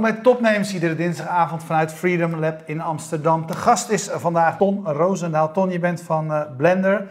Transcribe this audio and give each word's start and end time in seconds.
Welkom 0.00 0.22
bij 0.22 0.32
Topnames, 0.32 0.74
iedere 0.74 0.94
dinsdagavond 0.94 1.64
vanuit 1.64 1.92
Freedom 1.92 2.34
Lab 2.34 2.60
in 2.64 2.80
Amsterdam. 2.80 3.46
De 3.46 3.52
gast 3.52 3.90
is 3.90 4.08
vandaag 4.08 4.56
Ton 4.56 4.86
Roosendaal. 4.86 5.52
Ton, 5.52 5.70
je 5.70 5.78
bent 5.78 6.02
van 6.02 6.30
uh, 6.30 6.42
Blender, 6.56 7.06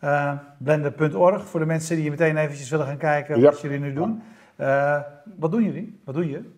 uh, 0.00 0.32
blender.org. 0.58 1.44
Voor 1.44 1.60
de 1.60 1.66
mensen 1.66 1.96
die 1.96 2.10
meteen 2.10 2.36
eventjes 2.36 2.70
willen 2.70 2.86
gaan 2.86 2.96
kijken 2.96 3.42
wat 3.42 3.60
jullie 3.60 3.78
nu 3.78 3.92
doen. 3.92 4.22
Uh, 4.56 5.00
wat 5.38 5.50
doen 5.50 5.62
jullie? 5.62 6.00
Wat 6.04 6.14
doe 6.14 6.30
je? 6.30 6.50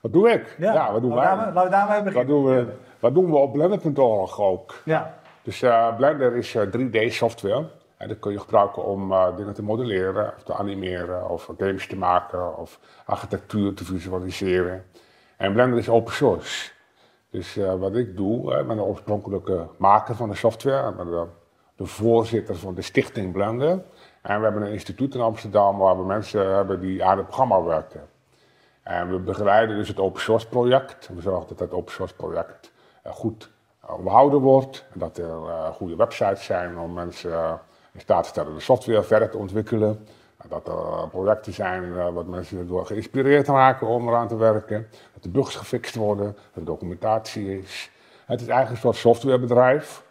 Wat 0.00 0.12
doe 0.12 0.30
ik? 0.30 0.56
Ja, 0.58 0.92
wat 0.92 1.02
doen 1.02 1.14
wij? 1.14 1.24
Laten 1.24 1.62
we 1.64 1.68
daarmee 1.68 2.02
beginnen. 2.02 2.34
Wat 2.34 2.44
doen 2.44 2.44
we, 2.44 2.72
wat 2.98 3.14
doen 3.14 3.30
we 3.30 3.36
op 3.36 3.52
blender.org 3.52 4.40
ook? 4.40 4.74
Ja. 4.84 5.14
Dus 5.42 5.64
Blender 5.96 6.36
is 6.36 6.56
3D 6.56 7.06
software. 7.06 7.66
En 7.96 8.08
dat 8.08 8.18
kun 8.18 8.32
je 8.32 8.40
gebruiken 8.40 8.84
om 8.84 9.12
uh, 9.12 9.36
dingen 9.36 9.54
te 9.54 9.62
modelleren, 9.62 10.32
of 10.36 10.42
te 10.42 10.54
animeren, 10.54 11.28
of 11.28 11.50
games 11.58 11.86
te 11.86 11.96
maken, 11.96 12.56
of 12.56 12.80
architectuur 13.04 13.74
te 13.74 13.84
visualiseren. 13.84 14.84
En 15.38 15.52
Blender 15.52 15.78
is 15.78 15.88
open 15.88 16.12
source. 16.12 16.70
Dus 17.30 17.56
uh, 17.56 17.74
wat 17.74 17.94
ik 17.94 18.16
doe, 18.16 18.58
ik 18.58 18.66
ben 18.66 18.76
de 18.76 18.82
oorspronkelijke 18.82 19.66
maker 19.76 20.14
van 20.14 20.28
de 20.28 20.34
software, 20.34 20.92
ben 20.92 21.06
de, 21.76 21.86
voorzitter 21.86 22.56
van 22.56 22.74
de 22.74 22.82
stichting 22.82 23.32
Blender. 23.32 23.82
En 24.22 24.38
we 24.38 24.44
hebben 24.44 24.62
een 24.62 24.72
instituut 24.72 25.14
in 25.14 25.20
Amsterdam 25.20 25.78
waar 25.78 25.98
we 25.98 26.04
mensen 26.04 26.54
hebben 26.54 26.80
die 26.80 27.04
aan 27.04 27.16
het 27.16 27.26
programma 27.26 27.62
werken. 27.62 28.08
En 28.82 29.10
we 29.10 29.18
begeleiden 29.18 29.76
dus 29.76 29.88
het 29.88 29.98
open 29.98 30.20
source 30.20 30.48
project. 30.48 31.08
We 31.14 31.20
zorgen 31.20 31.48
dat 31.48 31.58
het 31.58 31.72
open 31.72 31.92
source 31.92 32.14
project 32.14 32.72
goed 33.04 33.50
behouden 34.02 34.40
wordt. 34.40 34.84
En 34.92 34.98
dat 34.98 35.18
er 35.18 35.72
goede 35.72 35.96
websites 35.96 36.44
zijn 36.44 36.78
om 36.78 36.92
mensen 36.92 37.60
in 37.92 38.00
staat 38.00 38.22
te 38.22 38.28
stellen 38.28 38.54
de 38.54 38.60
software 38.60 39.02
verder 39.02 39.30
te 39.30 39.38
ontwikkelen. 39.38 40.06
Dat 40.46 40.68
er 40.68 41.08
projecten 41.08 41.52
zijn 41.52 41.84
uh, 41.84 42.08
wat 42.08 42.26
mensen 42.26 42.66
door 42.66 42.86
geïnspireerd 42.86 43.46
raken 43.46 43.86
om 43.86 44.08
eraan 44.08 44.28
te 44.28 44.36
werken. 44.36 44.86
Dat 45.12 45.22
de 45.22 45.28
bugs 45.28 45.56
gefixt 45.56 45.94
worden, 45.94 46.26
dat 46.26 46.54
er 46.54 46.64
documentatie 46.64 47.58
is. 47.58 47.90
Het 48.26 48.40
is 48.40 48.46
eigenlijk 48.46 48.70
een 48.70 48.92
soort 48.92 48.96
softwarebedrijf 48.96 50.04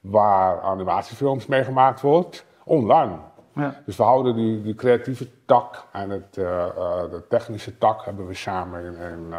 waar 0.00 0.60
animatiefilms 0.60 1.46
mee 1.46 1.64
gemaakt 1.64 2.00
wordt, 2.00 2.44
online. 2.64 3.16
Ja. 3.54 3.82
Dus 3.86 3.96
we 3.96 4.02
houden 4.02 4.34
die, 4.34 4.62
die 4.62 4.74
creatieve 4.74 5.28
tak 5.44 5.84
en 5.92 6.10
het, 6.10 6.36
uh, 6.36 6.44
uh, 6.44 7.10
de 7.10 7.22
technische 7.28 7.78
tak 7.78 8.04
hebben 8.04 8.26
we 8.26 8.34
samen 8.34 8.84
in 8.84 9.00
een 9.00 9.34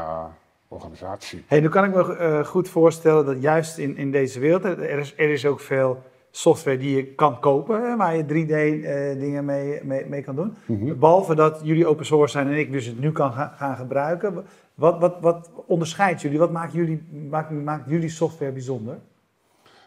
organisatie. 0.67 1.45
Hey, 1.47 1.59
nu 1.59 1.69
kan 1.69 1.83
ik 1.83 1.95
me 1.95 2.41
goed 2.45 2.69
voorstellen 2.69 3.25
dat 3.25 3.41
juist 3.41 3.77
in, 3.77 3.97
in 3.97 4.11
deze 4.11 4.39
wereld, 4.39 4.63
er 4.63 4.99
is, 4.99 5.13
er 5.17 5.29
is 5.29 5.45
ook 5.45 5.59
veel 5.59 6.03
software 6.37 6.77
die 6.77 6.95
je 6.95 7.05
kan 7.05 7.39
kopen, 7.39 7.97
waar 7.97 8.15
je 8.15 8.23
3D-dingen 8.23 9.37
eh, 9.37 9.43
mee, 9.43 9.83
mee, 9.83 10.05
mee, 10.05 10.21
kan 10.21 10.35
doen. 10.35 10.55
Mhm. 10.65 10.99
Behalve 10.99 11.35
dat 11.35 11.59
jullie 11.63 11.87
open 11.87 12.05
source 12.05 12.31
zijn 12.31 12.47
en 12.47 12.57
ik 12.57 12.71
dus 12.71 12.85
het 12.85 12.99
nu 12.99 13.11
kan 13.11 13.31
gaan 13.31 13.75
gebruiken. 13.75 14.45
Wat, 14.73 14.99
wat, 14.99 15.15
wat 15.21 15.49
onderscheidt 15.65 16.21
jullie? 16.21 16.39
Wat 16.39 16.51
maakt 16.51 16.73
jullie, 16.73 17.27
maakt, 17.29 17.51
maakt 17.51 17.89
jullie 17.89 18.09
software 18.09 18.51
bijzonder? 18.51 18.97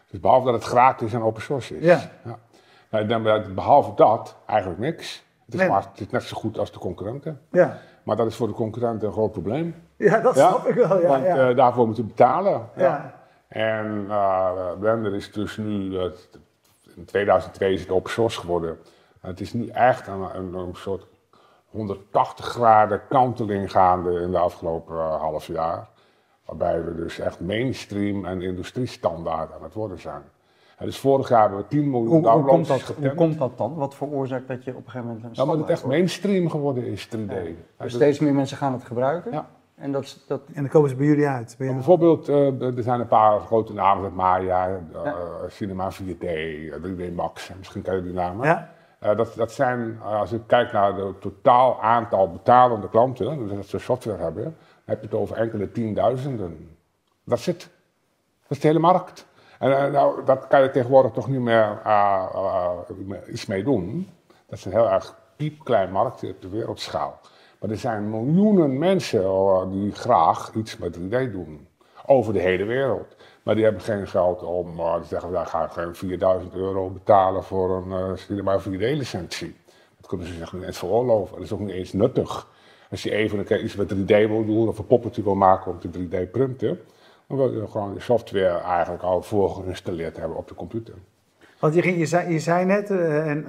Dus 0.09 0.19
behalve 0.19 0.45
dat 0.45 0.53
het 0.53 0.63
gratis 0.63 1.13
en 1.13 1.21
open 1.21 1.41
source 1.41 1.77
is. 1.77 1.85
Ja. 1.85 1.99
ja. 2.25 2.37
Nou, 2.89 3.05
dan, 3.05 3.53
behalve 3.55 3.91
dat 3.95 4.35
eigenlijk 4.45 4.79
niks. 4.79 5.23
Het 5.45 5.61
is, 5.61 5.67
maar, 5.67 5.85
het 5.91 5.99
is 5.99 6.09
net 6.09 6.23
zo 6.23 6.37
goed 6.37 6.57
als 6.57 6.71
de 6.71 6.79
concurrenten. 6.79 7.41
Ja. 7.51 7.79
Maar 8.03 8.15
dat 8.15 8.27
is 8.27 8.35
voor 8.35 8.47
de 8.47 8.53
concurrenten 8.53 9.07
een 9.07 9.13
groot 9.13 9.31
probleem. 9.31 9.75
Ja, 9.95 10.19
dat 10.19 10.35
snap 10.35 10.67
ik 10.67 10.75
wel. 10.75 11.01
Ja, 11.01 11.07
Want 11.07 11.25
ja. 11.25 11.49
Uh, 11.49 11.55
daarvoor 11.55 11.85
moeten 11.85 12.07
betalen. 12.07 12.69
Ja. 12.75 13.19
En 13.47 14.05
uh, 14.07 14.71
Blender 14.79 15.15
is 15.15 15.31
dus 15.31 15.57
nu, 15.57 15.97
in 17.01 17.07
2002 17.07 17.73
is 17.73 17.81
het 17.81 17.89
open 17.89 18.11
source 18.11 18.39
geworden. 18.39 18.77
het 19.19 19.39
is 19.39 19.53
nu 19.53 19.67
echt 19.67 20.07
een, 20.07 20.35
een, 20.35 20.53
een, 20.53 20.75
soort 20.75 21.07
180 21.65 22.45
graden 22.45 23.01
kanteling 23.09 23.71
gaande 23.71 24.19
in 24.19 24.31
de 24.31 24.37
afgelopen 24.37 24.95
uh, 24.95 25.19
half 25.19 25.47
jaar. 25.47 25.89
Waarbij 26.45 26.83
we 26.83 26.95
dus 26.95 27.19
echt 27.19 27.39
mainstream 27.39 28.25
en 28.25 28.41
industriestandaard 28.41 29.53
aan 29.53 29.63
het 29.63 29.73
worden 29.73 29.99
zijn. 29.99 30.21
En 30.77 30.85
dus 30.85 30.99
vorig 30.99 31.29
jaar 31.29 31.41
hebben 31.41 31.59
we 31.59 31.67
10 31.67 31.89
miljoen 31.89 32.09
hoe, 32.09 32.21
downloads 32.21 32.69
hoe 32.69 32.77
komt, 32.77 32.87
dat, 32.87 32.95
hoe 32.95 33.13
komt 33.15 33.37
dat 33.37 33.57
dan? 33.57 33.75
Wat 33.75 33.95
veroorzaakt 33.95 34.47
dat 34.47 34.63
je 34.63 34.71
op 34.71 34.77
een 34.77 34.91
gegeven 34.91 35.07
moment 35.07 35.25
een 35.25 35.31
Ja, 35.33 35.45
maar 35.45 35.57
het 35.57 35.69
echt 35.69 35.85
mainstream 35.85 36.49
geworden 36.49 36.85
is, 36.85 37.07
3D. 37.07 37.09
Ja. 37.09 37.43
Dus 37.77 37.93
steeds 37.93 38.19
meer 38.19 38.33
mensen 38.33 38.57
gaan 38.57 38.73
het 38.73 38.83
gebruiken? 38.83 39.31
Ja. 39.31 39.49
En, 39.81 39.91
dat, 39.91 40.17
dat... 40.27 40.41
en 40.53 40.61
dan 40.61 40.71
komen 40.71 40.89
ze 40.89 40.95
bij 40.95 41.05
jullie 41.05 41.27
uit. 41.27 41.55
Bij 41.57 41.73
bijvoorbeeld, 41.73 42.29
uh, 42.29 42.61
er 42.77 42.83
zijn 42.83 42.99
een 42.99 43.07
paar 43.07 43.39
grote 43.39 43.73
namen, 43.73 44.13
Maya, 44.13 44.69
uh, 44.69 44.75
ja. 45.03 45.15
Cinema 45.47 45.91
4D, 45.91 46.25
3D 46.81 47.13
Max, 47.13 47.51
misschien 47.57 47.81
ken 47.81 47.95
je 47.95 48.01
die 48.01 48.13
namen. 48.13 48.47
Ja. 48.47 48.73
Uh, 49.03 49.17
dat, 49.17 49.33
dat 49.35 49.51
zijn, 49.51 50.01
als 50.01 50.29
je 50.29 50.45
kijkt 50.45 50.71
naar 50.71 50.93
het 50.95 51.21
totaal 51.21 51.81
aantal 51.81 52.31
betalende 52.31 52.89
klanten, 52.89 53.37
dus 53.37 53.55
dat 53.55 53.65
ze 53.65 53.79
software 53.79 54.21
hebben, 54.23 54.43
dan 54.43 54.53
heb 54.85 54.99
je 54.99 55.05
het 55.05 55.15
over 55.15 55.37
enkele 55.37 55.71
tienduizenden. 55.71 56.77
Dat 57.23 57.39
zit. 57.39 57.59
Dat 58.41 58.51
is 58.57 58.59
de 58.59 58.67
hele 58.67 58.79
markt. 58.79 59.27
En 59.59 59.91
nou, 59.91 60.25
dat 60.25 60.47
kan 60.47 60.61
je 60.61 60.71
tegenwoordig 60.71 61.11
toch 61.11 61.27
niet 61.27 61.39
meer 61.39 61.81
iets 63.31 63.45
mee 63.45 63.63
doen. 63.63 64.09
Dat 64.47 64.57
is 64.57 64.65
een 64.65 64.71
heel 64.71 64.89
erg 64.89 65.15
piepklein 65.35 65.91
markt 65.91 66.23
op 66.23 66.41
de 66.41 66.49
wereldschaal. 66.49 67.19
Maar 67.61 67.69
er 67.69 67.77
zijn 67.77 68.09
miljoenen 68.09 68.77
mensen 68.77 69.69
die 69.71 69.91
graag 69.91 70.51
iets 70.55 70.77
met 70.77 70.97
3D 70.97 71.31
doen. 71.31 71.67
Over 72.05 72.33
de 72.33 72.39
hele 72.39 72.65
wereld. 72.65 73.15
Maar 73.43 73.55
die 73.55 73.63
hebben 73.63 73.81
geen 73.81 74.07
geld 74.07 74.43
om 74.43 74.75
te 74.75 75.07
zeggen, 75.07 75.31
wij 75.31 75.45
gaan 75.45 75.69
geen 75.69 75.95
4000 75.95 76.53
euro 76.53 76.89
betalen 76.89 77.43
voor 77.43 77.75
een 77.75 78.09
uh, 78.09 78.15
Cinema 78.15 78.59
4D-licentie. 78.59 79.55
Dat 79.97 80.07
kunnen 80.07 80.27
ze 80.27 80.33
zich 80.33 80.53
niet 80.53 80.63
eens 80.63 80.77
veroorloven. 80.77 81.35
Dat 81.35 81.43
is 81.43 81.51
ook 81.51 81.59
niet 81.59 81.69
eens 81.69 81.93
nuttig. 81.93 82.47
Als 82.89 83.03
je 83.03 83.11
even 83.11 83.39
een 83.39 83.45
keer 83.45 83.63
iets 83.63 83.75
met 83.75 83.93
3D 83.93 84.05
wil 84.05 84.45
doen 84.45 84.67
of 84.67 84.77
een 84.77 84.87
poppetje 84.87 85.23
wil 85.23 85.35
maken 85.35 85.71
om 85.71 85.79
te 85.79 85.89
3D-printen, 85.89 86.79
dan 87.27 87.37
wil 87.37 87.53
je 87.53 87.67
gewoon 87.67 87.93
de 87.93 87.99
software 87.99 88.57
eigenlijk 88.57 89.03
al 89.03 89.21
voorgeïnstalleerd 89.21 90.17
hebben 90.17 90.37
op 90.37 90.47
de 90.47 90.55
computer. 90.55 90.93
Want 91.59 91.73
je, 91.73 91.97
je, 91.97 92.05
zei, 92.05 92.33
je 92.33 92.39
zei 92.39 92.65
net, 92.65 92.89
uh, 92.89 93.27
en 93.27 93.45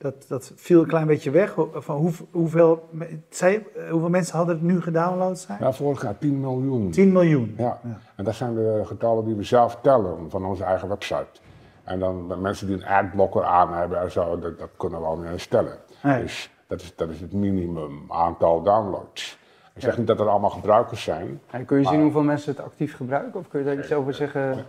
dat, 0.00 0.24
dat 0.28 0.52
viel 0.56 0.80
een 0.80 0.86
klein 0.86 1.06
beetje 1.06 1.30
weg. 1.30 1.54
Van 1.72 1.96
hoe, 1.96 2.12
hoeveel, 2.30 2.88
zei, 3.28 3.66
hoeveel 3.90 4.08
mensen 4.08 4.36
hadden 4.36 4.54
het 4.54 4.64
nu 4.64 4.80
gedownload 4.80 5.36
zijn? 5.36 5.58
Ja, 5.60 5.72
vorig 5.72 6.02
jaar 6.02 6.18
10 6.18 6.40
miljoen. 6.40 6.90
10 6.90 7.12
miljoen. 7.12 7.54
Ja. 7.56 7.78
ja. 7.82 7.98
en 8.16 8.24
dat 8.24 8.34
zijn 8.34 8.54
de 8.54 8.82
getallen 8.84 9.24
die 9.24 9.34
we 9.34 9.42
zelf 9.42 9.78
tellen 9.82 10.30
van 10.30 10.44
onze 10.44 10.64
eigen 10.64 10.88
website. 10.88 11.40
En 11.84 11.98
dan 11.98 12.40
mensen 12.40 12.66
die 12.66 12.76
een 12.76 12.86
adblocker 12.86 13.44
aan 13.44 13.74
hebben 13.74 14.00
en 14.00 14.10
zo, 14.10 14.38
dat, 14.38 14.58
dat 14.58 14.68
kunnen 14.76 15.00
we 15.00 15.06
al 15.06 15.16
niet 15.16 15.40
stellen. 15.40 15.76
Nee. 16.02 16.22
Dus 16.22 16.50
dat 16.66 16.80
is, 16.80 16.96
dat 16.96 17.08
is 17.08 17.20
het 17.20 17.32
minimum 17.32 18.04
aantal 18.08 18.62
downloads. 18.62 19.38
Ik 19.74 19.82
zeg 19.82 19.98
niet 19.98 20.06
dat 20.06 20.20
er 20.20 20.28
allemaal 20.28 20.50
gebruikers 20.50 21.02
zijn. 21.02 21.40
En 21.50 21.64
kun 21.64 21.78
je 21.78 21.86
zien 21.86 22.00
hoeveel 22.02 22.22
mensen 22.22 22.52
het 22.52 22.64
actief 22.64 22.96
gebruiken? 22.96 23.40
Of 23.40 23.48
kun 23.48 23.58
je 23.58 23.64
daar 23.64 23.78
iets 23.78 23.92
over 23.92 24.14
zeggen? 24.14 24.66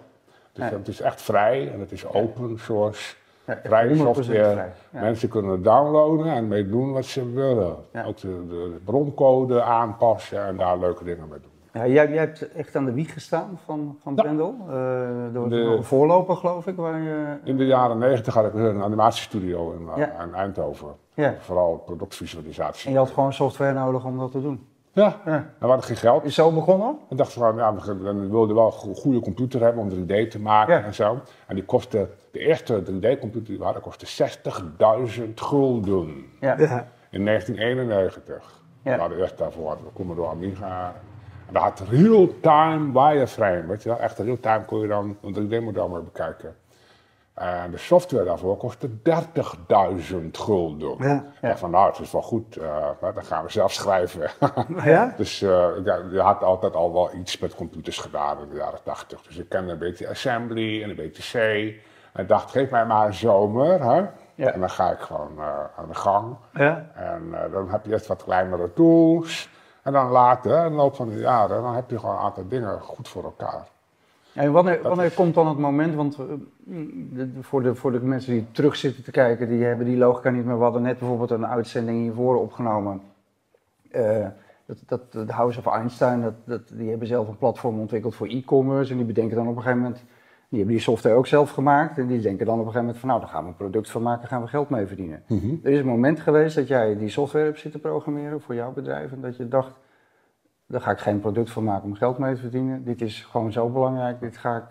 Dus 0.54 0.70
het 0.70 0.88
is 0.88 1.02
echt 1.02 1.22
vrij 1.22 1.72
en 1.72 1.80
het 1.80 1.92
is 1.92 2.06
open 2.06 2.60
source. 2.60 3.16
Software. 3.98 4.52
vrij. 4.52 4.72
Ja. 4.92 5.00
Mensen 5.02 5.30
kunnen 5.30 5.64
downloaden 5.64 6.26
en 6.34 6.48
mee 6.48 6.70
doen 6.70 6.92
wat 6.92 7.06
ze 7.06 7.32
willen. 7.32 7.76
Ja. 7.94 8.06
Ook 8.06 8.18
de, 8.18 8.46
de, 8.50 8.78
broncode 8.86 9.62
aanpassen 9.62 10.46
en 10.46 10.58
daar 10.58 10.78
leuke 10.80 11.04
dingen 11.04 11.28
mee 11.30 11.40
doen. 11.40 11.50
Ja, 11.74 11.88
jij, 11.88 12.08
jij 12.10 12.18
hebt 12.18 12.52
echt 12.52 12.76
aan 12.76 12.86
de 12.86 12.94
wieg 12.94 13.14
gestaan 13.14 13.60
van, 13.66 13.98
van. 14.02 14.16
Brendel. 14.16 14.56
Uh, 14.70 14.74
door 15.34 15.50
De- 15.50 15.56
een 15.56 15.84
voorloper, 15.84 16.36
geloof 16.36 16.68
ik. 16.68 16.76
Waar 16.76 17.02
je, 17.02 17.26
In 17.44 17.58
de 17.58 17.66
jaren 17.66 17.98
negentig 17.98 18.34
had 18.34 18.46
ik 18.46 18.54
een 18.54 18.82
animatiestudio 18.84 19.72
in, 19.72 19.88
Ja. 19.96 20.24
in 20.24 20.34
Eindhoven. 20.34 20.88
Vooral 21.40 21.84
productvisualisatie. 21.86 22.86
En 22.88 22.92
je 22.92 22.98
had 22.98 23.10
gewoon 23.10 23.34
software 23.34 23.74
nodig 23.74 24.06
om 24.06 24.18
dat 24.18 24.32
te 24.32 24.42
doen. 24.42 24.66
Ja, 24.94 25.16
Ja. 25.26 25.32
en 25.34 25.54
we 25.60 25.66
hadden 25.66 25.84
geen 25.86 25.96
geld. 25.96 26.24
Is 26.24 26.36
zo 26.36 26.52
begonnen? 26.52 26.98
Ik 27.10 27.18
dacht 27.18 27.34
van, 27.34 27.56
ja, 27.56 27.74
we 27.76 28.28
wilden 28.30 28.56
wel 28.56 28.66
een 28.66 28.72
go- 28.72 28.94
goede 28.94 29.20
computer 29.20 29.62
hebben 29.62 29.84
om 29.84 29.90
3D 29.90 30.30
te 30.32 30.40
maken 30.40 30.74
Ja. 30.78 30.84
en 30.84 30.94
zo. 30.94 31.18
En 31.48 31.56
die 31.56 31.66
kostte, 31.66 32.08
de 32.32 32.40
eerste 32.40 32.82
3D-computer 32.84 33.44
die 33.44 33.58
we 33.58 33.64
hadden, 33.64 33.82
kostte 33.82 34.30
60.000 35.28 35.34
gulden. 35.36 36.26
Ja. 36.40 36.56
Ja. 36.60 36.88
In 37.10 37.26
1991. 37.26 38.60
Ja. 38.84 38.94
We 38.94 39.00
hadden 39.00 39.20
eerst 39.20 39.38
daarvoor 39.38 39.78
we 39.84 39.90
komen 39.94 40.16
door 40.16 40.28
Amiga. 40.28 40.96
En 41.48 41.54
daar 41.54 41.64
had 41.64 41.84
real-time 41.90 42.92
wireframe. 42.94 43.66
Weet 43.66 43.84
je 43.84 43.90
wel? 43.90 44.00
Echt 44.00 44.20
real-time 44.20 44.66
kon 44.66 44.80
je 44.80 44.88
dan 44.88 45.18
een 45.22 45.34
3D-model 45.34 45.88
mee 45.88 46.02
bekijken. 46.02 46.56
En 47.34 47.72
de 47.72 47.78
software 47.78 48.26
daarvoor 48.26 48.58
kostte 48.58 48.90
30.000 48.90 48.96
gulden. 50.32 50.96
Ja. 51.00 51.16
Ik 51.16 51.42
dacht 51.42 51.60
van, 51.60 51.72
nou, 51.72 51.90
het 51.90 52.00
is 52.00 52.12
wel 52.12 52.22
goed. 52.22 52.56
eh, 52.56 52.64
nou, 53.02 53.14
dan 53.14 53.24
gaan 53.24 53.44
we 53.44 53.52
zelf 53.52 53.72
schrijven. 53.74 54.30
Ja? 54.84 55.14
dus 55.18 55.42
eh, 55.42 55.68
ja, 55.84 56.00
je 56.12 56.20
had 56.20 56.44
altijd 56.44 56.76
al 56.76 56.94
wel 56.94 57.14
iets 57.16 57.38
met 57.38 57.56
computers 57.56 57.98
gedaan 57.98 58.40
in 58.42 58.50
de 58.50 58.56
jaren 58.56 58.80
80. 58.84 59.22
Dus 59.22 59.38
ik 59.38 59.50
kende 59.50 59.72
een 59.72 59.78
beetje 59.78 60.10
assembly 60.10 60.84
en 60.84 60.90
een 60.90 60.96
beetje 60.96 61.24
C. 61.40 61.74
En 62.14 62.22
ik 62.24 62.28
dacht, 62.30 62.52
geef 62.52 62.72
mij 62.72 62.86
maar 62.86 63.06
een 63.08 63.14
zomer. 63.14 63.84
Hè? 63.84 64.06
Ja. 64.36 64.52
En 64.52 64.60
dan 64.60 64.70
ga 64.70 64.92
ik 64.92 65.00
gewoon 65.00 65.32
eh, 65.38 65.46
aan 65.78 65.88
de 65.88 65.94
gang. 65.96 66.36
Ja. 66.54 66.86
En 66.96 67.44
eh, 67.44 67.52
dan 67.52 67.70
heb 67.70 67.86
je 67.86 67.92
eerst 67.92 68.08
wat 68.08 68.24
kleinere 68.24 68.74
tools. 68.74 69.50
En 69.84 69.94
dan 69.94 70.10
later, 70.10 70.64
in 70.66 70.70
de 70.72 70.76
loop 70.76 70.96
van 70.96 71.10
de 71.10 71.18
jaren, 71.18 71.62
dan 71.62 71.76
heb 71.76 71.90
je 71.90 72.00
gewoon 72.00 72.16
een 72.16 72.22
aantal 72.22 72.48
dingen 72.48 72.80
goed 72.82 73.08
voor 73.08 73.24
elkaar. 73.24 73.68
En 74.34 74.52
wanneer, 74.52 74.82
wanneer 74.82 75.06
is- 75.06 75.14
komt 75.14 75.34
dan 75.34 75.48
het 75.48 75.58
moment, 75.58 75.96
want 75.96 76.18
eh, 76.70 77.24
voor, 77.42 77.62
de, 77.64 77.76
voor 77.76 77.92
de 77.92 78.00
mensen 78.02 78.34
die 78.34 78.48
terug 78.52 78.76
zitten 78.76 79.04
te 79.04 79.12
kijken, 79.12 79.48
die 79.48 79.64
hebben 79.64 79.86
die 79.86 79.98
logica 79.98 80.30
niet 80.30 80.46
meer. 80.46 80.58
We 80.58 80.64
hadden 80.64 80.82
net 80.82 81.00
bijvoorbeeld 81.00 81.32
een 81.32 81.48
uitzending 81.48 82.02
hiervoor 82.02 82.42
opgenomen. 82.42 83.02
Eh, 83.92 84.26
Dat, 84.66 84.78
dat, 85.12 85.28
de 85.28 85.34
House 85.34 85.60
of 85.60 85.66
Einstein, 85.74 86.22
dat, 86.22 86.34
dat, 86.46 86.62
die 86.74 86.90
hebben 86.90 87.08
zelf 87.08 87.28
een 87.28 87.38
platform 87.38 87.80
ontwikkeld 87.80 88.16
voor 88.16 88.28
e-commerce. 88.28 88.92
En 88.92 88.98
die 88.98 89.06
bedenken 89.06 89.36
dan 89.36 89.48
op 89.48 89.56
een 89.56 89.62
gegeven 89.62 89.82
moment, 89.84 90.04
die 90.52 90.60
hebben 90.60 90.76
die 90.78 90.86
software 90.86 91.16
ook 91.16 91.28
zelf 91.28 91.52
gemaakt. 91.52 91.98
En 91.98 92.08
die 92.08 92.20
denken 92.22 92.46
dan 92.46 92.60
op 92.60 92.66
een 92.66 92.72
gegeven 92.72 92.82
moment 92.86 93.00
van, 93.00 93.10
nou, 93.10 93.22
daar 93.22 93.30
gaan 93.30 93.44
we 93.44 93.50
een 93.50 93.56
product 93.56 93.90
van 93.92 94.02
maken, 94.02 94.28
gaan 94.28 94.42
we 94.42 94.48
geld 94.48 94.70
mee 94.70 94.86
verdienen. 94.88 95.24
Mhm. 95.28 95.56
Er 95.64 95.72
is 95.72 95.80
een 95.80 95.86
moment 95.86 96.20
geweest 96.20 96.56
dat 96.56 96.68
jij 96.68 96.98
die 96.98 97.10
software 97.10 97.46
hebt 97.46 97.60
zitten 97.60 97.80
programmeren 97.80 98.42
voor 98.42 98.56
jouw 98.56 98.72
bedrijf. 98.72 99.12
En 99.12 99.22
dat 99.22 99.38
je 99.38 99.48
dacht, 99.48 99.72
daar 100.68 100.82
ga 100.82 100.92
ik 100.92 101.00
geen 101.00 101.20
product 101.20 101.52
van 101.52 101.64
maken 101.64 101.84
om 101.84 101.96
geld 101.96 102.18
mee 102.18 102.34
te 102.36 102.42
verdienen. 102.42 102.84
Dit 102.84 103.02
is 103.02 103.28
gewoon 103.32 103.52
zo 103.52 103.70
belangrijk, 103.70 104.20
dit 104.20 104.38
ga 104.38 104.56
ik... 104.56 104.64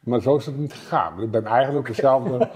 Maar 0.00 0.20
zo 0.20 0.36
is 0.36 0.46
het 0.46 0.56
niet 0.58 0.72
gegaan. 0.72 1.20
Ik 1.22 1.30
ben 1.30 1.46
eigenlijk 1.46 1.86
dezelfde. 1.86 2.48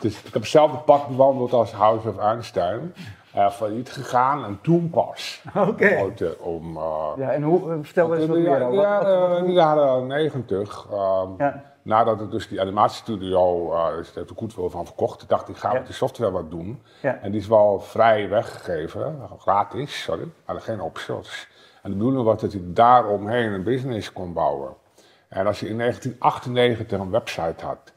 is- 0.00 0.18
ik 0.18 0.32
heb 0.32 0.42
hetzelfde 0.42 0.76
pad 0.78 1.08
bewandeld 1.08 1.52
als 1.52 1.72
House 1.72 2.08
of 2.08 2.18
Einstein. 2.18 2.92
eh 3.34 3.50
failliet 3.50 3.90
gegaan 3.90 4.44
en 4.44 4.58
toen 4.62 4.90
pas. 4.90 5.44
Oké. 5.68 5.84
Eh, 5.84 6.28
om. 6.38 6.76
eh, 6.76 7.06
Ja, 7.16 7.30
en 7.32 7.42
hoe, 7.42 7.78
vertel 7.82 8.14
eens 8.16 8.26
wat 8.26 8.36
meer 8.36 8.72
ja, 8.72 9.36
in 9.38 9.44
de 9.44 9.52
jaren 9.52 10.06
90, 10.06 10.86
ehm, 10.90 11.28
Ja. 11.38 11.62
Nadat 11.90 12.20
ik 12.20 12.30
dus 12.30 12.48
die 12.48 12.60
animatiestudio, 12.60 13.72
er 13.74 14.06
goed 14.36 14.52
veel 14.54 14.70
van 14.70 14.86
verkocht, 14.86 15.28
dacht 15.28 15.48
ik, 15.48 15.56
ga 15.56 15.68
Ja. 15.68 15.74
met 15.78 15.86
die 15.86 15.94
software 15.94 16.30
wat 16.30 16.50
doen. 16.50 16.82
Ja. 17.02 17.18
En 17.22 17.30
die 17.30 17.40
is 17.40 17.46
wel 17.46 17.80
vrij 17.80 18.28
weggegeven, 18.28 19.28
gratis, 19.38 20.02
sorry, 20.02 20.28
maar 20.46 20.60
geen 20.60 20.82
open 20.82 21.00
source. 21.00 21.46
En 21.82 21.90
de 21.90 21.96
bedoeling 21.96 22.24
was 22.24 22.40
dat 22.40 22.52
je 22.52 22.72
daaromheen 22.72 23.52
een 23.52 23.62
business 23.62 24.12
kon 24.12 24.32
bouwen. 24.32 24.74
En 25.28 25.46
als 25.46 25.60
je 25.60 25.68
in 25.68 25.78
1998 25.78 26.98
een 26.98 27.10
website 27.10 27.64
had 27.64 27.92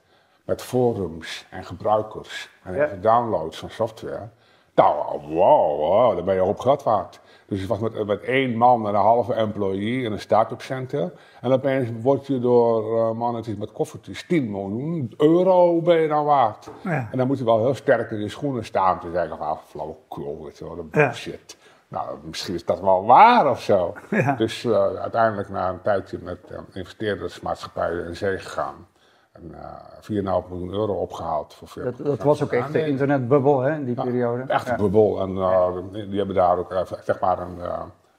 met 0.46 0.62
forums 0.62 1.46
en 1.50 1.66
gebruikers 1.66 2.50
en 2.64 2.76
Ja. 2.76 2.86
even 2.86 3.02
downloads 3.02 3.58
van 3.58 3.70
software, 3.70 4.30
nou, 4.76 5.22
wow, 5.28 5.78
wow, 5.80 6.16
dan 6.16 6.26
ben 6.26 6.36
je 6.36 6.44
op 6.44 6.60
geld 6.60 6.84
waard. 6.84 7.20
Dus 7.48 7.60
het 7.60 7.70
was 7.70 7.80
met, 7.80 8.06
met 8.06 8.22
één 8.22 8.58
man 8.58 8.88
en 8.88 8.94
een 8.94 9.02
halve 9.02 9.34
employee 9.34 10.04
in 10.04 10.12
een 10.12 10.20
start-up 10.20 10.62
center. 10.62 11.12
En 11.42 11.52
opeens 11.52 11.90
word 12.02 12.28
je 12.28 12.40
door 12.40 12.98
uh, 12.98 13.12
mannetjes 13.18 13.56
met 13.56 13.72
koffertjes 13.72 14.26
10 14.28 14.52
miljoen 14.52 15.14
euro 15.18 15.82
ben 15.82 16.02
je 16.02 16.08
dan 16.08 16.26
waard. 16.26 16.70
Ja. 16.84 17.08
En 17.12 17.18
dan 17.18 17.28
moet 17.28 17.38
je 17.38 17.44
wel 17.44 17.64
heel 17.64 17.76
sterk 17.76 18.12
in 18.12 18.20
je 18.20 18.30
schoenen 18.30 18.66
staan 18.66 19.00
te 19.00 19.12
zeggen, 19.12 19.40
ah, 19.40 19.58
flauwekul, 19.66 20.44
weet 20.44 20.58
je 20.58 20.66
wel, 20.66 20.88
bullshit. 20.92 21.58
Nou, 21.88 22.18
misschien 22.24 22.54
is 22.54 22.66
dat 22.66 22.80
wel 22.80 23.06
waar 23.06 23.50
of 23.50 23.62
zo. 23.62 23.94
Ja. 24.10 24.36
Dus 24.36 24.66
eh, 24.66 24.96
uiteindelijk 24.96 25.50
na 25.50 25.70
een 25.70 25.82
tijdje 25.82 26.20
met 26.22 26.40
uh, 26.52 26.58
investeerdersmaatschappijen 26.74 28.08
in 28.08 28.16
zee 28.16 28.38
gegaan. 28.38 28.88
En 29.34 29.52
uh, 29.52 30.44
4,5 30.44 30.50
miljoen 30.50 30.74
euro 30.74 30.94
opgehaald. 30.94 31.54
Voor 31.54 31.84
Dat, 31.84 31.98
dat 31.98 32.24
was 32.24 32.44
ook 32.44 32.52
echt 32.52 32.72
de 32.74 32.86
internetbubbel 32.88 33.60
hè, 33.60 33.74
in 33.74 33.86
die 33.86 33.96
Ja, 33.96 34.04
periode. 34.04 34.44
Echt 34.48 34.66
een 34.68 34.72
Ja. 34.72 34.78
bubbel. 34.82 35.20
En 35.22 35.30
uh, 35.36 35.68
die 35.92 36.18
hebben 36.18 36.36
daar 36.36 36.58
ook, 36.58 36.72
uh, 36.72 36.80
zeg 37.04 37.20
maar, 37.20 37.40
een 37.40 37.58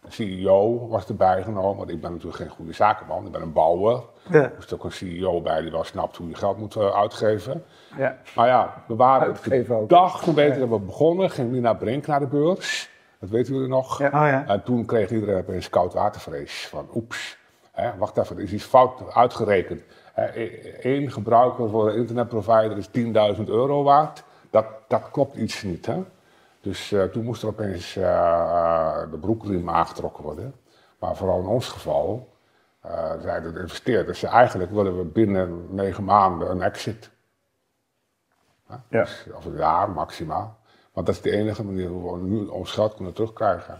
CEO 0.08 0.88
was 0.88 1.06
erbij 1.08 1.42
genomen. 1.42 1.76
Want 1.76 1.90
ik 1.90 2.00
ben 2.00 2.10
natuurlijk 2.10 2.36
geen 2.36 2.48
goede 2.48 2.72
zakenman, 2.72 3.26
ik 3.26 3.32
ben 3.32 3.42
een 3.42 3.52
bouwer. 3.52 4.02
Ja. 4.30 4.42
Er 4.42 4.52
is 4.58 4.74
ook 4.74 4.84
een 4.84 4.92
CEO 4.92 5.40
bij 5.40 5.60
die 5.60 5.70
wel 5.70 5.84
snapt 5.84 6.16
hoe 6.16 6.28
je 6.28 6.34
geld 6.34 6.58
moet 6.58 6.76
uitgeven. 6.76 7.64
Ja. 7.96 8.16
Maar 8.34 8.46
ja, 8.46 8.82
we 8.86 8.94
waren 8.96 9.26
Uitgeven 9.26 9.78
de 9.80 9.86
dag 9.86 10.26
een 10.26 10.34
beetje 10.34 10.60
dat 10.60 10.68
we 10.68 10.78
begonnen, 10.78 11.30
ging 11.30 11.52
Lina 11.52 11.74
Brink 11.74 12.06
naar 12.06 12.20
de 12.20 12.26
beurs. 12.26 12.90
Dat 13.20 13.28
weten 13.30 13.54
jullie 13.54 13.68
nog. 13.68 13.98
Ja. 13.98 14.06
Oh 14.06 14.12
ja. 14.12 14.44
En 14.46 14.62
toen 14.62 14.84
kreeg 14.84 15.10
iedereen 15.10 15.38
opeens 15.38 15.70
koud 15.70 15.94
watervrees. 15.94 16.66
Van 16.68 16.88
oeps, 16.94 17.38
hè, 17.72 17.90
wacht 17.98 18.16
even, 18.18 18.36
er 18.36 18.42
is 18.42 18.52
iets 18.52 18.64
fout 18.64 19.14
uitgerekend. 19.14 19.82
Eén 20.80 21.10
gebruiker 21.10 21.70
voor 21.70 21.88
een 21.88 21.96
internetprovider 21.96 22.76
is 22.76 22.88
10.000 23.38 23.44
euro 23.44 23.82
waard. 23.82 24.24
Dat, 24.50 24.66
dat 24.88 25.10
klopt 25.10 25.36
iets 25.36 25.62
niet. 25.62 25.86
Hè? 25.86 26.02
Dus 26.60 26.90
uh, 26.90 27.04
toen 27.04 27.24
moest 27.24 27.42
er 27.42 27.48
opeens 27.48 27.96
uh, 27.96 29.10
de 29.10 29.18
broekriem 29.18 29.70
aangetrokken 29.70 30.24
worden. 30.24 30.54
Maar 30.98 31.16
vooral 31.16 31.40
in 31.40 31.46
ons 31.46 31.68
geval 31.68 32.32
uh, 32.86 33.12
zeiden 33.20 33.54
de 33.54 33.60
investeerders, 33.60 34.22
eigenlijk 34.22 34.70
willen 34.70 34.96
we 34.96 35.04
binnen 35.04 35.74
negen 35.74 36.04
maanden 36.04 36.50
een 36.50 36.62
exit. 36.62 37.10
Hè? 38.66 38.74
Ja. 38.88 39.00
Dus, 39.00 39.26
of 39.34 39.44
een 39.44 39.56
jaar 39.56 39.90
maximaal. 39.90 40.58
Want 40.92 41.06
dat 41.06 41.14
is 41.14 41.20
de 41.20 41.30
enige 41.30 41.64
manier 41.64 41.88
hoe 41.88 42.18
we 42.18 42.26
nu 42.26 42.46
ons 42.46 42.72
geld 42.72 42.94
kunnen 42.94 43.14
terugkrijgen. 43.14 43.78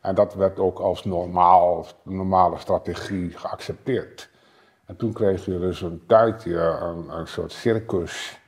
En 0.00 0.14
dat 0.14 0.34
werd 0.34 0.58
ook 0.58 0.78
als 0.78 1.04
normaal, 1.04 1.86
normale 2.02 2.58
strategie 2.58 3.30
geaccepteerd. 3.30 4.30
En 4.86 4.96
toen 4.96 5.12
kreeg 5.12 5.44
je 5.44 5.58
dus 5.58 5.80
een 5.80 6.02
tijdje 6.06 6.56
een, 6.60 7.08
een 7.18 7.26
soort 7.26 7.52
circus. 7.52 8.40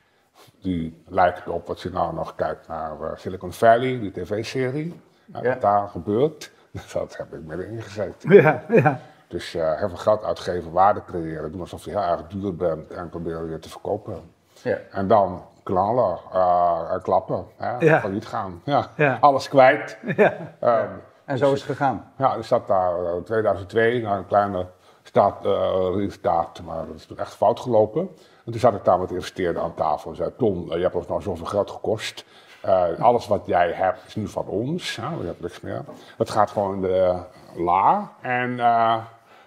Die 0.61 1.03
lijkt 1.07 1.47
op 1.47 1.67
wat 1.67 1.81
je 1.81 1.89
nou 1.89 2.13
nog 2.13 2.35
kijkt 2.35 2.67
naar 2.67 2.91
uh, 3.01 3.07
Silicon 3.15 3.53
Valley, 3.53 3.99
die 3.99 4.11
tv-serie. 4.11 5.01
Nou, 5.25 5.43
Ja. 5.45 5.51
Wat 5.51 5.61
daar 5.61 5.87
gebeurt, 5.87 6.51
dat 6.93 7.17
heb 7.17 7.33
ik 7.33 7.41
middenin 7.43 7.81
gezeten. 7.81 8.33
Ja, 8.33 8.63
ja. 8.69 8.99
Dus 9.27 9.55
uh, 9.55 9.73
heel 9.77 9.87
veel 9.89 9.97
geld 9.97 10.23
uitgeven, 10.23 10.71
waarde 10.71 11.01
creëren, 11.05 11.51
doen 11.51 11.61
alsof 11.61 11.83
je 11.85 11.89
heel 11.89 12.01
erg 12.01 12.27
duur 12.27 12.55
bent 12.55 12.91
en 12.91 13.09
proberen 13.09 13.49
je 13.49 13.59
te 13.59 13.69
verkopen. 13.69 14.21
Ja. 14.61 14.77
En 14.91 15.07
dan 15.07 15.45
knallen 15.63 16.17
uh, 16.33 16.81
en 16.91 17.01
klappen, 17.01 17.45
hè, 17.57 17.77
Ja. 17.77 18.01
van 18.01 18.11
niet 18.11 18.25
gaan. 18.27 18.61
Ja. 18.65 18.87
Ja. 18.95 19.17
Alles 19.21 19.49
kwijt. 19.49 19.97
Ja. 20.15 20.33
Ehm, 20.59 20.89
En 21.25 21.37
zo 21.37 21.53
is 21.53 21.61
het 21.61 21.69
gegaan. 21.69 22.11
ja, 22.17 22.35
er 22.35 22.43
zat 22.43 22.67
daar 22.67 23.15
in 23.15 23.23
2002 23.23 24.01
naar 24.01 24.17
een 24.17 24.27
kleine 24.27 24.65
staat, 25.07 25.45
uh, 25.45 26.65
maar 26.65 26.85
dat 26.87 26.95
is 26.95 27.05
toen 27.05 27.17
echt 27.17 27.35
fout 27.35 27.59
gelopen. 27.59 28.01
En 28.45 28.51
toen 28.51 28.59
zat 28.59 28.73
ik 28.73 28.83
daar 28.83 28.99
met 28.99 29.09
de 29.09 29.15
investeerder 29.15 29.61
aan 29.61 29.73
tafel 29.73 30.09
en 30.09 30.15
zei: 30.15 30.31
Tom, 30.37 30.65
uh, 30.67 30.75
je 30.75 30.81
hebt 30.81 30.95
ons 30.95 31.07
nou 31.07 31.21
zoveel 31.21 31.45
geld 31.45 31.71
gekost. 31.71 32.25
Uh, 32.65 32.99
alles 32.99 33.27
wat 33.27 33.41
jij 33.45 33.71
hebt 33.71 34.03
is 34.07 34.15
nu 34.15 34.27
van 34.27 34.45
ons. 34.45 34.95
Ja, 34.95 35.13
je 35.19 35.25
hebt 35.25 35.41
niks 35.41 35.61
meer. 35.61 35.83
Dat 36.17 36.29
gaat 36.29 36.51
gewoon 36.51 36.73
in 36.73 36.81
de 36.81 37.19
la. 37.55 38.11
En 38.21 38.49
uh, 38.51 38.97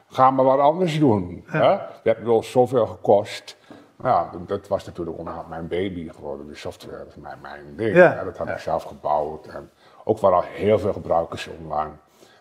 ga 0.09 0.31
maar 0.31 0.45
wat 0.45 0.59
anders 0.59 0.99
doen. 0.99 1.45
Ja. 1.53 1.59
Hè? 1.59 1.73
Je 1.73 2.09
hebt 2.09 2.23
wel 2.23 2.43
zoveel 2.43 2.87
gekost. 2.87 3.57
Ja, 4.03 4.31
dat 4.47 4.69
was 4.69 4.87
natuurlijk 4.87 5.19
onderhand 5.19 5.49
mijn 5.49 5.69
baby 5.69 6.11
geworden, 6.11 6.47
die 6.47 6.57
software. 6.57 6.99
Dat 6.99 7.07
is 7.07 7.17
mijn, 7.17 7.39
mijn 7.43 7.77
ding. 7.77 7.97
Ja. 7.97 8.25
Dat 8.25 8.39
had 8.39 8.49
ik 8.49 8.59
zelf 8.59 8.83
gebouwd. 8.83 9.47
En 9.47 9.71
ook 10.05 10.19
waren 10.19 10.37
al 10.37 10.45
heel 10.47 10.79
veel 10.79 10.93
gebruikers 10.93 11.49
online. 11.59 11.93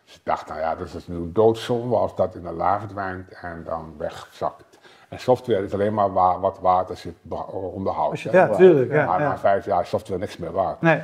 Dus 0.10 0.18
ik 0.18 0.26
dacht, 0.26 0.48
nou 0.48 0.60
ja, 0.60 0.76
dat 0.76 0.94
is 0.94 1.08
nu 1.08 1.32
doodzonde 1.32 1.96
als 1.96 2.16
dat 2.16 2.36
in 2.36 2.42
de 2.42 2.52
la 2.52 2.80
verdwijnt 2.80 3.32
en 3.32 3.64
dan 3.64 3.94
wegzakt. 3.98 4.80
En 5.10 5.20
software 5.20 5.64
is 5.64 5.74
alleen 5.74 5.94
maar 5.94 6.14
wa 6.14 6.40
wat. 6.40 6.60
Als 6.64 7.04
je 7.04 7.14
hè. 8.30 8.38
Ja, 8.38 8.56
tuurlijk. 8.56 8.92
Ja, 8.92 9.06
maar 9.06 9.22
ja. 9.22 9.28
na 9.28 9.38
vijf 9.38 9.66
jaar 9.66 9.82
is 9.82 9.90
software 9.90 10.20
niks 10.20 10.38
meer 10.38 10.52
waard. 10.52 10.82
Nee. 10.82 11.02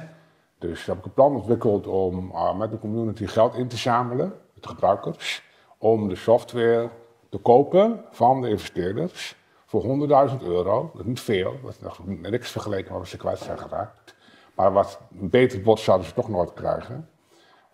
Dus 0.60 0.86
heb 0.86 0.98
ik 0.98 1.06
een 1.06 1.14
plan 1.14 1.36
ontwikkeld 1.36 1.88
om 1.88 2.32
uh, 2.34 2.56
met 2.56 2.72
de 2.72 2.80
community 2.80 3.26
geld 3.26 3.56
in 3.56 3.68
te 3.68 3.78
zamelen, 3.78 4.34
met 4.54 4.64
de 4.64 4.70
gebruikers, 4.70 5.44
om 5.78 6.10
de 6.10 6.16
software 6.16 6.90
te 7.30 7.38
kopen 7.38 8.06
van 8.12 8.42
de 8.42 8.50
investeerders 8.50 9.36
voor 9.66 9.84
100.000 10.30 10.44
euro. 10.44 10.90
Dat 10.94 11.02
is 11.02 11.08
niet 11.08 11.20
veel, 11.20 11.60
dat 11.64 11.72
is 11.72 11.80
nog 11.80 12.00
niks 12.06 12.52
vergeleken 12.52 12.92
met 12.92 13.00
wat 13.00 13.10
ze 13.10 13.18
kwijt 13.18 13.40
zijn 13.40 13.60
geraakt. 13.60 14.16
Maar 14.56 14.74
wat 14.74 15.00
een 15.20 15.30
beter 15.30 15.62
bod 15.62 15.80
zouden 15.80 16.08
ze 16.08 16.14
toch 16.14 16.30
nooit 16.30 16.54
krijgen, 16.54 17.10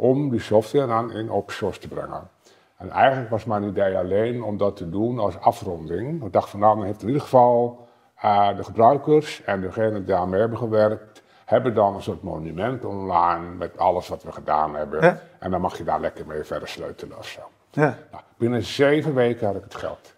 om 0.01 0.29
die 0.29 0.39
software 0.39 0.87
dan 0.87 1.11
in 1.11 1.31
open 1.31 1.53
source 1.53 1.79
te 1.79 1.87
brengen. 1.87 2.29
En 2.77 2.89
eigenlijk 2.89 3.29
was 3.29 3.45
mijn 3.45 3.63
idee 3.63 3.97
alleen 3.97 4.43
om 4.43 4.57
dat 4.57 4.75
te 4.75 4.89
doen 4.89 5.19
als 5.19 5.39
afronding. 5.39 6.23
Ik 6.25 6.33
dacht 6.33 6.49
van 6.49 6.59
nou, 6.59 6.75
dan 6.77 6.85
heeft 6.85 7.01
in 7.01 7.07
ieder 7.07 7.21
geval 7.21 7.87
uh, 8.23 8.55
de 8.55 8.63
gebruikers 8.63 9.43
en 9.43 9.61
degenen 9.61 9.93
die 9.93 10.03
daarmee 10.03 10.39
hebben 10.39 10.57
gewerkt, 10.57 11.23
hebben 11.45 11.73
dan 11.73 11.95
een 11.95 12.01
soort 12.01 12.23
monument 12.23 12.85
online 12.85 13.49
met 13.57 13.77
alles 13.77 14.07
wat 14.07 14.23
we 14.23 14.31
gedaan 14.31 14.75
hebben. 14.75 15.01
Ja. 15.01 15.19
En 15.39 15.51
dan 15.51 15.61
mag 15.61 15.77
je 15.77 15.83
daar 15.83 15.99
lekker 15.99 16.25
mee 16.27 16.43
verder 16.43 16.67
sleutelen 16.67 17.17
of 17.17 17.27
zo. 17.27 17.41
Ja. 17.71 17.97
Nou, 18.11 18.23
binnen 18.37 18.63
zeven 18.63 19.13
weken 19.13 19.47
had 19.47 19.55
ik 19.55 19.63
het 19.63 19.75
geld. 19.75 20.15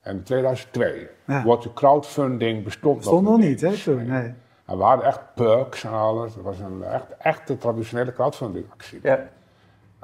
En 0.00 0.16
in 0.16 0.22
2002, 0.22 1.08
Ja. 1.26 1.42
wordt 1.42 1.62
de 1.62 1.72
crowdfunding 1.72 2.64
bestond, 2.64 3.02
Stond 3.02 3.28
nog 3.28 3.38
niet, 3.38 3.60
hè, 3.60 3.72
toen? 3.72 4.06
Nee. 4.06 4.34
En 4.64 4.76
we 4.78 4.82
hadden 4.82 5.06
echt 5.06 5.20
perks 5.34 5.84
en 5.84 5.92
alles. 5.92 6.34
Het 6.34 6.42
was 6.42 6.58
een 6.58 6.82
echt, 6.82 7.16
echte 7.18 7.58
traditionele 7.58 8.12
crowdfunding 8.12 8.66
actie. 8.72 9.00
Ja. 9.02 9.28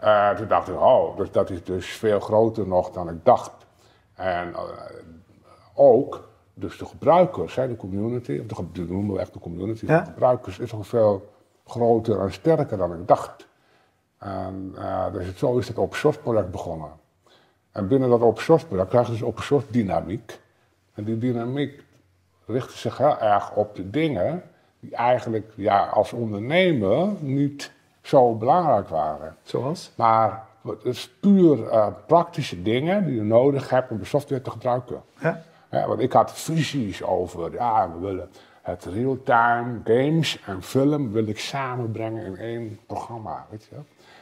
Uh, 0.04 0.36
toen 0.36 0.48
dacht 0.48 0.68
ik, 0.68 0.80
oh, 0.80 1.16
dus 1.16 1.30
dat 1.30 1.50
is 1.50 1.64
dus 1.64 1.86
veel 1.86 2.20
groter 2.20 2.66
nog 2.66 2.90
dan 2.90 3.08
ik 3.08 3.24
dacht. 3.24 3.52
En 4.14 4.48
uh, 4.48 4.58
ook, 5.74 6.28
dus 6.54 6.78
de 6.78 6.84
gebruikers, 6.84 7.54
hè, 7.54 7.68
de 7.68 7.76
community, 7.76 8.42
of 8.50 8.62
de, 8.72 8.84
noemen 8.84 9.14
we 9.14 9.20
echt 9.20 9.32
de 9.32 9.38
community 9.38 9.86
Ja. 9.86 9.96
van 9.96 10.12
gebruikers, 10.12 10.58
is 10.58 10.72
nog 10.72 10.86
veel 10.86 11.32
groter 11.66 12.20
en 12.20 12.32
sterker 12.32 12.76
dan 12.76 12.92
ik 12.92 13.08
dacht. 13.08 13.46
En 14.18 14.74
uh, 14.78 15.12
dus 15.12 15.26
het, 15.26 15.38
zo 15.38 15.58
is 15.58 15.68
het 15.68 15.78
open 15.78 15.98
source 15.98 16.20
project 16.20 16.50
begonnen. 16.50 16.90
En 17.72 17.88
binnen 17.88 18.08
dat 18.08 18.20
open 18.20 18.42
source 18.42 18.66
project 18.66 18.88
krijg 18.88 19.06
je 19.06 19.12
dus 19.12 19.22
open 19.22 19.42
source 19.42 19.66
dynamiek. 19.70 20.40
En 20.94 21.04
die 21.04 21.18
dynamiek 21.18 21.82
richtte 22.50 22.78
zich 22.78 22.98
heel 22.98 23.18
erg 23.18 23.52
op 23.54 23.74
de 23.74 23.90
dingen 23.90 24.42
die 24.80 24.94
eigenlijk 24.94 25.52
ja, 25.54 25.86
als 25.86 26.12
ondernemer 26.12 27.08
niet 27.18 27.72
zo 28.02 28.34
belangrijk 28.34 28.88
waren. 28.88 29.36
Zoals? 29.42 29.92
Maar 29.96 30.44
het 30.62 30.84
is 30.84 31.10
puur 31.20 31.58
uh, 31.58 31.86
praktische 32.06 32.62
dingen 32.62 33.04
die 33.04 33.14
je 33.14 33.22
nodig 33.22 33.70
hebt 33.70 33.90
om 33.90 33.98
de 33.98 34.04
software 34.04 34.42
te 34.42 34.50
gebruiken. 34.50 35.02
Ja. 35.20 35.42
Ja, 35.70 35.86
want 35.86 36.00
ik 36.00 36.12
had 36.12 36.32
visies 36.32 37.02
over, 37.02 37.52
ja, 37.52 37.90
we 37.92 37.98
willen 37.98 38.30
het 38.62 38.84
real-time 38.84 39.80
games 39.84 40.40
en 40.46 40.62
film 40.62 41.12
wil 41.12 41.26
ik 41.26 41.38
samenbrengen 41.38 42.24
in 42.24 42.36
één 42.36 42.78
programma. 42.86 43.46
Weet 43.50 43.68
je? 43.70 43.76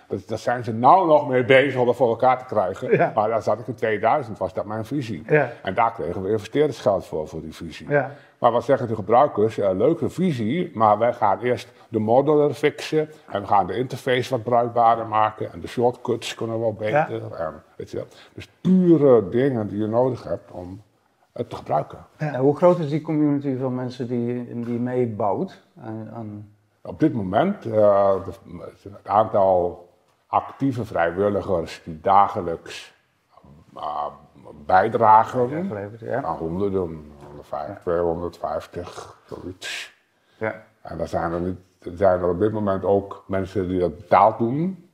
Dat, 0.09 0.29
daar 0.29 0.39
zijn 0.39 0.65
ze 0.65 0.73
nou 0.73 1.07
nog 1.07 1.29
mee 1.29 1.45
bezig 1.45 1.81
om 1.81 1.87
dat 1.87 1.97
voor 1.97 2.09
elkaar 2.09 2.39
te 2.39 2.45
krijgen. 2.45 2.91
Ja. 2.97 3.13
Maar 3.15 3.29
daar 3.29 3.43
zat 3.43 3.59
ik 3.59 3.67
in 3.67 3.75
2000, 3.75 4.39
was 4.39 4.53
dat 4.53 4.65
mijn 4.65 4.85
visie. 4.85 5.23
Ja. 5.27 5.51
En 5.63 5.75
daar 5.75 5.93
kregen 5.93 6.23
we 6.23 6.31
investeerdersgeld 6.31 7.07
voor, 7.07 7.29
voor 7.29 7.41
die 7.41 7.55
visie. 7.55 7.89
Ja. 7.89 8.11
Maar 8.39 8.53
wat 8.53 8.65
zeggen 8.65 8.89
de 8.89 8.95
gebruikers? 8.95 9.57
Leuke 9.57 10.09
visie, 10.09 10.71
maar 10.75 10.99
wij 10.99 11.13
gaan 11.13 11.39
eerst 11.41 11.73
de 11.89 11.99
modeler 11.99 12.55
fixen. 12.55 13.11
En 13.31 13.41
we 13.41 13.47
gaan 13.47 13.67
de 13.67 13.77
interface 13.77 14.31
wat 14.31 14.43
bruikbaarder 14.43 15.07
maken. 15.07 15.53
En 15.53 15.61
de 15.61 15.69
shortcuts 15.69 16.35
kunnen 16.35 16.61
wel 16.61 16.73
beter. 16.73 17.33
En, 17.33 17.63
weet 17.77 17.91
je, 17.91 17.97
wel. 17.97 18.07
dus 18.35 18.49
pure 18.61 19.29
dingen 19.29 19.69
die 19.69 19.79
je 19.79 19.87
nodig 19.87 20.25
hebt 20.25 20.51
om 20.51 20.83
het 21.33 21.51
te 21.51 21.57
gebruiken. 21.57 21.99
En 22.17 22.35
hoe 22.35 22.57
groot 22.57 22.79
is 22.79 22.89
die 22.89 23.03
community 23.03 23.57
van 23.57 23.75
mensen 23.75 24.09
die, 24.09 24.61
die 24.65 24.79
meebouwt? 24.79 25.63
Aan, 25.83 26.11
aan- 26.15 26.49
Op 26.83 27.01
dit 27.01 27.13
moment 27.13 27.67
uh, 27.67 28.15
het 28.83 29.09
aantal 29.09 29.88
actieve 30.29 30.85
vrijwilligers 30.85 31.83
die 31.85 32.01
dagelijks 32.01 32.95
uh, 33.77 34.07
bijdragen. 34.67 35.69
ja. 36.01 36.21
Nou, 36.21 36.39
honderden, 36.39 37.13
150, 37.27 37.83
250, 37.83 39.19
zoiets. 39.27 39.95
Ja. 40.39 40.63
En 40.83 40.99
dan 40.99 41.09
zijn 41.09 41.33
er, 41.33 41.41
niet, 41.41 41.59
er 41.83 41.97
zijn 41.97 42.21
er 42.21 42.29
op 42.29 42.39
dit 42.39 42.53
moment 42.53 42.85
ook 42.85 43.25
mensen 43.27 43.69
die 43.69 43.81
dat 43.81 43.97
betaald 43.97 44.39
doen. 44.39 44.89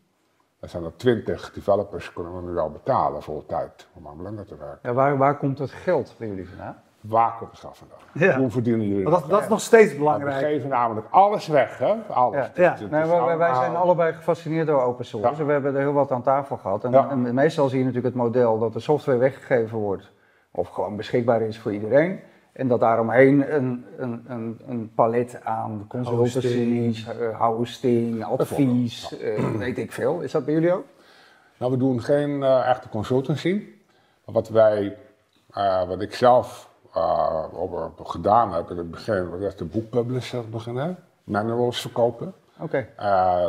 Er 0.61 0.69
zijn 0.69 0.85
er 0.85 0.97
twintig 0.97 1.53
developers 1.53 2.13
kunnen 2.13 2.37
we 2.37 2.51
nu 2.51 2.59
al 2.59 2.71
betalen 2.71 3.23
voor 3.23 3.39
de 3.39 3.47
tijd 3.47 3.89
om 3.93 4.09
aan 4.09 4.17
Blender 4.17 4.47
te 4.47 4.57
werken. 4.57 4.79
Ja, 4.83 4.93
waar, 4.93 5.17
waar 5.17 5.39
komt 5.39 5.59
het 5.59 5.71
geld 5.71 6.15
bij 6.19 6.29
jullie 6.29 6.49
vandaan? 6.49 6.83
Waar 7.09 7.35
komt 7.39 7.51
het 7.51 7.61
geld 7.61 7.77
vandaan? 7.79 7.99
Ja. 8.13 8.39
Hoe 8.39 8.51
verdienen 8.51 8.89
jullie 8.89 9.11
dat, 9.11 9.29
dat 9.29 9.43
is 9.43 9.49
nog 9.49 9.61
steeds 9.61 9.93
We 9.93 9.99
belangrijk. 9.99 10.45
geven 10.45 10.69
namelijk 10.69 11.07
alles 11.11 11.47
weg, 11.47 11.79
hè? 11.79 11.95
Alles. 12.09 12.37
Ja. 12.37 12.51
Ja. 12.63 12.71
Het 12.71 12.81
is 12.81 12.89
Nee, 12.91 13.05
wij, 13.05 13.37
wij- 13.37 13.55
zijn 13.55 13.77
allebei 13.77 14.13
gefascineerd 14.13 14.67
door 14.67 14.83
open 14.83 15.05
source. 15.05 15.37
Ja. 15.37 15.45
We 15.45 15.53
hebben 15.53 15.75
er 15.75 15.81
heel 15.81 15.93
wat 15.93 16.11
aan 16.13 16.23
tafel 16.23 16.57
gehad. 16.57 16.85
En, 16.85 16.91
Ja. 16.91 17.11
en 17.11 17.35
meestal 17.35 17.69
zie 17.69 17.79
je 17.79 17.85
natuurlijk 17.85 18.15
het 18.15 18.25
model 18.25 18.59
dat 18.59 18.73
de 18.73 18.81
software 18.81 19.19
weggegeven 19.19 19.79
wordt. 19.79 20.13
Of 20.51 20.69
gewoon 20.69 20.97
beschikbaar 20.97 21.41
is 21.43 21.59
voor 21.59 21.73
iedereen. 21.73 22.21
En 22.53 22.69
dat 22.69 22.81
daaromheen 22.81 23.55
een, 23.55 23.85
een, 23.99 24.25
een, 24.29 24.61
een 24.67 24.93
palet 24.95 25.41
aan 25.45 25.85
consultancies, 25.89 27.09
eh, 27.09 27.41
hosting, 27.41 28.25
advies, 28.25 29.19
eh, 29.19 29.45
weet 29.51 29.79
ik 29.79 29.93
veel. 29.93 30.21
Is 30.21 30.33
dat 30.33 30.45
bij 30.45 30.55
jullie 30.55 30.73
ook? 30.73 30.85
Nou, 31.59 31.73
we 31.73 31.79
doen 31.79 32.01
geen 32.03 32.43
eh, 32.43 32.69
echte 32.69 32.89
consultancy. 32.89 33.63
Maar 34.25 34.35
wat 34.35 34.49
wij, 34.49 34.97
eh, 35.51 35.89
wat 35.89 36.03
ik 36.03 36.15
zelf 36.15 36.73
op, 37.53 37.73
op 37.99 38.07
gedaan 38.07 38.53
heb 38.53 38.71
in 38.71 38.77
het 38.77 38.91
begin, 38.91 39.31
was 39.31 39.41
eerst 39.41 39.59
de 39.59 39.65
boekpublisher 39.65 40.49
beginnen, 40.49 40.99
manuals 41.25 41.81
verkopen. 41.81 42.35
Oké. 42.59 42.89
Eh, 42.97 43.47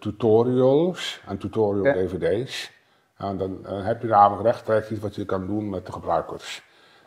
tutorials 0.00 1.20
en 1.26 1.38
tutorial 1.38 1.84
Ja. 1.84 1.92
dvd's. 1.92 2.72
En 3.16 3.36
dan, 3.36 3.58
dan 3.62 3.74
heb 3.82 4.02
je 4.02 4.08
namelijk 4.08 4.42
rechtstreeks 4.42 4.90
iets 4.90 5.00
wat 5.00 5.14
je 5.14 5.24
kan 5.24 5.46
doen 5.46 5.70
met 5.70 5.86
de 5.86 5.92
gebruikers. 5.92 6.64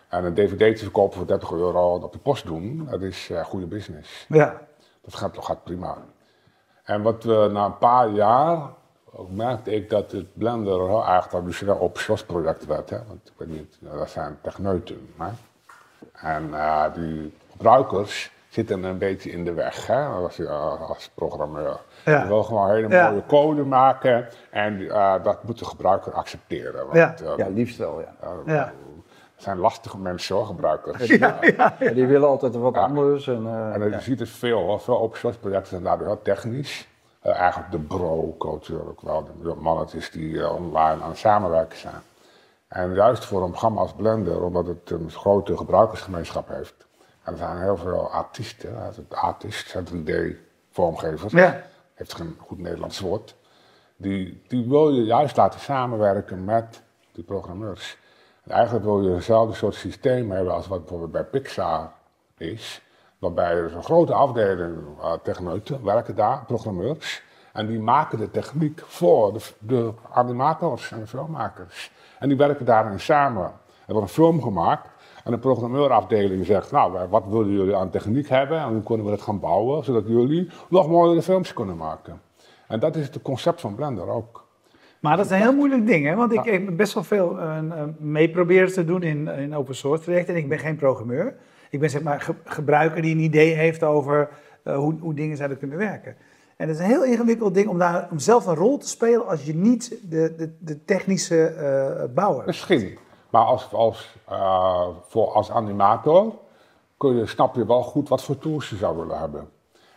En 0.09 0.25
een 0.25 0.33
dvd 0.33 0.77
te 0.77 0.83
verkopen 0.83 1.17
voor 1.17 1.27
30 1.27 1.51
euro 1.51 1.93
op 1.95 2.11
de 2.13 2.19
post 2.19 2.45
doen, 2.45 2.87
dat 2.89 3.01
is 3.01 3.29
eh, 3.29 3.43
goede 3.43 3.65
business. 3.65 4.25
Ja. 4.29 4.61
Dat 5.01 5.15
gaat, 5.15 5.35
dat 5.35 5.45
gaat 5.45 5.63
prima. 5.63 5.97
En 6.83 7.01
wat 7.01 7.23
we 7.23 7.49
na 7.51 7.65
een 7.65 7.77
paar 7.77 8.09
jaar 8.09 8.69
ook 9.11 9.29
merkte 9.31 9.71
ik 9.75 9.89
dat 9.89 10.11
het 10.11 10.25
Blender 10.33 10.87
heel 10.87 11.05
erg 11.07 11.27
traditioneel 11.27 11.75
op 11.75 11.97
source 11.97 12.25
project 12.25 12.65
werd. 12.65 12.89
Hè? 12.89 12.97
Want 13.07 13.19
ik 13.27 13.33
weet 13.37 13.49
niet, 13.49 13.77
eh, 13.91 13.97
dat 13.97 14.09
zijn 14.09 14.37
techneuten. 14.41 15.09
Hè? 15.17 15.27
En 16.13 16.53
eh, 16.53 16.83
die 16.93 17.33
gebruikers 17.51 18.31
zitten 18.49 18.83
een 18.83 18.97
beetje 18.97 19.31
in 19.31 19.43
de 19.45 19.53
weg 19.53 19.87
hè? 19.87 20.05
Als, 20.05 20.35
je, 20.35 20.47
eh, 20.47 20.89
als 20.89 21.09
programmeur. 21.13 21.77
Ja. 22.05 22.21
Je 22.21 22.27
wil 22.27 22.43
gewoon 22.43 22.69
hele 22.69 22.89
Ja. 22.89 23.09
mooie 23.09 23.25
code 23.27 23.63
maken 23.63 24.27
en 24.49 24.89
eh, 24.89 25.23
dat 25.23 25.43
moet 25.43 25.59
de 25.59 25.65
gebruiker 25.65 26.13
accepteren. 26.13 26.85
Want, 26.85 26.97
Ja. 26.97 27.15
Ja, 27.37 27.47
liefst 27.47 27.77
wel, 27.77 27.99
ja. 28.01 28.13
Ja. 28.45 28.73
Het 29.35 29.47
zijn 29.47 29.57
lastige 29.57 29.97
mensen 29.97 30.35
hoor, 30.35 30.45
gebruikers. 30.45 31.05
Ja, 31.05 31.39
Die 31.93 32.07
willen 32.07 32.27
altijd 32.27 32.55
wat 32.55 32.75
Ja. 32.75 32.81
anders. 32.81 33.27
En, 33.27 33.45
eh, 33.47 33.73
En 33.73 33.83
je 33.83 33.89
ja. 33.89 33.99
ziet 33.99 34.19
het 34.19 34.29
veel, 34.29 34.59
hoor. 34.59 34.79
veel 34.79 34.99
open 34.99 35.17
source 35.17 35.39
projecten 35.39 35.67
zijn 35.69 35.83
daardoor 35.83 36.07
heel 36.07 36.21
technisch. 36.21 36.87
Eh, 37.19 37.35
eigenlijk 37.35 37.71
de 37.71 37.79
bro-cultuur 37.79 38.87
ook 38.87 39.01
wel, 39.01 39.29
de 39.41 39.55
mannetjes 39.55 40.11
die 40.11 40.41
eh, 40.41 40.55
online 40.55 41.03
aan 41.03 41.09
het 41.09 41.17
samenwerken 41.17 41.77
zijn. 41.77 42.01
En 42.67 42.93
juist 42.93 43.25
voor 43.25 43.43
een 43.43 43.49
programma 43.49 43.81
als 43.81 43.93
Blender, 43.93 44.43
omdat 44.43 44.67
het 44.67 44.89
een 44.91 45.11
grote 45.11 45.57
gebruikersgemeenschap 45.57 46.47
heeft. 46.47 46.87
En 47.23 47.31
er 47.31 47.37
zijn 47.37 47.61
heel 47.61 47.77
veel 47.77 48.11
artiesten, 48.11 48.77
hè, 48.77 48.83
het 48.83 49.13
artiest, 49.15 49.69
zijn 49.69 49.85
3D-vormgevers, 49.85 51.31
Ja. 51.33 51.61
heeft 51.93 52.13
geen 52.13 52.37
goed 52.39 52.57
Nederlands 52.59 52.99
woord. 52.99 53.35
Die, 53.95 54.43
die 54.47 54.67
wil 54.67 54.89
je 54.89 55.03
juist 55.03 55.37
laten 55.37 55.59
samenwerken 55.59 56.45
met 56.45 56.81
die 57.11 57.23
programmeurs. 57.23 57.97
En 58.43 58.51
eigenlijk 58.51 58.85
wil 58.85 59.01
je 59.01 59.09
hetzelfde 59.13 59.55
soort 59.55 59.75
systeem 59.75 60.31
hebben 60.31 60.53
als 60.53 60.67
wat 60.67 60.79
bijvoorbeeld 60.79 61.11
bij 61.11 61.23
Pixar 61.23 61.91
is. 62.37 62.81
Waarbij 63.19 63.51
er 63.51 63.65
is 63.65 63.73
een 63.73 63.83
grote 63.83 64.13
afdeling 64.13 64.77
uh, 64.99 65.13
techneuten 65.23 65.83
werken 65.83 66.15
daar, 66.15 66.43
programmeurs. 66.45 67.23
En 67.53 67.67
die 67.67 67.79
maken 67.79 68.17
de 68.17 68.31
techniek 68.31 68.81
voor 68.85 69.33
de, 69.33 69.39
de 69.59 69.93
animators 70.11 70.91
en 70.91 70.99
de 70.99 71.07
filmmakers. 71.07 71.91
En 72.19 72.27
die 72.27 72.37
werken 72.37 72.65
daarin 72.65 72.99
samen. 72.99 73.51
Er 73.87 73.93
wordt 73.93 74.07
een 74.07 74.13
film 74.13 74.41
gemaakt 74.41 74.89
en 75.23 75.31
de 75.31 75.37
programmeurafdeling 75.37 76.45
zegt, 76.45 76.71
nou, 76.71 77.07
wat 77.09 77.23
willen 77.27 77.51
jullie 77.51 77.75
aan 77.75 77.89
techniek 77.89 78.29
hebben? 78.29 78.59
En 78.59 78.73
hoe 78.73 78.83
kunnen 78.83 79.05
we 79.05 79.11
dat 79.11 79.21
gaan 79.21 79.39
bouwen, 79.39 79.83
zodat 79.83 80.07
jullie 80.07 80.49
nog 80.69 80.87
mooiere 80.87 81.21
films 81.21 81.53
kunnen 81.53 81.77
maken. 81.77 82.21
En 82.67 82.79
dat 82.79 82.95
is 82.95 83.05
het 83.05 83.21
concept 83.21 83.61
van 83.61 83.75
Blender 83.75 84.07
ook. 84.07 84.47
Maar 84.99 85.17
dat 85.17 85.25
is 85.25 85.31
een 85.31 85.37
heel 85.37 85.55
moeilijk 85.55 85.87
ding, 85.87 86.05
hè? 86.05 86.15
want 86.15 86.33
ik 86.33 86.43
heb 86.43 86.77
best 86.77 86.93
wel 86.93 87.03
veel 87.03 87.39
eh, 87.39 87.57
eh, 87.57 87.87
mee 87.97 88.29
proberen 88.29 88.73
te 88.73 88.85
doen 88.85 89.03
in, 89.03 89.27
in 89.27 89.55
open 89.55 89.75
source 89.75 90.03
trajecten. 90.03 90.33
En 90.33 90.39
ik 90.39 90.49
ben 90.49 90.59
geen 90.59 90.75
programmeur. 90.75 91.35
Ik 91.69 91.79
ben 91.79 91.89
zeg 91.89 92.01
maar 92.01 92.21
ge- 92.21 92.35
gebruiker 92.43 93.01
die 93.01 93.15
een 93.15 93.21
idee 93.21 93.53
heeft 93.53 93.83
over 93.83 94.29
eh, 94.63 94.75
hoe, 94.77 94.95
hoe 94.99 95.13
dingen 95.13 95.37
zouden 95.37 95.57
kunnen 95.57 95.77
werken. 95.77 96.15
En 96.57 96.67
het 96.67 96.77
is 96.77 96.83
een 96.83 96.89
heel 96.89 97.03
ingewikkeld 97.03 97.53
ding 97.53 97.67
om, 97.67 97.77
daar, 97.77 98.07
om 98.11 98.19
zelf 98.19 98.45
een 98.45 98.55
rol 98.55 98.77
te 98.77 98.87
spelen 98.87 99.27
als 99.27 99.43
je 99.43 99.55
niet 99.55 99.97
de, 100.09 100.33
de, 100.37 100.55
de 100.59 100.85
technische 100.85 101.45
eh 101.45 102.13
bouwer. 102.13 102.45
Misschien. 102.45 102.97
Maar 103.29 103.43
als, 103.43 103.73
als, 103.73 104.15
eh, 104.29 104.87
voor, 105.07 105.31
als 105.31 105.51
animator 105.51 106.33
kun 106.97 107.15
je, 107.15 107.25
snap 107.25 107.55
je 107.55 107.65
wel 107.65 107.81
goed 107.83 108.09
wat 108.09 108.23
voor 108.23 108.37
tools 108.37 108.69
je 108.69 108.75
zou 108.75 108.97
willen 108.97 109.19
hebben. 109.19 109.49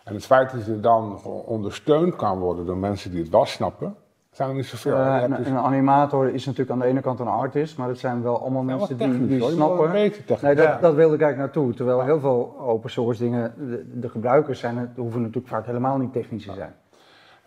En 0.04 0.14
het 0.14 0.24
feit 0.24 0.50
dat 0.52 0.66
je 0.66 0.80
dan 0.80 1.24
ondersteund 1.24 2.16
kan 2.16 2.38
worden 2.38 2.66
door 2.66 2.76
mensen 2.76 3.10
die 3.10 3.20
het 3.20 3.30
wel 3.30 3.44
snappen, 3.44 3.96
zijn 4.32 4.48
er 4.48 4.54
niet 4.54 4.66
zoveel. 4.66 4.96
Een, 4.96 5.34
dus- 5.36 5.46
een 5.46 5.56
animator 5.58 6.28
is 6.28 6.44
natuurlijk 6.44 6.70
aan 6.70 6.78
de 6.78 6.84
ene 6.86 7.00
kant 7.00 7.20
een 7.20 7.26
artist, 7.26 7.76
maar 7.78 7.88
het 7.88 7.98
zijn 7.98 8.22
wel 8.22 8.40
allemaal 8.40 8.62
Ja, 8.64 8.76
mensen 8.76 8.96
die, 8.96 9.26
die 9.26 9.50
snappen. 9.50 9.90
Nee, 9.92 10.54
dat, 10.54 10.80
dat 10.80 10.94
wilde 10.94 11.14
ik 11.14 11.20
eigenlijk 11.20 11.36
naartoe. 11.54 11.74
Terwijl 11.74 12.02
heel 12.02 12.20
veel 12.20 12.56
open 12.60 12.90
source 12.90 13.22
dingen, 13.22 13.54
de, 13.56 14.00
de 14.00 14.08
gebruikers 14.08 14.58
zijn, 14.60 14.78
het, 14.78 14.88
hoeven 14.96 15.20
natuurlijk 15.20 15.48
vaak 15.48 15.66
helemaal 15.66 15.96
niet 15.96 16.12
technisch 16.12 16.44
te 16.46 16.52
zijn. 16.54 16.74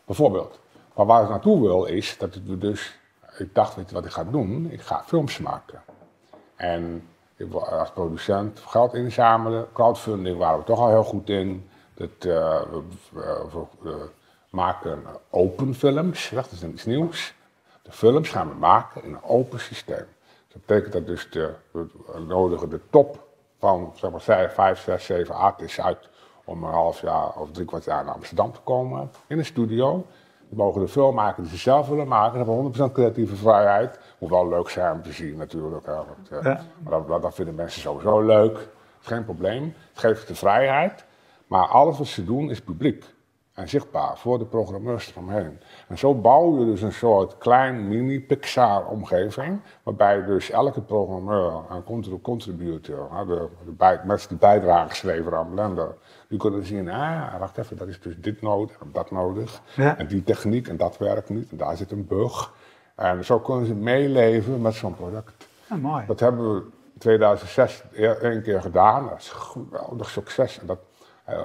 Bijvoorbeeld. 0.06 0.60
Maar 0.96 1.06
waar 1.06 1.24
ik 1.24 1.30
naartoe 1.30 1.62
wil 1.62 1.86
is 1.86 2.18
dat 2.18 2.36
ik 2.36 2.62
dus, 2.62 3.00
ik 3.38 3.56
dacht, 3.56 3.76
weet 3.76 3.90
je 3.90 3.96
wat 3.96 4.06
ik 4.06 4.12
ga 4.12 4.24
doen? 4.24 4.68
Ik 4.72 4.82
ga 4.82 5.02
films 5.06 5.40
maken. 5.40 5.80
En 6.56 7.04
ik 7.36 7.52
wil 7.52 7.68
als 7.70 7.92
producent 7.92 8.60
geld 8.60 8.94
inzamelen. 8.94 9.66
Crowdfunding 9.74 10.38
waren 10.38 10.60
we 10.60 10.66
toch 10.66 10.80
al 10.80 10.90
heel 10.90 11.04
goed 11.04 11.30
in. 11.30 11.70
Dat, 11.94 12.10
we, 12.20 12.82
we- 13.14 13.66
we, 13.82 13.90
eh, 13.90 13.96
maken 14.56 15.04
open 15.30 15.76
films, 15.76 16.30
dat 16.30 16.52
is 16.52 16.64
iets 16.64 16.86
nieuws. 16.86 17.34
De 17.82 17.92
films 17.92 18.30
gaan 18.30 18.50
we 18.50 18.56
maken 18.56 19.04
in 19.04 19.14
een 19.14 19.24
open 19.24 19.60
systeem. 19.60 20.06
Dat 20.48 20.66
betekent 20.66 20.94
dat 20.94 21.06
dus 21.06 21.30
de, 21.30 21.54
we 21.72 21.86
nodigen 22.28 22.70
de 22.70 22.80
top 22.90 23.28
van 23.60 23.92
zeg 23.96 24.12
maar, 24.12 24.22
vijf, 24.22 24.54
vijf, 24.54 24.82
zes, 24.82 25.06
zeven 25.06 25.36
artists 25.36 25.82
uit 25.82 26.10
om 26.44 26.64
een 26.64 26.72
half 26.72 27.02
jaar 27.02 27.30
of 27.36 27.52
drie 27.52 27.66
kwart 27.66 27.84
jaar 27.84 28.06
naar 28.06 28.14
Amsterdam 28.14 28.52
te 28.52 28.60
komen 28.60 29.12
in 29.28 29.38
een 29.38 29.46
studio. 29.46 30.06
Die 30.50 30.58
mogen 30.58 30.82
de 30.82 30.88
film 30.88 31.16
maken 31.16 31.44
die 31.44 31.52
ze 31.52 31.58
zelf 31.58 31.88
willen 31.88 32.08
maken. 32.08 32.38
Hebben 32.38 32.90
100% 32.90 32.92
creatieve 32.92 33.36
vrijheid. 33.36 34.00
Moet 34.18 34.30
wel 34.30 34.50
leuk 34.50 34.70
zijn 34.70 34.94
om 34.94 35.02
te 35.02 35.12
zien 35.12 35.38
natuurlijk. 35.38 35.86
Hè, 35.86 35.96
want, 35.96 36.30
eh, 36.30 36.44
Ja. 36.44 36.62
Maar 36.84 36.92
dat, 36.92 37.08
dat, 37.08 37.22
dat 37.22 37.36
vinden 37.36 37.56
mensen 37.56 37.82
sowieso 37.82 38.22
leuk. 38.22 38.68
Geen 39.00 39.26
probleem. 39.26 39.64
Het 39.90 40.00
geeft 40.00 40.28
de 40.28 40.36
vrijheid. 40.36 41.06
Maar 41.48 41.68
alles 41.68 41.98
wat 41.98 42.08
ze 42.08 42.24
doen 42.24 42.50
is 42.50 42.62
publiek 42.62 43.15
en 43.56 43.70
zichtbaar 43.70 44.18
voor 44.18 44.40
de 44.40 44.46
programmeurs 44.46 45.12
eromheen. 45.12 45.60
En 45.88 45.98
zo 45.98 46.16
bouw 46.16 46.60
je 46.60 46.66
dus 46.66 46.82
een 46.82 46.92
soort 46.94 47.38
klein 47.38 47.88
mini-Pixar-omgeving, 47.88 49.60
waarbij 49.84 50.26
dus 50.26 50.50
elke 50.50 50.82
programmeur 50.82 51.54
en 51.70 51.84
contri- 51.84 52.22
contributor, 52.22 53.10
de, 53.28 53.48
de 53.66 53.72
bij, 53.72 54.00
mensen 54.06 54.30
die 54.30 54.38
bijdragers 54.38 55.02
leveren 55.02 55.40
aan 55.40 55.50
Blender, 55.50 55.96
die 56.30 56.40
kunnen 56.40 56.66
zien, 56.66 56.90
ah, 56.90 57.40
wacht 57.40 57.58
even, 57.58 57.78
dat 57.78 57.88
is 57.88 58.00
dus 58.00 58.16
dit 58.18 58.42
nodig 58.42 58.78
en 58.82 58.90
dat 58.92 59.12
nodig. 59.12 59.62
Ja. 59.76 59.98
En 59.98 60.08
die 60.08 60.24
techniek 60.24 60.68
en 60.68 60.78
dat 60.78 60.98
werkt 60.98 61.30
niet 61.30 61.52
en 61.52 61.58
daar 61.58 61.78
zit 61.78 61.92
een 61.92 62.08
bug. 62.08 62.54
En 62.96 63.26
zo 63.26 63.40
kunnen 63.40 63.66
ze 63.66 63.74
meeleven 63.74 64.62
met 64.62 64.74
zo'n 64.74 64.96
product. 64.96 65.48
Ja, 65.70 65.76
mooi. 65.76 66.06
Dat 66.06 66.20
hebben 66.20 66.54
we 66.54 66.62
In 66.94 67.02
2006 67.02 67.84
e- 67.94 68.06
één 68.08 68.42
keer 68.42 68.62
gedaan. 68.62 69.08
Dat 69.10 69.18
is 69.18 69.30
een 69.30 69.40
geweldig 69.40 70.10
succes. 70.10 70.60
En 70.60 70.68
dat, 70.68 70.80
eh, 71.26 71.40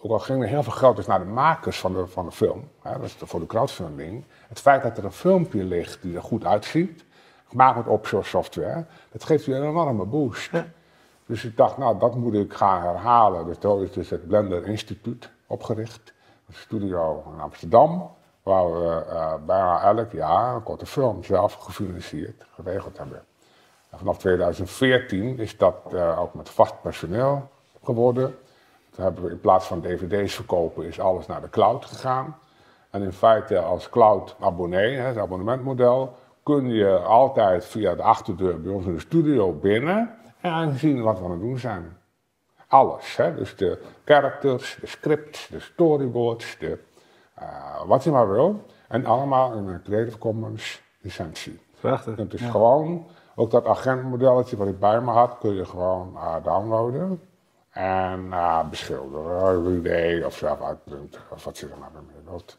ook 0.00 0.10
al 0.10 0.18
ging 0.18 0.42
er 0.42 0.48
heel 0.48 0.62
veel 0.62 0.72
geld 0.72 0.96
dus 0.96 1.06
naar 1.06 1.18
de 1.18 1.24
makers 1.24 1.80
van 1.80 1.92
de, 1.92 2.06
van 2.06 2.24
de 2.24 2.32
film, 2.32 2.68
hè, 2.82 2.92
dat 2.92 3.02
is 3.02 3.18
de- 3.18 3.26
voor 3.26 3.40
de 3.40 3.46
crowdfunding. 3.46 4.24
Het 4.48 4.60
feit 4.60 4.82
dat 4.82 4.98
er 4.98 5.04
een 5.04 5.12
filmpje 5.12 5.64
ligt 5.64 6.02
die 6.02 6.16
er 6.16 6.22
goed 6.22 6.44
uitziet, 6.44 7.04
gemaakt 7.48 7.76
met 7.76 7.86
offshore 7.86 8.24
software, 8.24 8.84
dat 9.12 9.24
geeft 9.24 9.44
je 9.44 9.54
een 9.54 9.68
enorme 9.68 10.04
boost. 10.04 10.50
Ja. 10.52 10.66
Dus 11.26 11.44
ik 11.44 11.56
dacht, 11.56 11.78
nou, 11.78 11.98
dat 11.98 12.14
moet 12.16 12.34
ik 12.34 12.52
gaan 12.54 12.82
herhalen. 12.82 13.46
Dus 13.46 13.58
toen 13.58 13.82
is 13.82 13.92
dus 13.92 14.10
het 14.10 14.26
Blender 14.26 14.66
Instituut 14.66 15.30
opgericht. 15.46 16.12
Een 16.48 16.54
studio 16.54 17.24
in 17.34 17.40
Amsterdam, 17.40 18.10
waar 18.42 18.72
we 18.72 19.04
eh, 19.08 19.34
bijna 19.46 19.82
elk 19.82 20.12
jaar 20.12 20.54
een 20.54 20.62
korte 20.62 20.86
film 20.86 21.24
zelf 21.24 21.52
gefinancierd, 21.54 22.46
geregeld 22.54 22.98
hebben. 22.98 23.24
En 23.90 23.98
vanaf 23.98 24.18
2014 24.18 25.38
is 25.38 25.56
dat 25.56 25.76
eh, 25.92 26.20
ook 26.20 26.34
met 26.34 26.48
vast 26.48 26.82
personeel 26.82 27.48
geworden. 27.84 28.34
Toen 28.96 29.04
hebben 29.04 29.24
we 29.24 29.30
in 29.30 29.40
plaats 29.40 29.66
van 29.66 29.80
dvd's 29.80 30.34
verkopen, 30.34 30.86
is 30.86 31.00
alles 31.00 31.26
naar 31.26 31.40
de 31.40 31.50
cloud 31.50 31.84
gegaan. 31.84 32.36
En 32.90 33.02
in 33.02 33.12
feite 33.12 33.58
als 33.58 33.88
cloud-abonnee, 33.88 34.96
het 34.96 35.18
abonnementmodel, 35.18 36.14
kun 36.42 36.68
je 36.68 36.98
altijd 36.98 37.64
via 37.64 37.94
de 37.94 38.02
achterdeur 38.02 38.60
bij 38.60 38.72
ons 38.72 38.86
in 38.86 38.94
de 38.94 39.00
studio 39.00 39.52
binnen 39.52 40.14
en 40.40 40.78
zien 40.78 41.02
wat 41.02 41.18
we 41.18 41.24
aan 41.24 41.30
het 41.30 41.40
doen 41.40 41.58
zijn. 41.58 41.96
Alles, 42.68 43.16
hè? 43.16 43.34
dus 43.34 43.56
de 43.56 43.82
characters, 44.04 44.78
de 44.80 44.86
scripts, 44.86 45.48
de 45.48 45.60
storyboards, 45.60 46.56
de, 46.58 46.78
eh, 47.34 47.82
wat 47.86 48.04
je 48.04 48.10
maar 48.10 48.30
wil. 48.30 48.64
En 48.88 49.06
allemaal 49.06 49.52
in 49.52 49.66
een 49.66 49.82
Creative 49.82 50.18
Commons 50.18 50.82
licentie. 51.00 51.60
Prachtig. 51.80 52.14
Kunt 52.14 52.30
dus 52.30 52.42
gewoon, 52.42 53.06
ook 53.34 53.50
dat 53.50 53.66
agentmodelletje 53.66 54.56
wat 54.56 54.68
ik 54.68 54.78
bij 54.78 55.00
me 55.00 55.10
had, 55.10 55.38
kun 55.38 55.54
je 55.54 55.64
gewoon 55.64 56.16
eh, 56.16 56.34
downloaden. 56.42 57.20
En 57.76 58.26
eh, 58.32 58.68
beschilderen, 58.68 59.76
idee 59.78 60.26
of 60.26 60.36
zelf 60.36 60.58
of 61.30 61.44
wat 61.44 61.58
je 61.58 61.68
er 61.68 61.78
maar 61.78 61.90
mee 61.92 62.22
wilt. 62.24 62.58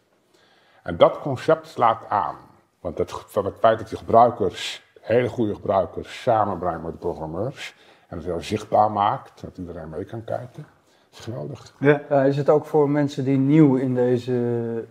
En 0.84 0.98
dat 0.98 1.20
concept 1.20 1.68
slaat 1.68 2.10
aan. 2.10 2.36
Want 2.80 2.98
het, 2.98 3.12
van 3.12 3.46
het 3.46 3.56
feit 3.60 3.80
dat 3.80 3.90
je 3.90 3.98
gebruikers, 3.98 4.84
hele 5.02 5.30
goede 5.30 5.56
gebruikers, 5.56 6.22
samenbrengt 6.22 6.84
met 6.84 6.92
de 6.92 6.98
programmeurs. 6.98 7.76
En 8.08 8.18
het 8.18 8.26
heel 8.26 8.42
zichtbaar 8.42 8.92
maakt, 8.92 9.42
dat 9.42 9.58
iedereen 9.58 9.90
mee 9.90 10.06
kan 10.06 10.24
kijken. 10.24 10.66
is 11.12 11.20
geweldig. 11.20 11.74
Ja. 11.80 12.02
Ja, 12.10 12.24
is 12.24 12.38
het 12.38 12.50
ook 12.50 12.66
voor 12.66 12.90
mensen 12.90 13.24
die 13.24 13.38
nieuw 13.38 13.76
in 13.76 13.96
deze 13.96 14.34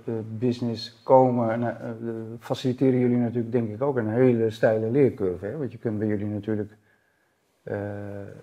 eh, 0.07 0.15
business 0.29 1.01
komen, 1.03 1.51
en, 1.51 1.63
eh, 1.63 1.89
eh, 1.89 2.15
faciliteren 2.41 2.99
jullie 2.99 3.17
natuurlijk 3.17 3.53
denk 3.53 3.71
ik 3.71 3.83
ook 3.83 3.97
een 3.97 4.11
hele 4.11 4.51
steile 4.51 4.91
leercurve. 4.91 5.47
Hè? 5.47 5.57
Want 5.57 5.73
je 5.73 5.79
kunt 5.79 5.99
bij 5.99 6.09
jullie 6.09 6.27
natuurlijk 6.27 6.71
eh, 6.71 6.77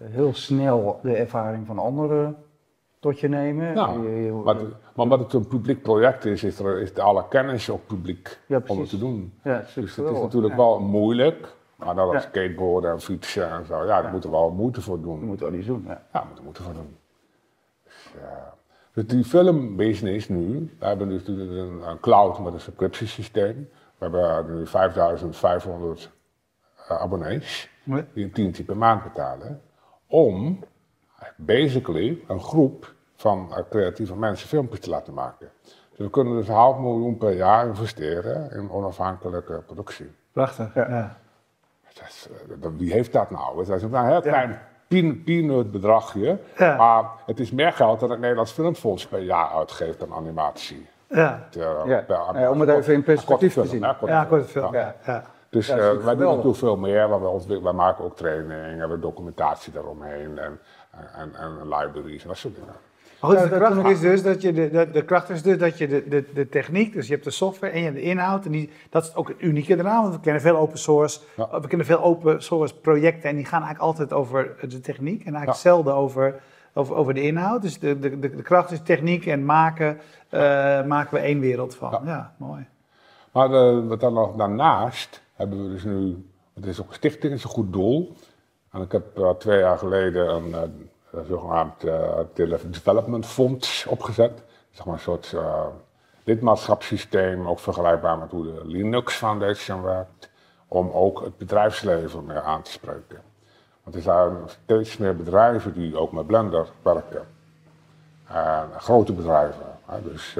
heel 0.03 0.33
snel 0.33 0.99
de 1.03 1.15
ervaring 1.15 1.65
van 1.65 1.79
anderen 1.79 2.35
tot 2.99 3.19
je 3.19 3.27
nemen. 3.29 3.73
Nou, 3.73 4.09
Je- 4.09 4.23
je- 4.23 4.31
Maar, 4.31 4.55
maar 4.55 4.65
omdat 4.95 5.19
het 5.19 5.33
een 5.33 5.47
publiek 5.47 5.81
project 5.81 6.25
is, 6.25 6.43
is, 6.43 6.59
er, 6.59 6.81
is 6.81 6.95
alle 6.95 7.27
kennis 7.27 7.69
ook 7.69 7.87
publiek 7.87 8.39
Ja, 8.45 8.61
om 8.67 8.79
het 8.79 8.89
te 8.89 8.97
doen. 8.97 9.33
ja, 9.43 9.51
het 9.51 9.71
Dus 9.75 9.95
het 9.95 10.09
is 10.09 10.19
natuurlijk 10.19 10.55
wel 10.55 10.79
moeilijk. 10.79 11.55
Maar 11.75 11.95
dat 11.95 12.13
als 12.13 12.23
skateboarden 12.23 12.91
en 12.91 13.01
fietsen 13.01 13.49
en 13.51 13.65
zo, 13.65 13.85
ja, 13.85 14.01
daar 14.01 14.11
moeten 14.11 14.29
we 14.29 14.35
wel 14.35 14.49
moeite 14.51 14.81
voor 14.81 15.01
doen. 15.01 15.19
Je 15.19 15.25
moet 15.25 15.39
wel 15.39 15.53
iets 15.53 15.67
doen. 15.67 15.83
Ja. 15.87 16.01
Ja, 16.13 16.19
moeten 16.23 16.35
we 16.37 16.43
moeite 16.43 16.61
voor 16.63 16.73
doen. 16.73 16.97
Dus, 17.83 18.11
dus 18.93 19.07
die 19.07 19.23
filmbusiness 19.23 20.29
nu, 20.29 20.75
we 20.79 20.85
hebben 20.85 21.09
dus 21.09 21.27
een, 21.27 21.81
een 21.87 21.99
cloud 21.99 22.39
met 22.39 22.53
een 22.53 22.59
subscriptiesysteem. 22.59 23.69
We 23.97 24.05
hebben 24.09 24.55
nu 24.55 24.67
5500 24.67 26.11
eh, 26.87 27.01
abonnees. 27.01 27.69
Die 28.13 28.23
een 28.23 28.31
tientje 28.31 28.63
per 28.63 28.77
maand 28.77 29.03
betalen. 29.03 29.61
Om 30.07 30.59
basically 31.35 32.19
een 32.27 32.39
groep 32.41 32.93
van 33.15 33.47
eh, 33.51 33.63
creatieve 33.69 34.15
mensen 34.15 34.47
filmpjes 34.47 34.79
te 34.79 34.89
laten 34.89 35.13
maken. 35.13 35.49
Dus 35.89 35.97
we 36.05 36.09
kunnen 36.09 36.35
dus 36.35 36.47
een 36.47 36.53
half 36.53 36.77
miljoen 36.79 37.17
per 37.17 37.31
jaar 37.35 37.67
investeren 37.67 38.51
in 38.51 38.71
onafhankelijke 38.71 39.61
productie. 39.65 40.11
Prachtig. 40.31 40.73
Ja. 40.73 40.89
Ja. 40.89 41.17
Dat 41.93 42.03
is, 42.07 42.27
eh, 42.31 42.61
dat- 42.61 42.71
wie 42.77 42.91
heeft 42.93 43.13
dat 43.13 43.29
nou? 43.31 43.65
Dat 43.65 43.75
is 43.75 43.81
een 43.83 44.05
heel 44.05 44.21
klein 44.21 44.59
peen- 44.87 45.23
peanut 45.23 45.71
bedragje. 45.71 46.39
Ja. 46.57 46.75
Maar 46.75 47.05
het 47.25 47.39
is 47.39 47.51
meer 47.51 47.71
geld 47.71 47.99
dan 47.99 48.09
het 48.09 48.19
Nederlands 48.19 48.51
Filmfonds 48.51 49.07
per 49.07 49.19
jaar 49.19 49.49
uitgeeft 49.49 50.03
aan 50.03 50.13
animatie. 50.13 50.87
Ja. 51.09 51.47
Ter- 51.49 51.87
Ja. 51.87 52.01
per- 52.01 52.17
aan- 52.17 52.39
Ja, 52.39 52.49
om 52.51 52.59
het 52.59 52.69
even 52.69 52.93
in 52.93 53.03
perspectief 53.03 53.53
te 53.53 53.65
zien. 53.65 53.79
Ja, 53.79 53.95
film. 53.95 54.27
korte 54.27 54.45
film. 54.47 54.73
Ja. 54.73 54.95
Dus 55.53 55.67
Ja, 55.67 55.77
eh, 55.77 55.97
wij 55.97 56.15
doen 56.15 56.27
natuurlijk 56.27 56.55
veel 56.57 56.77
meer, 56.77 57.27
ontwik- 57.27 57.63
wij 57.63 57.73
maken 57.73 58.03
ook 58.03 58.15
trainingen, 58.15 58.73
we 58.73 58.79
hebben 58.79 59.01
documentatie 59.01 59.73
daaromheen 59.73 60.37
en, 60.39 60.59
en, 60.91 61.07
en, 61.15 61.59
en 61.59 61.67
libraries 61.69 62.21
en 62.21 62.27
dat 62.27 62.37
soort 62.37 62.55
dingen. 62.55 62.73
Maar 63.21 63.31
goed, 63.31 63.39
Ja, 63.39 63.45
de 63.45 63.55
kracht 63.55 63.89
is 63.89 63.99
dus 63.99 64.23
dat 64.23 64.41
je 64.41 64.53
de, 64.53 64.69
de, 64.69 64.89
de 64.91 65.03
kracht 65.03 65.29
is 65.29 65.41
dus 65.41 65.57
dat 65.57 65.77
je 65.77 65.87
de, 65.87 66.07
de, 66.07 66.25
de 66.33 66.49
techniek, 66.49 66.93
dus 66.93 67.07
je 67.07 67.13
hebt 67.13 67.25
de 67.25 67.31
software 67.31 67.73
en 67.73 67.79
je 67.79 67.85
hebt 67.85 67.95
de 67.97 68.01
inhoud. 68.03 68.45
En 68.45 68.51
die, 68.51 68.69
dat 68.89 69.03
is 69.03 69.15
ook 69.15 69.27
het 69.27 69.41
unieke 69.41 69.77
eraan, 69.77 70.01
want 70.01 70.13
we 70.15 70.19
kennen 70.21 70.41
veel 70.41 70.55
open 70.57 70.77
source. 70.77 71.19
Ja. 71.35 71.59
We 71.61 71.67
kennen 71.67 71.87
veel 71.87 72.01
open 72.03 72.43
source 72.43 72.75
projecten 72.79 73.29
en 73.29 73.35
die 73.35 73.45
gaan 73.45 73.61
eigenlijk 73.63 73.89
altijd 73.97 74.13
over 74.13 74.55
de 74.61 74.79
techniek 74.79 75.19
en 75.19 75.33
eigenlijk 75.35 75.63
Ja. 75.63 75.69
zelden 75.71 75.93
over, 75.93 76.35
over, 76.73 76.95
over 76.95 77.13
de 77.13 77.21
inhoud. 77.21 77.61
Dus 77.61 77.79
de, 77.79 77.99
de, 77.99 78.19
de, 78.19 78.35
de 78.35 78.41
kracht 78.41 78.71
is 78.71 78.81
techniek 78.83 79.25
en 79.25 79.45
maken, 79.45 79.99
eh, 80.29 80.39
maken 80.83 81.13
we 81.13 81.19
één 81.19 81.39
wereld 81.39 81.75
van. 81.75 81.91
Ja, 81.91 81.99
Ja. 82.05 82.33
mooi. 82.37 82.65
Maar 83.31 83.51
eh, 83.53 83.87
wat 83.87 83.99
dan 83.99 84.13
nog 84.13 84.35
daarnaast 84.35 85.21
hebben 85.33 85.63
we 85.63 85.69
dus 85.69 85.83
nu, 85.83 86.29
het 86.53 86.65
is 86.65 86.81
ook 86.81 86.87
een 86.87 86.93
stichting, 86.93 87.23
het 87.23 87.33
is 87.33 87.43
een 87.43 87.49
goed 87.49 87.73
doel. 87.73 88.15
En 88.71 88.81
ik 88.81 88.91
heb 88.91 89.17
eh, 89.17 89.29
twee 89.29 89.59
jaar 89.59 89.77
geleden 89.77 90.29
een, 90.29 90.53
eh, 90.53 91.19
zogenaamd 91.27 91.79
Tele- 92.33 92.69
Development 92.69 93.25
Fonds 93.25 93.85
opgezet. 93.85 94.43
Zeg 94.71 94.85
maar 94.85 94.93
een 94.93 94.99
soort 94.99 95.35
lidmaatschapssysteem, 96.23 97.47
ook 97.47 97.59
vergelijkbaar 97.59 98.17
met 98.17 98.31
hoe 98.31 98.43
de 98.43 98.61
Linux 98.65 99.15
Foundation 99.15 99.81
werkt. 99.81 100.29
Om 100.67 100.91
ook 100.91 101.21
het 101.21 101.37
bedrijfsleven 101.37 102.25
meer 102.25 102.41
aan 102.41 102.61
te 102.61 102.71
spreken. 102.71 103.21
Want 103.83 103.95
er 103.95 104.01
zijn 104.01 104.37
steeds 104.45 104.97
meer 104.97 105.15
bedrijven 105.15 105.73
die 105.73 105.97
ook 105.97 106.11
met 106.11 106.27
Blender 106.27 106.67
werken. 106.81 107.27
En 108.27 108.69
grote 108.77 109.13
bedrijven. 109.13 109.65
Dus 110.03 110.37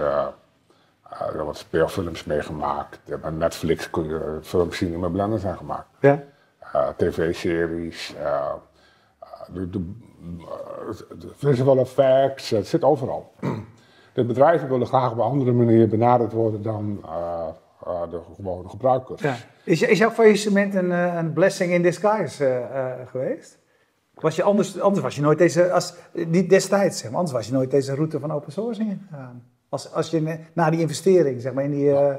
er 1.19 1.33
worden 1.43 1.55
speelfilms 1.55 2.23
meegemaakt. 2.23 2.99
Bij 3.21 3.31
Netflix 3.31 3.89
kun 3.89 4.03
je 4.03 4.39
films 4.41 4.77
zien 4.77 4.89
die 4.89 4.97
met 4.97 5.11
Blender 5.11 5.39
zijn 5.39 5.57
gemaakt. 5.57 5.87
Ja. 5.99 6.23
Eh, 6.73 6.87
TV-series, 6.97 8.15
eh, 8.15 8.25
eh, 9.19 9.27
de, 9.53 9.69
de, 9.69 9.93
de 11.19 11.31
visual 11.35 11.77
effects, 11.77 12.49
het 12.49 12.67
zit 12.67 12.83
overal. 12.83 13.31
De 14.13 14.25
bedrijven 14.25 14.69
willen 14.69 14.87
graag 14.87 15.11
op 15.11 15.17
een 15.17 15.23
andere 15.23 15.51
manier 15.51 15.87
benaderd 15.87 16.31
worden 16.31 16.61
dan 16.61 17.01
de 18.09 18.19
gewone 18.35 18.69
gebruikers. 18.69 19.21
Ja. 19.21 19.35
Is, 19.63 19.81
is 19.81 19.97
jouw 19.97 20.09
faillissement 20.09 20.75
een, 20.75 20.89
een 20.91 21.33
blessing 21.33 21.71
in 21.71 21.81
disguise 21.81 22.67
geweest? 23.05 23.59
Was 24.13 24.35
je 24.35 24.43
anders, 24.43 24.79
anders 24.79 25.03
was 25.03 25.15
je 25.15 25.21
nooit 25.21 25.37
deze, 25.37 25.71
als, 25.71 25.93
niet 26.11 26.49
destijds, 26.49 26.97
zeg 26.97 27.09
maar, 27.09 27.19
anders 27.19 27.37
was 27.37 27.47
je 27.47 27.53
nooit 27.53 27.71
deze 27.71 27.95
route 27.95 28.19
van 28.19 28.31
open 28.31 28.51
source 28.51 28.81
ingegaan. 28.81 29.43
Als, 29.73 29.91
als 29.93 30.09
je 30.09 30.37
na 30.53 30.69
die 30.69 30.79
investering, 30.79 31.41
zeg 31.41 31.53
maar, 31.53 31.63
in 31.63 31.71
die, 31.71 31.91
eh, 31.95 32.15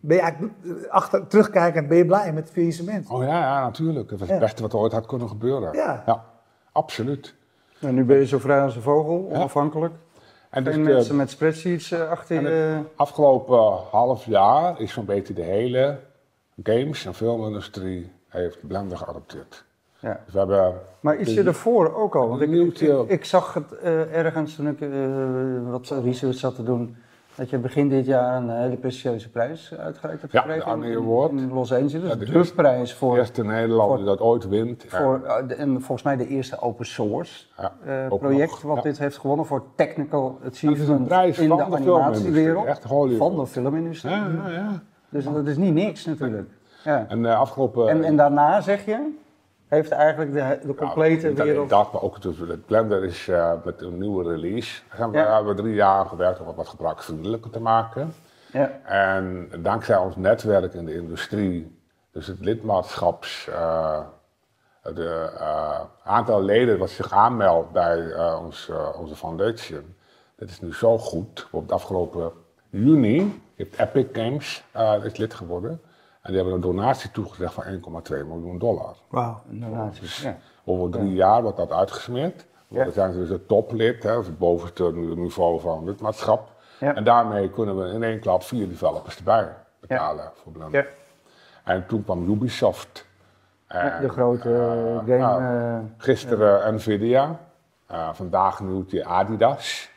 ben 0.00 0.16
je 0.16 0.20
eigenlijk 0.20 0.52
eh, 0.64 0.90
achter, 0.90 1.26
terugkijkend, 1.26 1.88
ben 1.88 1.96
je 1.96 2.06
blij 2.06 2.32
met 2.32 2.42
het 2.44 2.52
faillissement? 2.52 3.10
Oh 3.10 3.22
ja, 3.22 3.38
ja, 3.40 3.60
natuurlijk. 3.64 4.10
Het 4.10 4.18
was 4.18 4.28
Ja. 4.28 4.34
het 4.34 4.42
beste 4.42 4.62
wat 4.62 4.72
er 4.72 4.78
ooit 4.78 4.92
had 4.92 5.06
kunnen 5.06 5.28
gebeuren. 5.28 5.72
Ja. 5.72 6.24
absoluut. 6.72 7.34
Nou, 7.80 7.94
nu 7.94 8.04
ben 8.04 8.16
je 8.16 8.26
zo 8.26 8.38
vrij 8.38 8.60
als 8.62 8.76
een 8.76 8.82
vogel, 8.82 9.28
onafhankelijk. 9.32 9.94
En 10.50 10.64
dus 10.64 10.74
de- 10.74 10.80
mensen 10.80 11.16
met 11.16 11.30
spreadsheets 11.30 11.90
eh, 11.90 12.10
achter 12.10 12.36
En 12.36 12.42
je. 12.52 12.80
afgelopen 12.96 13.58
half 13.90 14.24
jaar 14.24 14.80
is 14.80 14.92
zo'n 14.92 15.04
beetje 15.04 15.34
de 15.34 15.42
hele 15.42 15.98
games- 16.62 17.06
en 17.06 17.14
filmindustrie 17.14 18.12
heeft 18.28 18.66
Blender 18.66 18.96
geadopteerd. 18.98 19.64
Ja. 20.00 20.20
Dus 20.24 20.32
we 20.32 20.38
hebben 20.38 20.74
Maar 21.00 21.16
ietsje 21.20 21.42
ervoor 21.42 21.94
ook 21.94 22.14
al. 22.16 22.28
Want 22.28 22.40
ik, 22.40 22.50
ik, 22.50 22.78
ik, 22.80 23.08
ik 23.08 23.24
zag 23.24 23.54
het 23.54 23.78
eh, 23.78 24.16
ergens 24.16 24.54
toen 24.56 24.68
ik 24.68 24.80
eh, 24.80 24.88
wat 25.70 25.94
research 26.04 26.36
zat 26.36 26.54
te 26.54 26.62
doen. 26.62 26.96
Dat 27.34 27.50
je 27.50 27.58
begin 27.58 27.88
dit 27.88 28.06
jaar 28.06 28.36
een 28.36 28.50
hele 28.50 28.76
prestigieuze 28.76 29.30
prijs 29.30 29.74
uitgereikt 29.78 30.20
hebt 30.20 30.32
Ja, 30.32 30.40
gekregen. 30.40 30.64
de 30.64 30.70
Annie 30.70 30.90
in- 30.90 30.96
Award. 30.96 31.30
In 31.30 31.52
Los 31.52 31.72
Angeles. 31.72 32.08
Ja, 32.08 32.14
de 32.16 32.24
de 32.24 32.32
eerste- 32.34 32.54
prijs 32.54 32.90
de 32.90 32.96
voor, 32.96 33.16
eerste 33.16 33.44
Nederlander 33.44 34.04
dat 34.04 34.20
ooit 34.20 34.48
wint. 34.48 34.84
Ja. 34.90 35.02
voor 35.02 35.20
eh, 35.24 35.48
de- 35.48 35.54
en 35.54 35.68
volgens 35.82 36.02
mij 36.02 36.16
de 36.16 36.26
eerste 36.26 36.60
open 36.60 36.86
source 36.86 37.44
Ja, 37.56 37.72
eh, 37.84 38.06
project 38.18 38.50
nog, 38.50 38.62
wat 38.62 38.76
ja. 38.76 38.82
dit 38.82 38.98
heeft 38.98 39.18
gewonnen 39.18 39.46
voor 39.46 39.62
technical 39.76 40.38
achievement 40.46 41.06
prijs 41.06 41.38
in 41.38 41.48
de 41.48 41.56
de 41.56 41.62
animatiewereld. 41.62 42.66
Echt 42.66 42.84
Hollywood. 42.84 43.28
Van 43.32 43.38
de 43.44 43.46
filmindustrie. 43.50 44.14
Ja, 44.14 44.30
ja, 44.46 44.50
ja. 44.52 44.82
Dus 45.08 45.24
dat 45.24 45.46
is 45.46 45.56
niet 45.56 45.74
niks 45.74 46.04
natuurlijk. 46.04 46.48
Ja. 46.84 47.04
En 47.08 47.18
uh, 47.20 47.38
afgelopen... 47.38 47.88
En, 47.88 48.04
en 48.04 48.16
daarna 48.16 48.60
zeg 48.60 48.84
je, 48.84 49.18
heeft 49.70 49.90
eigenlijk 49.90 50.32
de, 50.32 50.58
de 50.66 50.74
complete 50.74 51.26
niet 51.28 51.40
alleen 51.40 51.52
wereld... 51.52 51.68
Dat, 51.68 51.92
maar 51.92 52.02
ook 52.02 52.14
het 52.48 52.66
Blender 52.66 53.04
is 53.04 53.26
uh, 53.26 53.52
met 53.64 53.82
een 53.82 53.98
nieuwe 53.98 54.28
release. 54.28 54.82
Daar 54.88 55.10
we, 55.10 55.16
Ja. 55.18 55.34
hebben 55.34 55.56
we 55.56 55.62
drie 55.62 55.74
jaar 55.74 55.98
aan 55.98 56.06
gewerkt 56.06 56.40
om 56.40 56.46
het 56.46 56.56
wat 56.56 56.68
gebruiksvriendelijker 56.68 57.50
te 57.50 57.60
maken. 57.60 58.14
Ja. 58.52 58.70
En 58.84 59.50
dankzij 59.58 59.96
ons 59.96 60.16
netwerk 60.16 60.74
in 60.74 60.84
de 60.84 60.94
industrie, 60.94 61.78
dus 62.12 62.26
het 62.26 62.40
lidmaatschaps, 62.40 63.46
uh, 63.48 64.00
de 64.82 65.30
uh, 65.40 65.80
aantal 66.04 66.42
leden 66.42 66.78
wat 66.78 66.90
zich 66.90 67.12
aanmeldt 67.12 67.72
bij 67.72 68.14
ons, 68.34 68.70
onze 68.96 69.16
foundation, 69.16 69.94
dat 70.36 70.48
is 70.48 70.60
nu 70.60 70.74
zo 70.74 70.98
goed. 70.98 71.48
Op 71.50 71.68
de 71.68 71.74
afgelopen 71.74 72.32
juni 72.70 73.42
heeft 73.56 73.78
Epic 73.78 74.06
Games 74.12 74.64
is 75.02 75.16
lid 75.16 75.34
geworden. 75.34 75.80
En 76.22 76.32
die 76.32 76.36
hebben 76.36 76.54
een 76.54 76.60
donatie 76.60 77.10
toegezegd 77.10 77.54
van 77.54 77.64
1,2 77.64 78.26
miljoen 78.26 78.58
dollar. 78.58 78.96
Wauw, 79.08 79.42
een 79.50 79.60
donatie. 79.60 80.00
Dus, 80.00 80.22
ja. 80.22 80.36
Over 80.64 80.90
drie 80.90 81.14
jaar 81.14 81.42
wordt 81.42 81.56
dat 81.56 81.72
uitgesmeerd. 81.72 82.46
Ja. 82.68 82.84
Dan 82.84 82.92
zijn 82.92 83.12
ze 83.12 83.18
dus 83.18 83.28
het 83.28 83.48
toplid, 83.48 84.02
hè, 84.02 84.16
het 84.16 84.38
bovenste 84.38 84.92
niveau 84.94 85.60
van 85.60 85.84
lidmaatschap. 85.84 86.48
Ja. 86.80 86.94
En 86.94 87.04
daarmee 87.04 87.50
kunnen 87.50 87.78
we 87.78 87.88
in 87.88 88.02
één 88.02 88.20
klap 88.20 88.42
vier 88.42 88.68
developers 88.68 89.16
erbij 89.16 89.54
betalen 89.80 90.30
voor 90.34 90.52
Blender. 90.52 90.94
En 91.64 91.86
toen 91.86 92.04
kwam 92.04 92.30
Ubisoft. 92.30 93.08
En, 93.66 94.00
de 94.00 94.08
grote 94.08 94.48
uh, 94.48 94.98
game. 94.98 95.18
Nou, 95.18 95.82
gisteren 95.96 96.74
Nvidia. 96.74 97.40
Uh, 97.90 98.08
vandaag 98.12 98.60
nu 98.60 98.84
die 98.84 99.06
Adidas. 99.06 99.90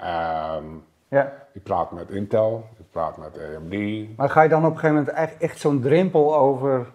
Um, 0.00 0.84
ja. 1.08 1.32
Ik 1.52 1.62
praat 1.62 1.90
met 1.92 2.10
Intel, 2.10 2.64
praat 2.98 3.16
met 3.16 3.40
AMD. 3.56 4.06
Maar 4.16 4.30
ga 4.30 4.42
je 4.42 4.48
dan 4.48 4.64
op 4.64 4.70
een 4.70 4.78
gegeven 4.78 4.96
moment 4.96 5.14
echt, 5.14 5.36
echt 5.38 5.58
zo'n 5.58 5.80
drempel 5.80 6.36
over 6.36 6.86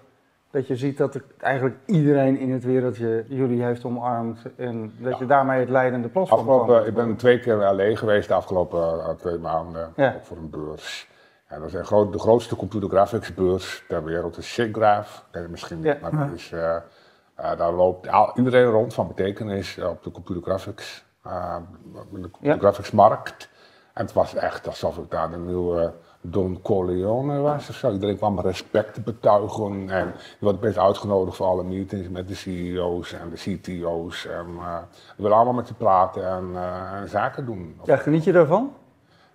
dat 0.52 0.68
je 0.68 0.76
ziet 0.76 0.98
dat 0.98 1.20
eigenlijk 1.38 1.76
iedereen 1.86 2.38
in 2.38 2.52
het 2.52 2.63
wereldje 2.63 3.26
jullie 3.28 3.63
heeft 3.63 3.86
omarmd 3.86 4.39
en 4.56 4.94
dat 4.98 5.18
je 5.18 5.26
daarmee 5.26 5.60
het 5.60 5.70
leidende 5.70 6.08
platform 6.08 6.39
afgelopen, 6.39 6.88
Ik 6.88 6.94
ben 6.94 7.16
twee 7.16 7.39
keer 7.39 7.66
alleen 7.66 7.98
geweest 7.98 8.28
de 8.28 8.34
afgelopen 8.34 8.98
uh, 8.98 9.10
twee 9.10 9.38
maanden, 9.38 9.94
ja. 9.96 10.16
voor 10.22 10.38
een 10.38 10.50
beurs. 10.50 11.10
En 11.48 11.60
dat 11.60 11.68
is 11.68 11.74
een 11.74 11.86
groot, 11.86 12.13
de 12.13 12.20
grootste 12.20 12.56
computer 12.56 12.89
graphics 12.89 13.34
beurs 13.34 13.84
ter 13.88 14.04
wereld, 14.04 14.38
is 14.38 14.54
SIGGRAPH, 14.54 15.24
ken 15.32 15.42
je 15.42 15.48
misschien 15.48 15.78
niet, 15.78 15.98
ja. 16.02 16.10
maar 16.12 16.34
is, 16.34 16.52
uh, 16.52 16.60
uh, 16.60 17.58
daar 17.58 17.72
loopt 17.72 18.10
iedereen 18.36 18.66
rond 18.66 18.94
van 18.94 19.08
betekenis 19.08 19.78
op 19.78 20.04
de 20.04 20.12
computer 20.12 20.44
graphics, 20.44 21.06
de 21.24 22.30
computer 22.32 22.60
graphics 22.60 22.92
markt. 22.92 23.52
En 23.94 24.06
het 24.06 24.14
was 24.14 24.36
echt 24.36 24.68
alsof 24.68 24.98
ik 24.98 25.12
daar 25.12 25.32
de 25.32 25.38
nieuwe 25.38 25.94
Don 26.22 26.62
Corleone 26.62 27.40
was 27.40 27.70
of 27.70 27.76
zo. 27.76 27.92
Iedereen 27.92 28.18
kwam 28.18 28.40
respect 28.40 29.04
betuigen 29.04 29.90
en 29.90 30.08
je 30.08 30.46
wordt 30.46 30.60
best 30.60 30.78
uitgenodigd 30.78 31.38
voor 31.38 31.46
alle 31.46 31.64
meetings 31.64 32.10
met 32.10 32.28
de 32.28 32.36
CEO's 32.36 33.14
en 33.14 33.30
de 33.30 33.36
CTO's. 33.36 34.26
En 34.28 34.46
uh, 34.56 34.78
we 35.16 35.22
willen 35.24 35.36
allemaal 35.36 35.54
met 35.54 35.68
je 35.68 35.74
praten 35.74 36.28
en, 36.28 36.50
uh, 36.54 36.94
en, 36.94 37.10
zaken 37.10 37.46
doen. 37.46 37.80
Ja, 37.84 37.96
geniet 37.96 38.24
je 38.24 38.32
daarvan? 38.32 38.74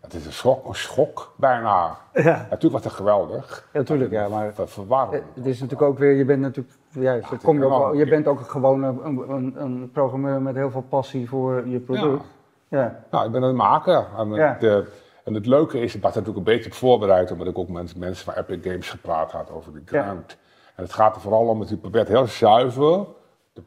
Het 0.01 0.15
is 0.15 0.27
een 0.27 0.33
schok, 0.33 0.67
een 0.67 0.75
schok 0.75 1.33
bijna. 1.37 1.97
Ja. 2.13 2.47
Natuurlijk 2.51 2.73
was 2.73 2.85
het 2.85 2.93
geweldig. 2.93 3.69
Ja, 3.73 3.79
natuurlijk, 3.79 4.11
ja, 4.11 4.29
maar 4.29 4.53
verwarrend. 4.55 5.25
Het 5.35 5.47
is 5.47 5.61
natuurlijk 5.61 5.91
ook 5.91 5.99
weer, 5.99 6.13
je 6.13 6.25
bent 6.25 6.41
natuurlijk, 6.41 6.75
ja, 6.89 7.13
ja 7.13 7.21
kom 7.43 7.59
je, 7.59 7.65
ook, 7.65 7.95
je 7.95 8.09
bent 8.09 8.27
ook 8.27 8.41
gewoon 8.41 8.83
een, 8.83 9.31
een, 9.31 9.63
een, 9.63 9.91
programmeur 9.93 10.43
met 10.43 10.55
heel 10.55 10.71
veel 10.71 10.85
passie 10.89 11.29
voor 11.29 11.69
je 11.69 11.79
product. 11.79 12.23
Ja. 12.23 12.37
Ja. 12.69 13.05
Nou, 13.11 13.27
ik 13.27 13.33
ben 13.33 13.43
een 13.43 13.57
maker. 13.57 14.07
En 14.17 14.29
de, 14.59 14.87
en 15.25 15.35
het 15.35 15.47
leuke 15.47 15.81
is, 15.81 15.95
ik 15.95 16.03
was 16.03 16.15
natuurlijk 16.15 16.47
een 16.47 16.55
beetje 16.55 16.73
voorbereid, 16.73 17.31
omdat 17.31 17.47
ik 17.47 17.59
ook 17.59 17.69
met 17.69 17.97
mensen 17.97 18.25
van 18.25 18.35
Epic 18.35 18.71
Games 18.71 18.91
gepraat 18.91 19.33
had 19.33 19.51
over 19.51 19.73
die 19.73 19.83
grant. 19.85 20.37
En 20.75 20.83
het 20.85 20.93
gaat 20.93 21.15
er 21.15 21.21
vooral 21.21 21.47
om 21.47 21.59
dat 21.59 21.69
je 21.69 21.77
probeert 21.77 22.09
heel 22.09 22.27
zuiver 22.27 23.07
te, 23.53 23.63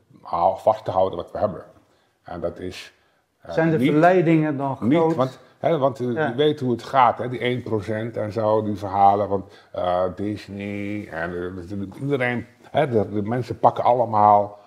vast 0.56 0.86
te 0.86 0.92
houden 0.92 1.18
wat 1.18 1.32
we 1.32 1.38
hebben. 1.38 1.64
En 2.24 2.40
dat 2.40 2.60
is. 2.60 2.94
Uh, 3.46 3.52
Zijn 3.52 3.70
de 3.70 3.80
verleidingen 3.80 4.58
dan 4.58 4.76
groot? 4.76 4.90
Niet, 4.90 5.16
want, 5.16 5.40
hè, 5.60 5.78
want 5.78 6.00
uh, 6.00 6.28
je 6.28 6.36
weet 6.36 6.60
hoe 6.60 6.72
het 6.72 6.84
gaat, 6.84 7.18
hè, 7.18 7.30
die 7.30 7.64
1% 7.64 8.16
en 8.16 8.32
zo, 8.32 8.64
die 8.64 8.76
verhalen 8.76 9.28
van 9.28 9.46
uh, 9.76 10.04
Disney 10.16 11.08
en 11.08 11.58
iedereen. 12.02 12.46
Hè, 12.72 12.90
de, 12.90 13.10
de, 13.14 13.22
mensen 13.22 13.60
pakken 13.60 13.84
allemaal, 13.84 14.60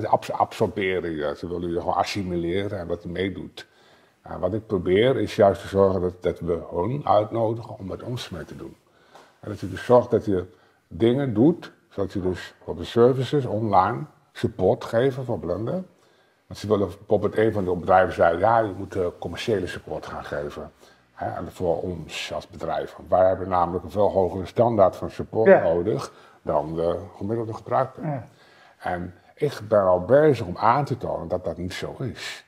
ze 0.00 0.32
absorberen 0.32 1.10
je, 1.10 1.34
ze 1.36 1.48
willen 1.48 1.72
je 1.72 1.78
gewoon 1.78 1.94
assimileren 1.94 2.78
en 2.78 2.86
wat 2.86 3.02
je 3.02 3.08
meedoet. 3.08 3.66
En 4.22 4.40
wat 4.40 4.54
ik 4.54 4.66
probeer 4.66 5.16
is 5.16 5.36
juist 5.36 5.60
te 5.60 5.68
zorgen 5.68 6.00
dat, 6.00 6.22
dat 6.22 6.40
we 6.40 6.62
hun 6.70 7.06
uitnodigen 7.06 7.78
om 7.78 7.86
met 7.86 8.02
ons 8.02 8.28
mee 8.28 8.44
te 8.44 8.56
doen. 8.56 8.76
En 9.40 9.48
dat 9.50 9.60
je 9.60 9.68
dus 9.68 9.84
zorgt 9.84 10.10
dat 10.10 10.24
je 10.24 10.46
dingen 10.88 11.34
doet, 11.34 11.72
zodat 11.88 12.12
je 12.12 12.20
dus 12.20 12.54
voor 12.62 12.76
de 12.76 12.84
services 12.84 13.44
online 13.44 14.04
support 14.32 14.84
geven 14.84 15.24
voor 15.24 15.38
Blender. 15.38 15.84
Want 16.46 16.60
ze 16.60 16.66
willen 16.66 16.88
bijvoorbeeld 16.88 17.38
een 17.38 17.52
van 17.52 17.64
de 17.64 17.76
bedrijven 17.76 18.14
zei, 18.14 18.38
ja, 18.38 18.58
je 18.58 18.72
moet 18.76 18.96
commerciële 19.18 19.66
support 19.66 20.06
gaan 20.06 20.24
geven. 20.24 20.72
Hè, 21.12 21.50
voor 21.50 21.82
ons 21.82 22.32
als 22.34 22.48
bedrijf. 22.48 22.94
Want 22.96 23.08
wij 23.08 23.26
hebben 23.26 23.48
namelijk 23.48 23.84
een 23.84 23.90
veel 23.90 24.10
hogere 24.10 24.46
standaard 24.46 24.96
van 24.96 25.10
support 25.10 25.62
nodig 25.62 26.12
dan 26.42 26.74
de 26.74 26.98
gemiddelde 27.16 27.54
gebruiker. 27.54 28.06
Ja. 28.06 28.26
En 28.78 29.14
ik 29.38 29.60
ben 29.68 29.82
al 29.82 30.00
bezig 30.00 30.46
om 30.46 30.56
aan 30.56 30.84
te 30.84 30.96
tonen 30.96 31.28
dat 31.28 31.44
dat 31.44 31.56
niet 31.56 31.72
zo 31.72 31.96
is. 31.98 32.44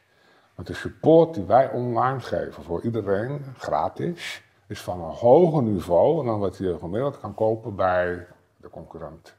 Want 0.54 0.68
de 0.68 0.74
support 0.74 1.34
die 1.34 1.44
wij 1.44 1.70
online 1.70 2.20
geven 2.20 2.62
voor 2.62 2.82
iedereen, 2.82 3.44
gratis, 3.56 4.42
is 4.66 4.80
van 4.80 5.00
een 5.00 5.14
hoger 5.14 5.62
niveau 5.62 6.24
dan 6.24 6.38
wat 6.38 6.56
je 6.56 6.78
gemiddeld 6.78 7.20
kan 7.20 7.34
kopen 7.34 7.74
bij 7.74 8.26
de 8.56 8.68
concurrent. 8.70 9.34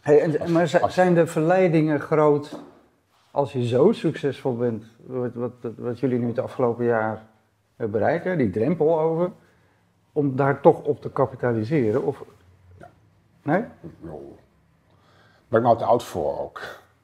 Hey, 0.00 0.20
en, 0.20 0.52
maar 0.52 0.68
zijn 0.88 1.14
de 1.14 1.26
verleidingen 1.26 2.00
groot 2.00 2.60
als 3.30 3.52
je 3.52 3.66
zo 3.66 3.92
succesvol 3.92 4.56
bent, 4.56 4.84
wat, 5.06 5.34
wat, 5.34 5.52
wat 5.76 6.00
jullie 6.00 6.18
nu 6.18 6.26
het 6.26 6.38
afgelopen 6.38 6.84
jaar 6.84 7.22
bereiken, 7.76 8.38
die 8.38 8.50
drempel 8.50 9.00
over, 9.00 9.32
om 10.12 10.36
daar 10.36 10.60
toch 10.60 10.82
op 10.82 11.00
te 11.00 11.10
kapitaliseren? 11.10 12.02
Of... 12.02 12.24
Ja. 12.78 12.88
Nee? 13.42 13.64
No. 14.00 14.36
Ben 15.48 15.60
ik 15.60 15.66
nou 15.66 15.78
te 15.78 15.84
oud 15.84 16.02
voor 16.02 16.38
ook. 16.38 16.60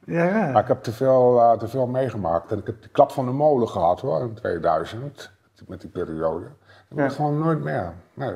Ja, 0.08 0.50
Maar 0.52 0.62
ik 0.62 0.68
heb 0.68 0.82
te 0.82 0.92
veel, 0.92 1.36
uh, 1.36 1.52
te 1.52 1.68
veel 1.68 1.86
meegemaakt. 1.86 2.52
En 2.52 2.58
ik 2.58 2.66
heb 2.66 2.82
de 2.82 2.88
klap 2.88 3.10
van 3.10 3.26
de 3.26 3.32
molen 3.32 3.68
gehad 3.68 4.00
hoor, 4.00 4.20
in 4.20 4.34
2000, 4.34 5.30
met 5.66 5.80
die 5.80 5.90
periode. 5.90 6.46
Dat 6.88 6.98
ja. 6.98 7.08
gewoon 7.08 7.38
nooit 7.38 7.62
meer. 7.62 7.92
Nee. 8.14 8.34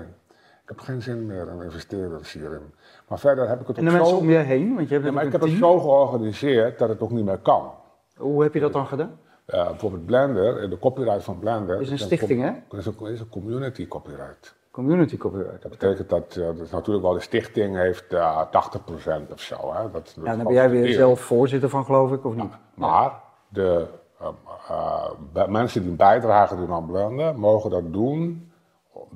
Ik 0.62 0.68
heb 0.68 0.80
geen 0.80 1.02
zin 1.02 1.26
meer 1.26 1.48
in 1.48 1.62
investeren 1.62 2.20
hierin. 2.32 2.74
Maar 3.08 3.18
verder 3.18 3.48
heb 3.48 3.60
ik 3.60 3.66
het 3.66 3.78
ook 3.78 3.84
En 3.84 3.90
de 3.90 3.98
mensen 3.98 4.16
om 4.16 4.30
je 4.30 4.36
heen? 4.36 4.74
Want 4.74 4.88
je 4.88 4.94
hebt 4.94 5.06
ja, 5.06 5.12
maar 5.12 5.24
ik 5.24 5.32
heb 5.32 5.40
het 5.40 5.50
zo 5.50 5.78
georganiseerd 5.78 6.78
dat 6.78 6.88
het 6.88 7.00
ook 7.00 7.10
niet 7.10 7.24
meer 7.24 7.38
kan. 7.38 7.70
Hoe 8.16 8.42
heb 8.42 8.54
je 8.54 8.60
dat 8.60 8.72
dan 8.72 8.86
gedaan? 8.86 9.18
Uh, 9.46 9.66
bijvoorbeeld 9.66 10.06
Blender, 10.06 10.70
de 10.70 10.78
copyright 10.78 11.24
van 11.24 11.38
Blender. 11.38 11.80
Is 11.80 11.90
een 11.90 11.98
stichting, 11.98 12.42
hè? 12.42 12.76
Is 12.76 12.86
een, 12.86 13.06
is 13.06 13.20
een 13.20 13.28
community 13.28 13.88
copyright. 13.88 14.54
Community 14.72 15.16
copyright. 15.16 15.62
Dat 15.62 15.70
betekent 15.70 16.08
dat, 16.08 16.36
uh, 16.38 16.46
dat 16.46 16.70
natuurlijk 16.70 17.04
wel 17.04 17.12
de 17.12 17.20
stichting 17.20 17.76
heeft 17.76 18.12
uh, 18.12 18.44
eh, 18.52 19.20
80% 19.28 19.32
of 19.32 19.40
zo. 19.40 19.72
Hè? 19.74 19.90
Dat, 19.90 20.16
ja, 20.22 20.36
dan 20.36 20.44
ben 20.44 20.54
jij 20.54 20.70
weer 20.70 20.92
zelf 20.92 21.20
voorzitter 21.20 21.68
van, 21.68 21.84
geloof 21.84 22.12
ik, 22.12 22.24
of 22.24 22.34
niet? 22.34 22.52
maar 22.74 23.12
de 23.48 23.86
uh, 24.70 25.46
mensen 25.46 25.80
die 25.80 25.90
een 25.90 25.96
bijdrage 25.96 26.56
doen 26.56 26.72
aan 26.72 26.86
Blender, 26.86 27.38
mogen 27.38 27.70
dat 27.70 27.92
doen 27.92 28.52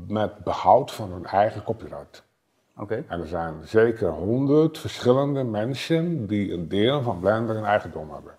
met 0.07 0.39
behoud 0.45 0.93
van 0.93 1.13
hun 1.13 1.27
eigen 1.27 1.63
copyright. 1.63 2.25
Oké. 2.79 3.05
En 3.09 3.21
er 3.21 3.27
zijn 3.27 3.55
zeker 3.65 4.09
honderd 4.09 4.79
verschillende 4.79 5.45
mensen 5.45 6.27
die 6.27 6.53
een 6.53 6.69
deel 6.69 7.03
van 7.03 7.21
Blender 7.21 7.57
in 7.57 7.65
eigendom 7.65 8.11
hebben. 8.13 8.33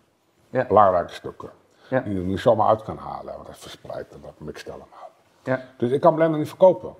Ja. 0.49 0.65
Belangrijke 0.67 1.13
stukken. 1.13 1.49
Die 1.89 2.13
je 2.13 2.19
er 2.19 2.25
nu 2.25 2.37
zomaar 2.37 2.67
uit 2.67 2.83
kan 2.83 2.97
halen, 2.97 3.33
want 3.33 3.47
dat 3.47 3.57
verspreidt 3.57 4.13
en 4.13 4.19
dat 4.21 4.33
mixt 4.37 4.69
allemaal. 4.69 5.09
Ja. 5.43 5.63
Dus 5.77 5.91
ik 5.91 6.01
kan 6.01 6.15
Blender 6.15 6.39
niet 6.39 6.47
verkopen. 6.47 6.93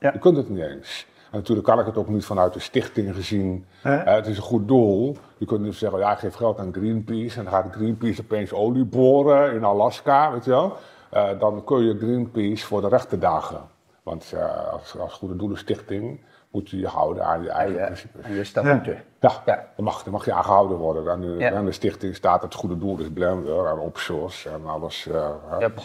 Ja. 0.00 0.10
Je 0.12 0.18
kunt 0.18 0.36
het 0.36 0.48
niet 0.48 0.62
eens. 0.62 1.06
En 1.30 1.38
natuurlijk 1.38 1.66
kan 1.66 1.78
ik 1.78 1.86
het 1.86 1.96
ook 1.96 2.08
niet 2.08 2.24
vanuit 2.24 2.52
de 2.52 2.60
stichting 2.60 3.14
gezien. 3.14 3.66
het 3.82 4.26
is 4.26 4.36
een 4.36 4.42
goed 4.42 4.68
doel. 4.68 5.16
Je 5.36 5.46
kunt 5.46 5.60
niet 5.60 5.74
zeggen, 5.74 5.98
ja, 5.98 6.12
ik 6.12 6.18
geef 6.18 6.34
geld 6.34 6.58
aan 6.58 6.72
Greenpeace 6.72 7.38
en 7.38 7.44
dan 7.44 7.52
gaat 7.52 7.74
Greenpeace 7.74 8.20
opeens 8.20 8.52
olie 8.52 8.84
boren 8.84 9.54
in 9.54 9.64
Alaska, 9.64 10.32
weet 10.32 10.44
je 10.44 10.50
wel. 10.50 10.76
Uh, 11.14 11.28
dan 11.38 11.64
kun 11.64 11.84
je 11.84 11.98
Greenpeace 11.98 12.66
voor 12.66 12.80
de 12.80 12.88
rechten 12.88 13.20
dagen. 13.20 13.60
Want 14.02 14.32
uh, 14.34 14.72
als, 14.72 14.98
als 14.98 15.14
goede 15.14 15.36
doelenstichting 15.36 16.20
moet 16.50 16.70
je 16.70 16.78
je 16.78 16.86
houden 16.86 17.24
aan 17.24 17.42
je 17.42 17.50
eigen 17.50 17.84
principes. 17.84 18.24
En 18.24 18.34
je 18.34 18.44
statuten. 18.44 19.02
Ja, 19.20 19.32
ja. 19.46 19.64
Dan, 19.76 19.84
mag, 19.84 20.02
dan 20.02 20.12
mag 20.12 20.24
je 20.24 20.32
aangehouden 20.32 20.76
worden. 20.76 21.12
En 21.12 21.20
de, 21.20 21.64
de 21.64 21.72
stichting 21.72 22.14
staat 22.14 22.42
het 22.42 22.54
goede 22.54 22.78
doel, 22.78 22.96
dus 22.96 23.10
Blender 23.12 23.66
en 23.66 23.80
open 23.80 24.00
source 24.00 24.48
en 24.48 24.66
alles. 24.66 25.06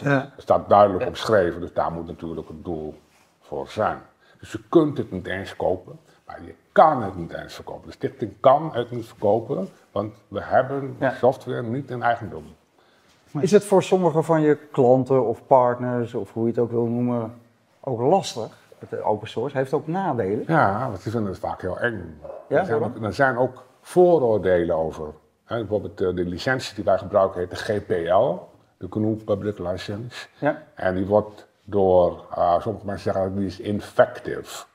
Uh, 0.03 0.21
staat 0.37 0.69
duidelijk 0.69 1.07
omschreven, 1.07 1.61
dus 1.61 1.73
daar 1.73 1.91
moet 1.91 2.07
natuurlijk 2.07 2.47
het 2.47 2.63
doel 2.63 2.95
voor 3.53 3.67
zijn. 3.67 4.01
Dus 4.39 4.51
je 4.51 4.59
kunt 4.69 4.97
het 4.97 5.11
niet 5.11 5.27
eens 5.27 5.55
kopen, 5.55 5.99
maar 6.25 6.43
je 6.43 6.53
kan 6.71 7.03
het 7.03 7.15
niet 7.15 7.33
eens 7.33 7.53
verkopen. 7.53 7.87
De 7.87 7.93
stichting 7.93 8.33
kan 8.39 8.69
het 8.73 8.91
niet 8.91 9.05
verkopen, 9.05 9.69
want 9.91 10.13
we 10.27 10.41
hebben 10.43 10.97
software 11.19 11.63
niet 11.63 11.89
in 11.89 12.01
eigendom. 12.01 12.45
Is 13.39 13.51
het 13.51 13.63
voor 13.63 13.83
sommige 13.83 14.23
van 14.23 14.41
je 14.41 14.57
klanten 14.71 15.25
of 15.25 15.45
partners, 15.47 16.13
of 16.13 16.33
hoe 16.33 16.43
je 16.43 16.49
het 16.49 16.59
ook 16.59 16.71
wil 16.71 16.85
noemen, 16.85 17.33
ook 17.79 17.99
lastig? 17.99 18.61
Het 18.79 19.01
open 19.01 19.27
source 19.27 19.57
heeft 19.57 19.73
ook 19.73 19.87
nadelen. 19.87 20.43
Ja, 20.47 20.89
want 20.89 21.03
die 21.03 21.11
vinden 21.11 21.31
het 21.31 21.39
vaak 21.39 21.61
heel 21.61 21.79
eng. 21.79 22.19
Ja, 22.47 22.59
er, 22.59 22.65
zijn 22.65 22.83
ook, 22.83 23.03
er 23.03 23.13
zijn 23.13 23.37
ook 23.37 23.65
vooroordelen 23.81 24.75
over. 24.75 25.13
bijvoorbeeld 25.47 25.97
de, 25.97 26.13
de 26.13 26.25
licentie 26.25 26.75
die 26.75 26.83
wij 26.83 26.97
gebruiken 26.97 27.39
heet 27.39 27.49
de 27.49 27.55
GPL, 27.55 28.35
de 28.77 28.87
GNU 28.89 29.15
Public 29.15 29.59
License. 29.59 30.27
Ja. 30.39 30.63
En 30.75 30.95
die 30.95 31.05
wordt 31.05 31.47
door, 31.63 32.25
uh, 32.37 32.61
sommige 32.61 32.85
mensen 32.85 33.13
zeggen 33.13 33.35
die 33.35 33.45
is 33.45 33.59
infective. 33.59 34.65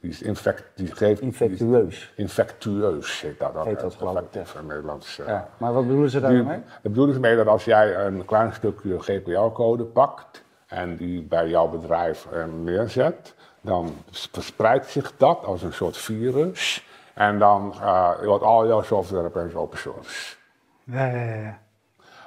Die 0.00 0.10
is 0.12 0.22
infect, 0.22 0.64
die 0.74 0.86
geeft, 0.86 1.20
die 1.20 1.30
is 1.30 1.40
Infectueus. 1.40 2.12
infectueus 2.16 3.20
heet 3.20 3.38
dat. 3.38 3.64
Heet 3.64 3.80
dat, 3.80 3.96
Effectief 4.02 4.54
in 4.54 4.66
Nederlands. 4.66 5.18
eh. 5.18 5.26
Ja. 5.26 5.48
Maar 5.56 5.72
wat 5.72 5.86
bedoelen 5.86 6.10
ze 6.10 6.20
daarmee? 6.20 6.44
Daar 6.44 6.78
bedoelen 6.82 7.14
ze 7.14 7.20
mee 7.20 7.36
dat 7.36 7.46
als 7.46 7.64
jij 7.64 7.96
een 8.06 8.24
klein 8.24 8.52
stukje 8.52 9.00
GPL-code 9.00 9.84
pakt 9.84 10.42
en 10.66 10.96
die 10.96 11.22
bij 11.22 11.48
jouw 11.48 11.68
bedrijf 11.68 12.26
eh, 12.32 12.44
neerzet, 12.62 13.34
dan 13.60 13.94
verspreidt 14.10 14.86
zich 14.86 15.16
dat 15.16 15.44
als 15.44 15.62
een 15.62 15.72
soort 15.72 15.96
virus. 15.96 16.86
En 17.14 17.38
dan 17.38 17.74
eh, 17.80 18.10
wordt 18.24 18.44
al 18.44 18.66
jouw 18.66 18.82
software 18.82 19.24
opeens 19.26 19.54
open 19.54 19.78
source. 19.78 20.36
Ja, 20.84 21.06
ja, 21.06 21.34
ja. 21.34 21.58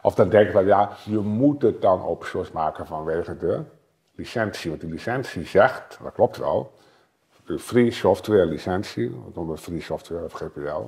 Of 0.01 0.15
dan 0.15 0.29
denk 0.29 0.51
je, 0.51 0.65
ja, 0.65 0.89
je 1.03 1.17
moet 1.17 1.61
het 1.61 1.81
dan 1.81 2.05
open 2.05 2.27
source 2.27 2.51
maken 2.53 2.85
vanwege 2.85 3.37
de 3.37 3.61
licentie. 4.17 4.69
Want 4.69 4.81
die 4.81 4.89
licentie 4.89 5.45
zegt, 5.45 5.99
dat 6.03 6.13
klopt 6.13 6.37
wel, 6.37 6.73
de 7.45 7.59
free 7.59 7.91
software 7.91 8.45
licentie, 8.45 9.21
wat 9.33 9.45
we 9.45 9.57
free 9.57 9.81
software 9.81 10.23
of 10.23 10.33
GPL. 10.33 10.81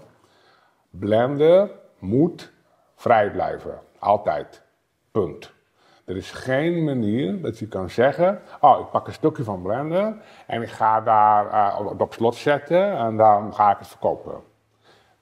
Blender 0.89 1.71
moet 1.99 2.51
vrij 2.95 3.31
blijven, 3.31 3.79
altijd. 3.99 4.61
Punt. 5.11 5.51
Er 6.05 6.15
is 6.15 6.31
geen 6.31 6.83
manier 6.83 7.41
dat 7.41 7.59
je 7.59 7.67
kan 7.67 7.89
zeggen, 7.89 8.41
oh, 8.59 8.79
ik 8.79 8.89
pak 8.89 9.07
een 9.07 9.13
stukje 9.13 9.43
van 9.43 9.61
Blender 9.61 10.15
en 10.47 10.61
ik 10.61 10.69
ga 10.69 11.01
daar 11.01 11.47
eh, 11.47 11.85
op 11.97 12.13
slot 12.13 12.35
zetten 12.35 12.97
en 12.97 13.17
dan 13.17 13.53
ga 13.53 13.71
ik 13.71 13.77
het 13.77 13.87
verkopen. 13.87 14.48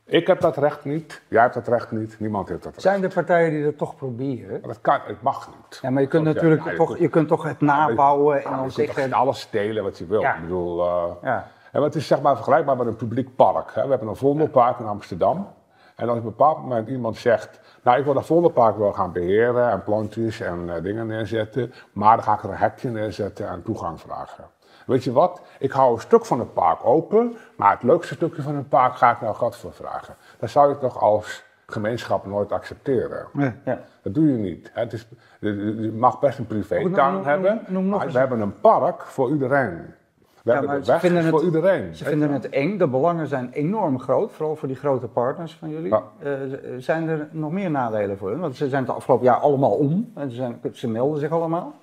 Ik 0.09 0.27
heb 0.27 0.41
dat 0.41 0.57
recht 0.57 0.85
niet, 0.85 1.21
jij 1.27 1.41
hebt 1.41 1.53
dat 1.53 1.67
recht 1.67 1.91
niet, 1.91 2.19
niemand 2.19 2.49
heeft 2.49 2.63
dat 2.63 2.71
recht. 2.71 2.83
Zijn 2.83 3.03
er 3.03 3.13
partijen 3.13 3.51
die 3.51 3.63
dat 3.63 3.77
toch 3.77 3.95
proberen? 3.95 4.49
Maar 4.51 4.69
dat 4.69 4.81
kan, 4.81 4.99
het 5.05 5.21
mag 5.21 5.47
niet. 5.47 5.79
Ja, 5.81 5.89
maar 5.89 6.01
je 6.01 6.07
kunt 6.07 6.23
natuurlijk 6.23 6.65
ja, 6.65 6.75
toch, 6.75 6.97
je 6.97 7.07
kunt 7.07 7.27
toch 7.27 7.43
het 7.43 7.61
nabouwen 7.61 8.35
en 8.37 8.43
dan 8.43 8.51
je 8.53 8.59
kunt 8.59 8.73
zeggen... 8.73 9.13
alles 9.13 9.39
stelen 9.39 9.83
wat 9.83 9.97
je 9.97 10.05
wil. 10.05 10.21
Ja. 10.21 10.35
Ik 10.35 10.41
bedoel, 10.41 10.85
eh, 10.87 11.03
Ja. 11.21 11.47
en 11.71 11.81
het 11.83 11.95
is 11.95 12.07
zeg 12.07 12.21
maar 12.21 12.35
vergelijkbaar 12.35 12.77
met 12.77 12.87
een 12.87 12.95
publiek 12.95 13.35
park. 13.35 13.73
Hè. 13.73 13.83
We 13.83 13.89
hebben 13.89 14.07
een 14.07 14.15
Vondelpark 14.15 14.79
in 14.79 14.85
Amsterdam. 14.85 15.47
En 15.95 16.09
als 16.09 16.17
op 16.17 16.23
een 16.23 16.29
bepaald 16.29 16.57
moment 16.57 16.87
iemand 16.87 17.17
zegt, 17.17 17.59
nou 17.83 17.97
ik 17.97 18.05
wil 18.05 18.13
dat 18.13 18.25
Vondelpark 18.25 18.77
wel 18.77 18.93
gaan 18.93 19.11
beheren 19.11 19.71
en 19.71 19.83
plantjes 19.83 20.39
en 20.41 20.75
eh, 20.75 20.83
dingen 20.83 21.07
neerzetten, 21.07 21.73
maar 21.91 22.15
dan 22.15 22.25
ga 22.25 22.33
ik 22.33 22.43
er 22.43 22.49
een 22.49 22.55
hekje 22.55 22.89
neerzetten 22.89 23.47
en 23.47 23.63
toegang 23.63 23.99
vragen. 24.01 24.43
Weet 24.88 25.04
je 25.04 25.12
wat? 25.12 25.41
Ik 25.60 25.71
hou 25.71 25.93
een 25.93 26.00
stuk 26.02 26.26
van 26.26 26.39
het 26.39 26.54
park 26.54 26.86
open, 26.86 27.36
maar 27.56 27.71
het 27.71 27.84
leukste 27.84 28.13
stukje 28.13 28.41
van 28.41 28.56
het 28.56 28.69
park 28.69 28.95
ga 28.95 29.12
ik 29.12 29.21
nou 29.21 29.36
geld 29.36 29.56
voor 29.56 29.73
vragen. 29.73 30.15
Dat 30.39 30.50
zou 30.50 30.69
je 30.69 30.78
toch 30.78 31.02
als 31.02 31.43
gemeenschap 31.65 32.26
nooit 32.26 32.52
accepteren. 32.52 33.28
Ja. 33.34 33.56
Ja. 33.65 33.80
Dat 34.02 34.13
doe 34.13 34.32
je 34.32 34.38
niet. 34.38 34.69
Het 34.73 34.93
is, 34.93 35.08
je 35.39 35.91
mag 35.97 36.19
best 36.19 36.38
een 36.39 36.47
privétuin 36.47 37.23
hebben, 37.23 37.62
noem 37.67 37.86
nog 37.86 37.95
maar 37.95 38.04
eens. 38.06 38.13
we 38.13 38.19
hebben 38.19 38.39
een 38.39 38.60
park 38.62 39.02
voor 39.02 39.30
iedereen. 39.30 39.86
We 40.43 40.52
hebben 40.54 40.69
maar 40.69 40.80
de 40.80 40.86
ze 40.86 40.91
weg 40.91 41.00
vinden 41.00 41.23
voor 41.23 41.38
het- 41.38 41.45
iedereen. 41.47 41.95
Ze 41.95 42.04
vinden 42.06 42.32
het 42.32 42.50
eng, 42.50 42.78
de 42.78 42.88
belangen 42.88 43.28
zijn 43.28 43.50
enorm 43.52 44.00
groot, 44.00 44.32
vooral 44.32 44.56
voor 44.56 44.67
die 44.67 44.78
grote 44.78 45.08
partners 45.08 45.54
van 45.54 45.69
jullie. 45.69 45.89
Ja. 45.89 46.04
Eh, 46.19 46.32
zijn 46.78 47.08
er 47.08 47.28
nog 47.32 47.52
meer 47.52 47.71
nadelen 47.71 48.17
voor 48.17 48.30
hun? 48.30 48.39
Want 48.39 48.56
ze 48.56 48.69
zijn 48.69 48.84
het 48.86 48.95
afgelopen 48.95 49.26
jaar 49.26 49.36
allemaal 49.39 49.71
om, 49.71 50.12
en 50.15 50.30
ze, 50.30 50.36
zijn, 50.36 50.60
ze 50.73 50.88
melden 50.89 51.19
zich 51.19 51.32
allemaal. 51.32 51.73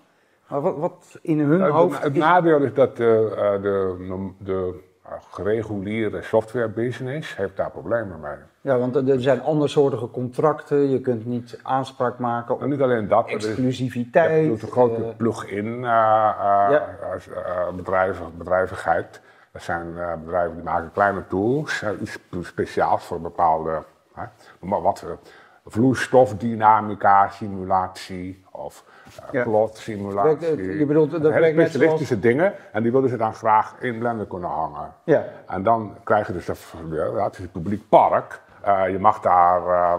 Maar 0.48 0.61
wat, 0.61 0.76
wat 0.76 1.18
in 1.22 1.38
hun 1.40 1.59
Nou, 1.59 1.72
hoofd... 1.72 1.94
het, 1.94 2.02
het 2.02 2.12
is- 2.12 2.18
nadeel 2.18 2.59
is 2.62 2.74
dat 2.74 2.96
de, 2.96 3.35
eh, 3.37 3.62
de, 3.62 4.30
de, 4.38 4.83
eh, 5.04 5.12
gereguleerde 5.30 6.22
softwarebusiness 6.22 7.37
heeft 7.37 7.57
daar 7.57 7.70
problemen 7.70 8.20
mee. 8.20 8.37
Ja, 8.61 8.78
want 8.78 8.96
er 8.96 9.20
zijn 9.22 9.42
andersoortige 9.42 10.11
contracten, 10.11 10.90
je 10.90 11.00
kunt 11.00 11.26
niet 11.26 11.59
aanspraak 11.62 12.18
maken 12.18 12.57
En 12.59 12.62
op 12.64 12.68
niet 12.70 12.80
alleen 12.80 13.09
dat, 13.09 13.26
is- 13.26 13.33
je 13.42 13.48
exclusiviteit. 13.48 14.46
hebt 14.48 14.62
een 14.62 14.68
grote 14.68 15.04
eh, 15.04 15.16
plug-in 15.16 15.66
eh, 15.66 15.74
eh, 15.74 15.85
Ja. 16.70 16.70
eh, 16.70 17.37
eh, 17.37 17.74
bedrijven, 17.74 18.26
bedrijvigheid. 18.38 19.20
Dat 19.52 19.62
zijn 19.62 19.98
eh, 19.98 20.12
bedrijven 20.24 20.54
die 20.54 20.64
maken 20.64 20.92
kleine 20.92 21.26
tools, 21.28 21.83
eh, 21.83 21.90
iets 22.00 22.18
speciaals 22.40 23.04
voor 23.04 23.20
bepaalde, 23.20 23.83
maar 24.61 24.83
wat, 24.83 25.02
eh, 25.07 25.11
vloeistofdynamica 25.64 27.29
simulatie 27.29 28.44
of 28.50 28.85
eh, 29.05 29.33
Ja. 29.33 29.42
plot 29.42 29.77
simulatie. 29.77 30.37
Werkt, 30.46 30.59
eh, 30.61 30.79
je 30.79 30.87
bedoelt, 30.87 31.11
dat 31.11 31.33
specialistische 31.33 32.18
dingen 32.20 32.55
en 32.72 32.83
die 32.83 32.92
willen 32.92 33.09
ze 33.09 33.16
dan 33.16 33.35
graag 33.35 33.74
in 33.81 33.98
Blender 33.98 34.27
kunnen 34.27 34.50
hangen. 34.50 34.92
ja. 35.05 35.24
En 35.46 35.62
dan 35.62 35.96
krijg 36.05 36.27
je 36.27 36.33
dus 36.33 36.46
dat, 36.46 36.59
ja, 36.90 37.24
het 37.24 37.38
is 37.38 37.44
een 37.44 37.50
publiek 37.50 37.88
park. 37.88 38.40
Eh, 38.62 38.88
je 38.90 38.98
mag 38.98 39.20
daar 39.20 39.98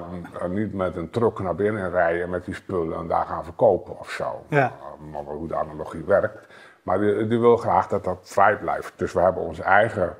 niet 0.49 0.73
met 0.73 0.95
een 0.95 1.09
truck 1.09 1.39
naar 1.39 1.55
binnen 1.55 1.89
rijden 1.91 2.29
met 2.29 2.45
die 2.45 2.53
spullen 2.53 2.97
en 2.97 3.07
daar 3.07 3.25
gaan 3.25 3.43
verkopen 3.43 3.99
of 3.99 4.09
zo. 4.09 4.43
Ja. 4.49 4.71
Maar 5.11 5.23
hoe 5.23 5.47
de 5.47 5.55
analogie 5.55 6.03
werkt. 6.03 6.47
Maar 6.83 6.99
die, 6.99 7.27
die 7.27 7.39
wil 7.39 7.57
graag 7.57 7.87
dat 7.87 8.03
dat 8.03 8.17
vrij 8.21 8.57
blijft. 8.57 8.93
Dus 8.95 9.13
we 9.13 9.19
hebben 9.19 9.43
onze 9.43 9.63
eigen 9.63 10.15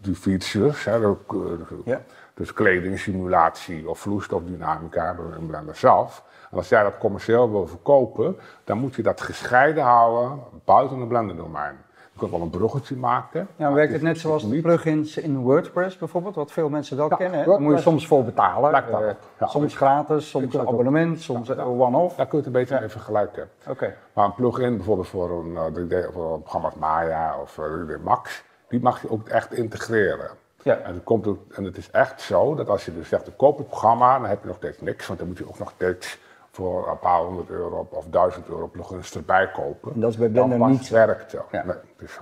die 0.00 0.14
features, 0.14 0.84
hè, 0.84 1.00
de- 1.00 1.16
de- 1.28 1.80
Ja. 1.84 2.00
Dus 2.38 2.52
kledingsimulatie 2.52 3.88
of 3.88 3.98
vloeistofdynamica 3.98 5.14
door 5.14 5.34
in 5.38 5.46
Blender 5.46 5.76
zelf. 5.76 6.24
En 6.50 6.56
als 6.56 6.68
jij 6.68 6.82
dat 6.82 6.98
commercieel 6.98 7.50
wil 7.50 7.66
verkopen, 7.66 8.36
dan 8.64 8.78
moet 8.78 8.94
je 8.94 9.02
dat 9.02 9.20
gescheiden 9.20 9.82
houden 9.82 10.40
buiten 10.64 10.98
het 10.98 11.08
Blender 11.08 11.36
domein. 11.36 11.76
Je 12.12 12.18
kunt 12.18 12.30
wel 12.30 12.40
een 12.40 12.50
bruggetje 12.50 12.96
maken. 12.96 13.48
Ja, 13.56 13.72
werkt 13.72 13.92
het 13.92 14.02
net 14.02 14.18
zoals 14.18 14.50
de 14.50 14.60
plugins 14.60 15.16
in 15.16 15.38
WordPress 15.38 15.98
bijvoorbeeld, 15.98 16.34
wat 16.34 16.52
veel 16.52 16.68
mensen 16.68 16.96
wel 16.96 17.08
Ja, 17.08 17.16
kennen. 17.16 17.46
Daar 17.46 17.60
moet 17.60 17.74
je 17.74 17.82
soms 17.82 18.06
voor 18.06 18.24
betalen. 18.24 18.74
Eh, 18.74 19.14
ja. 19.38 19.46
soms 19.46 19.76
gratis, 19.76 20.30
soms 20.30 20.54
een 20.54 20.60
abonnement, 20.60 21.20
soms 21.20 21.48
een 21.48 21.60
one-off. 21.60 22.16
Daar 22.16 22.26
kun 22.26 22.38
je 22.38 22.44
het 22.44 22.54
een 22.54 22.60
beetje 22.60 22.80
mee 22.80 22.88
vergelijken. 22.88 23.48
Oké. 23.68 23.94
Maar 24.12 24.24
een 24.24 24.34
plugin 24.34 24.76
bijvoorbeeld 24.76 25.08
voor 25.08 25.30
een, 25.30 25.56
eh, 25.56 25.64
3D, 25.64 26.12
voor 26.12 26.34
een 26.34 26.40
programma 26.40 26.68
als 26.68 26.76
Maya 26.76 27.40
of 27.40 27.58
eh, 27.58 27.64
3D 27.64 28.02
Max, 28.04 28.44
die 28.68 28.80
mag 28.80 29.02
je 29.02 29.10
ook 29.10 29.28
echt 29.28 29.52
integreren. 29.52 30.30
Ja. 30.68 30.78
En, 30.78 30.94
het 30.94 31.04
komt 31.04 31.26
ook, 31.26 31.52
en 31.52 31.64
het 31.64 31.76
is 31.76 31.90
echt 31.90 32.20
zo 32.20 32.54
dat 32.54 32.68
als 32.68 32.84
je 32.84 32.94
dus 32.94 33.08
zegt, 33.08 33.26
ik 33.26 33.36
koop 33.36 33.58
het 33.58 33.66
programma, 33.66 34.18
dan 34.18 34.28
heb 34.28 34.40
je 34.40 34.46
nog 34.46 34.56
steeds 34.56 34.80
niks, 34.80 35.06
want 35.06 35.18
dan 35.18 35.28
moet 35.28 35.38
je 35.38 35.48
ook 35.48 35.58
nog 35.58 35.70
steeds 35.74 36.18
voor 36.50 36.88
een 36.88 36.98
paar 36.98 37.20
honderd 37.20 37.50
euro 37.50 37.86
of 37.90 38.04
duizend 38.10 38.48
euro 38.48 38.66
plugins 38.66 39.14
erbij 39.14 39.50
kopen. 39.50 39.92
En 39.94 40.00
dat 40.00 40.10
is 40.10 40.16
bij 40.16 40.28
Blender 40.28 40.68
niet 40.68 40.88
werkt 40.88 41.32
het. 41.32 41.42
Ja. 41.50 41.64
Nee, 41.64 41.76
het 41.96 42.08
is 42.08 42.18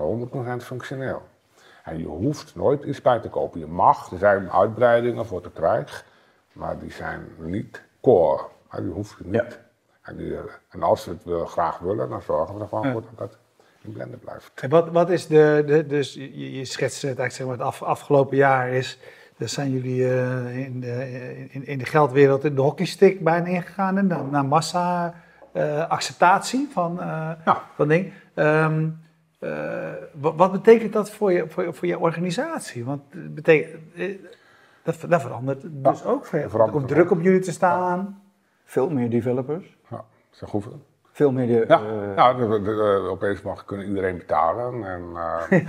100% 0.61 0.65
functioneel. 0.65 1.23
En 1.85 1.99
je 1.99 2.07
hoeft 2.07 2.55
nooit 2.55 2.83
iets 2.85 3.03
bij 3.03 3.19
te 3.19 3.29
kopen. 3.29 3.61
Je 3.61 3.67
mag, 3.67 4.11
er 4.13 4.19
zijn 4.19 4.51
uitbreidingen 4.51 5.27
voor 5.27 5.41
te 5.41 5.51
krijgen, 5.51 6.05
maar 6.53 6.79
die 6.79 6.93
zijn 6.93 7.29
niet 7.39 7.83
core. 8.01 8.43
Maar 8.71 8.83
die 8.83 8.93
hoeft 8.93 9.19
het 9.19 9.27
niet. 9.27 9.35
Ja. 9.35 9.65
En, 10.03 10.17
die, 10.17 10.37
en 10.69 10.83
als 10.83 11.05
we 11.05 11.17
het 11.31 11.49
graag 11.49 11.79
willen, 11.79 12.09
dan 12.09 12.23
zorgen 12.23 12.55
we 12.55 12.61
ervan 12.61 12.83
Ja. 12.83 12.93
dat 12.93 13.05
het 13.17 13.37
in 13.87 13.93
Blender 13.93 14.19
blijft. 14.19 14.53
En 14.55 14.71
wat, 14.71 14.89
wat 14.91 15.11
is 15.11 15.27
de, 15.27 15.63
de 15.67 15.87
dus 15.87 16.15
je, 16.15 16.53
je 16.59 16.65
schetst 16.65 17.03
het 17.03 17.19
eigenlijk 17.19 17.33
zeg 17.35 17.47
maar 17.47 17.57
het 17.57 17.67
af, 17.67 17.83
afgelopen 17.83 18.37
jaar 18.37 18.69
is, 18.69 18.99
dus 19.37 19.53
zijn 19.53 19.71
jullie 19.71 20.09
eh, 20.09 20.59
in, 20.59 20.81
de, 20.81 21.47
in, 21.51 21.67
in 21.67 21.79
de 21.79 21.85
geldwereld 21.85 22.45
in 22.45 22.55
de 22.55 22.61
hockeystick 22.61 23.21
bijna 23.25 23.47
ingegaan 23.47 23.99
en 23.99 24.07
naar, 24.07 24.25
naar 24.25 24.45
massa 24.45 25.15
eh, 25.53 25.89
acceptatie 25.89 26.69
van, 26.73 27.01
eh 27.01 27.31
Ja. 27.45 27.63
van 27.75 27.89
dingen. 27.89 28.13
Ehm, 28.35 28.89
eh, 29.39 29.91
wat, 30.13 30.35
wat 30.37 30.53
betekent 30.53 30.93
dat 30.93 31.11
voor 31.11 31.33
je, 31.33 31.45
voor, 31.49 31.65
je- 31.65 31.73
voor 31.73 31.89
je 31.89 31.99
organisatie? 31.99 32.85
Want 32.85 33.03
het 33.11 33.35
betekent, 33.35 33.83
dat, 34.83 34.97
dat 35.09 35.21
verandert 35.21 35.61
dus 35.65 36.05
ook 36.05 36.27
veel. 36.27 36.39
dat 36.39 36.45
Er 36.45 36.51
verandert 36.51 36.79
komt 36.79 36.89
druk 36.89 37.11
op 37.11 37.23
jullie 37.23 37.41
te 37.41 37.53
staan. 37.53 38.23
Veel 38.65 38.91
meer 38.91 39.11
developers, 39.11 39.77
Ja, 39.91 40.05
zeg 40.31 40.51
hoeveel? 40.51 40.83
Veel 41.17 41.33
meer 41.33 41.47
de... 41.47 41.65
Ja, 41.69 41.81
eh, 41.81 42.17
ja 42.17 42.35
de, 42.35 42.49
de- 42.49 42.63
de- 42.63 43.07
opeens 43.11 43.43
mag 43.43 43.65
kunnen 43.65 43.87
iedereen 43.87 44.17
betalen. 44.19 44.85
En, 44.85 45.03
eh, 45.15 45.69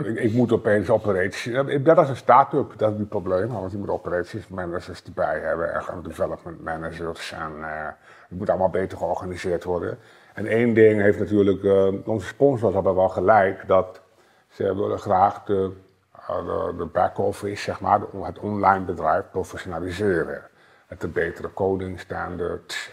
eh, 0.00 0.06
ik, 0.06 0.18
ik 0.18 0.32
moet 0.32 0.52
opeens 0.52 0.90
operaties. 0.90 1.46
eh, 1.52 1.84
Dat 1.84 1.98
is 1.98 2.08
een 2.08 2.16
start-up, 2.16 2.72
dat 2.76 2.92
is 2.92 2.98
het 2.98 3.08
probleem. 3.08 3.48
Want 3.48 3.70
je 3.72 3.78
moet 3.78 3.88
operations 3.88 4.48
managers 4.48 5.02
erbij 5.04 5.38
hebben 5.38 5.74
en 5.74 6.02
development 6.02 6.62
managers. 6.64 7.32
En 7.32 7.52
eh, 7.62 7.86
het 8.28 8.38
moet 8.38 8.48
allemaal 8.50 8.70
beter 8.70 8.98
georganiseerd 8.98 9.64
worden. 9.64 9.98
En 10.34 10.46
één 10.46 10.74
ding 10.74 11.00
heeft 11.00 11.18
natuurlijk, 11.18 11.64
eh, 11.64 11.88
onze 12.04 12.26
sponsors 12.26 12.74
hebben 12.74 12.94
wel 12.94 13.08
gelijk 13.08 13.64
dat 13.66 14.00
ze 14.48 14.62
willen 14.76 14.98
graag 14.98 15.44
de, 15.44 15.72
eh, 16.28 16.66
de, 16.78 16.86
back-office, 16.92 17.62
zeg 17.62 17.80
maar, 17.80 18.00
het 18.22 18.38
online 18.38 18.84
bedrijf 18.84 19.24
professionaliseren. 19.30 20.42
Met 20.88 21.00
de 21.00 21.08
betere 21.08 21.52
coding 21.52 22.00
standards. 22.00 22.90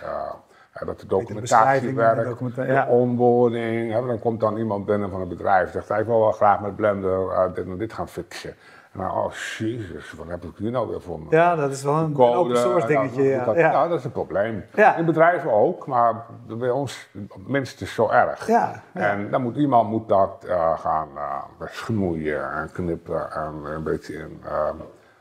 Eh, 0.76 0.82
eh, 0.82 0.88
dat 0.88 1.00
de 1.00 1.08
documentatie 1.08 1.96
werkt, 1.96 2.56
de 2.56 2.66
ja. 2.66 2.88
onboarding. 2.88 3.92
Hè, 3.94 4.06
dan 4.06 4.20
komt 4.20 4.40
dan 4.40 4.58
iemand 4.58 4.86
binnen 4.86 5.10
van 5.10 5.20
het 5.20 5.30
bedrijf. 5.30 5.72
Zegt, 5.72 5.90
hij 5.90 6.06
wil 6.06 6.20
wel 6.20 6.32
graag 6.32 6.60
met 6.60 6.76
Blender 6.76 7.30
eh, 7.32 7.54
dit 7.54 7.66
en 7.66 7.78
dit 7.78 7.94
gaan 7.94 8.08
fixen. 8.08 8.56
En 8.92 9.02
dan, 9.02 9.12
oh 9.12 9.32
jezus, 9.58 10.14
wat 10.14 10.28
heb 10.28 10.44
ik 10.44 10.52
hier 10.58 10.72
nou 10.72 10.90
weer 10.90 11.02
voor 11.02 11.20
me? 11.20 11.26
Ja, 11.30 11.56
dat 11.56 11.72
is 11.72 11.84
wel 11.84 11.96
een 11.96 12.14
Code, 12.14 12.38
open 12.38 12.58
source 12.58 12.88
ja, 12.88 13.02
dingetje. 13.02 13.24
Ja, 13.24 13.46
dat, 13.46 13.56
ja. 13.56 13.72
ja, 13.72 13.88
dat 13.88 14.00
is 14.00 14.06
een 14.06 14.12
probleem. 14.12 14.66
Ja. 14.74 14.96
In 14.96 15.06
bedrijven 15.06 15.52
ook, 15.52 15.88
maar 15.88 16.26
bij 16.58 16.70
ons 16.70 17.10
minstens 17.46 17.94
zo 17.94 18.10
erg. 18.10 18.48
Ja, 18.48 18.82
ja. 18.94 19.02
En 19.10 19.30
dan 19.30 19.42
moet 19.42 19.56
iemand 19.56 19.90
moet 19.90 20.08
dat 20.10 20.46
eh, 20.48 20.80
gaan 20.80 21.08
eh, 21.16 21.68
schnoeien 21.68 22.52
en 22.52 22.72
knippen 22.72 23.32
en 23.32 23.54
een 23.66 23.84
beetje 23.84 24.14
in, 24.14 24.42
eh, 24.46 24.68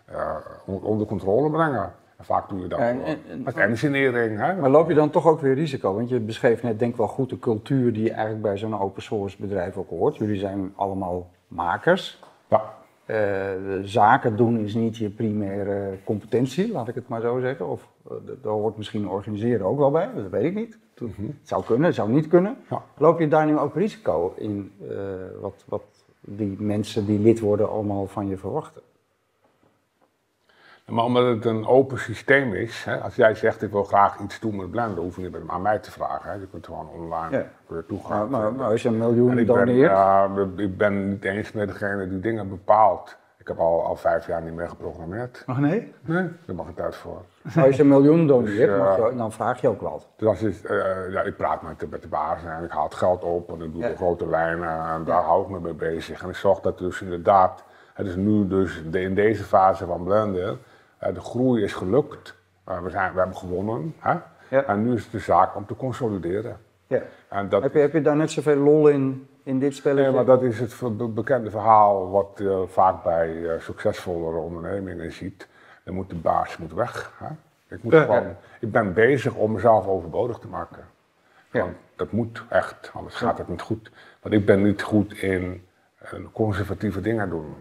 eh, 0.05 0.37
on- 0.67 0.83
onder 0.83 1.07
controle 1.07 1.51
brengen. 1.51 1.93
Vaak 2.25 2.49
doe 2.49 2.61
je 2.61 2.67
dat 2.69 2.79
En- 2.79 2.97
voor- 2.97 3.07
en- 3.07 3.19
en- 3.29 3.43
met 3.43 3.57
engineering. 3.57 4.39
Hè? 4.39 4.55
Maar 4.55 4.71
loop 4.71 4.89
je 4.89 4.95
dan 4.95 5.11
toch 5.11 5.27
ook 5.27 5.41
weer 5.41 5.55
risico? 5.55 5.95
Want 5.95 6.09
je 6.09 6.21
beschreef 6.21 6.63
net 6.63 6.79
denk 6.79 6.91
ik 6.91 6.97
wel 6.97 7.07
goed 7.07 7.31
de 7.31 7.39
cultuur 7.39 7.93
die 7.93 8.11
eigenlijk 8.11 8.43
bij 8.43 8.57
zo'n 8.57 8.81
open 8.81 9.03
source 9.03 9.37
bedrijf 9.41 9.77
ook 9.77 9.89
hoort. 9.89 10.17
Jullie 10.17 10.39
zijn 10.39 10.73
allemaal 10.77 11.31
makers. 11.49 12.23
Ja. 12.49 12.63
Eh, 13.05 13.51
zaken 13.83 14.37
doen 14.37 14.59
is 14.59 14.75
niet 14.75 14.97
je 14.97 15.11
primaire 15.11 15.99
competentie, 16.05 16.73
laat 16.73 16.89
ik 16.89 16.95
het 16.95 17.09
maar 17.09 17.21
zo 17.21 17.41
zeggen. 17.41 17.69
Of 17.69 17.89
eh, 18.11 18.17
daar 18.43 18.53
hoort 18.53 18.77
misschien 18.77 19.09
organiseren 19.09 19.67
ook 19.67 19.79
wel 19.79 19.91
bij, 19.91 20.09
dat 20.15 20.31
weet 20.31 20.45
ik 20.45 20.55
niet. 20.55 20.79
Het 20.99 21.35
zou 21.43 21.65
kunnen, 21.65 21.87
het 21.87 21.95
zou 21.95 22.11
niet 22.11 22.29
kunnen. 22.29 22.57
Ja. 22.71 22.83
Loop 22.99 23.21
je 23.21 23.29
daar 23.29 23.47
nu 23.47 23.59
ook 23.59 23.75
risico 23.75 24.35
in, 24.37 24.73
eh, 24.91 24.97
wat, 25.41 25.65
wat 25.69 25.83
die 26.21 26.57
mensen 26.59 27.07
die 27.07 27.19
lid 27.19 27.41
worden 27.41 27.71
allemaal 27.71 28.07
van 28.07 28.29
je 28.29 28.37
verwachten? 28.37 28.83
Maar 30.89 31.05
omdat 31.05 31.25
het 31.27 31.45
een 31.45 31.67
open 31.67 31.99
systeem 31.99 32.55
is, 32.55 32.85
hè, 32.85 32.97
als 33.01 33.15
jij 33.15 33.35
zegt 33.35 33.63
ik 33.63 33.71
wil 33.71 33.85
graag 33.85 34.19
iets 34.19 34.41
doen 34.41 34.57
met 34.57 34.71
Blender, 34.71 35.03
hoef 35.03 35.17
je 35.17 35.23
niet 35.23 35.37
aan 35.47 35.63
mij 35.63 35.79
te 35.79 35.91
vragen. 35.91 36.31
Hè. 36.31 36.37
Je 36.37 36.47
kunt 36.51 36.67
gewoon 36.67 36.89
online 36.89 37.37
Ja. 37.37 37.45
weer 37.67 37.87
toegaan. 37.87 38.31
Maar, 38.31 38.41
maar, 38.41 38.53
maar 38.53 38.71
als 38.71 38.83
je 38.83 38.89
een 38.89 38.95
En 38.95 39.01
miljoen 39.01 39.45
doneert, 39.45 39.91
ja, 39.91 40.29
ik 40.57 40.77
ben 40.77 41.09
niet 41.09 41.25
eens 41.25 41.53
meer 41.53 41.67
degene 41.67 42.09
die 42.09 42.21
dingen 42.21 42.49
bepaalt. 42.49 43.17
Ik 43.39 43.49
heb 43.49 43.59
al, 43.59 43.85
al 43.85 43.97
vijf 43.97 44.27
jaar 44.27 44.43
niet 44.43 44.55
meer 44.55 44.69
geprogrammeerd. 44.69 45.45
Oh 45.47 45.59
nee? 45.59 45.93
Nee, 46.01 46.29
daar 46.47 46.57
mag 46.57 46.69
ik 46.69 46.77
tijd 46.77 46.97
voor. 46.97 47.23
als 47.65 47.77
je 47.77 47.83
een 47.83 47.89
miljoen 47.89 48.27
doneert, 48.27 48.69
Dus, 48.71 48.79
mag 48.79 48.99
eh, 48.99 49.11
je, 49.11 49.17
dan 49.17 49.33
vraag 49.33 49.61
je 49.61 49.69
ook 49.69 49.81
wat. 49.81 50.09
Dus 50.17 50.29
als 50.29 50.41
je, 50.41 50.61
eh, 50.69 51.13
ja, 51.13 51.21
ik 51.23 51.37
praat 51.37 51.63
met 51.63 51.81
de, 51.81 51.87
met 51.91 52.03
de 52.03 52.09
baas 52.09 52.39
en 52.45 52.65
ik 52.65 52.71
haal 52.71 52.85
het 52.85 52.95
geld 52.95 53.25
op 53.25 53.49
en 53.53 53.63
ik 53.63 53.73
doe 53.73 53.83
Ja. 53.83 53.89
de 53.89 53.97
grote 53.97 54.27
lijnen 54.29 54.87
en 54.95 55.05
daar 55.05 55.23
hou 55.23 55.43
ik 55.43 55.49
me 55.49 55.61
mee 55.61 55.75
bezig. 55.75 56.23
En 56.23 56.29
ik 56.29 56.35
zorg 56.37 56.61
dat 56.61 56.79
dus 56.79 57.03
inderdaad, 57.03 57.65
het 57.95 58.07
is 58.07 58.17
nu 58.17 58.47
dus 58.47 58.83
de, 58.91 59.01
in 59.01 59.15
deze 59.15 59.45
fase 59.45 59.87
van 59.87 60.05
Blender, 60.05 60.57
de 61.13 61.21
groei 61.21 61.63
is 61.63 61.73
gelukt. 61.73 62.35
Eh, 62.65 62.83
we, 62.83 62.91
zijn, 62.91 63.13
we 63.13 63.19
hebben 63.19 63.37
gewonnen. 63.37 63.95
Hè? 63.99 64.15
Ja. 64.49 64.65
En 64.65 64.83
nu 64.85 64.95
is 64.95 65.03
het 65.03 65.13
de 65.13 65.19
zaak 65.19 65.57
om 65.57 65.67
te 65.67 65.77
consolideren. 65.77 66.57
Ja. 66.87 67.03
En 67.29 67.49
dat, 67.49 67.63
Heb, 67.63 67.73
je, 67.73 67.79
heb 67.79 67.93
je 67.93 68.01
daar 68.03 68.17
net 68.17 68.31
zoveel 68.31 68.57
lol 68.57 68.89
in, 68.89 69.29
in 69.43 69.59
dit 69.59 69.75
spelletje? 69.75 70.03
Nee, 70.05 70.13
maar 70.15 70.25
dat 70.25 70.43
is 70.43 70.61
het 70.61 71.15
bekende 71.15 71.51
verhaal 71.51 72.11
wat 72.11 72.29
je 72.37 72.65
vaak 72.69 73.03
bij 73.03 73.49
eh, 73.55 73.61
succesvollere 73.61 74.37
ondernemingen 74.37 75.13
ziet. 75.13 75.49
Dan 75.85 75.95
moet 75.95 76.09
de 76.09 76.17
baas 76.17 76.57
moet 76.57 76.73
weg. 76.73 77.13
Hè? 77.19 77.29
Ik, 77.75 77.83
moet 77.83 77.93
Ja. 77.93 78.01
gewoon, 78.03 78.37
ik 78.61 78.73
ben 78.73 78.93
bezig 78.93 79.35
om 79.35 79.53
mezelf 79.53 79.87
overbodig 79.87 80.39
te 80.39 80.49
maken. 80.49 80.85
Ja. 81.51 81.61
Want 81.61 81.77
dat 81.97 82.13
moet 82.13 82.43
echt, 82.49 82.91
anders 82.95 83.15
gaat 83.15 83.39
het 83.39 83.49
niet 83.49 83.63
goed. 83.63 83.91
Want 84.23 84.35
ik 84.35 84.47
ben 84.47 84.63
niet 84.63 84.83
goed 84.83 85.13
in 85.13 85.67
eh, 85.99 86.11
conservatieve 86.33 87.01
dingen 87.01 87.29
doen. 87.29 87.55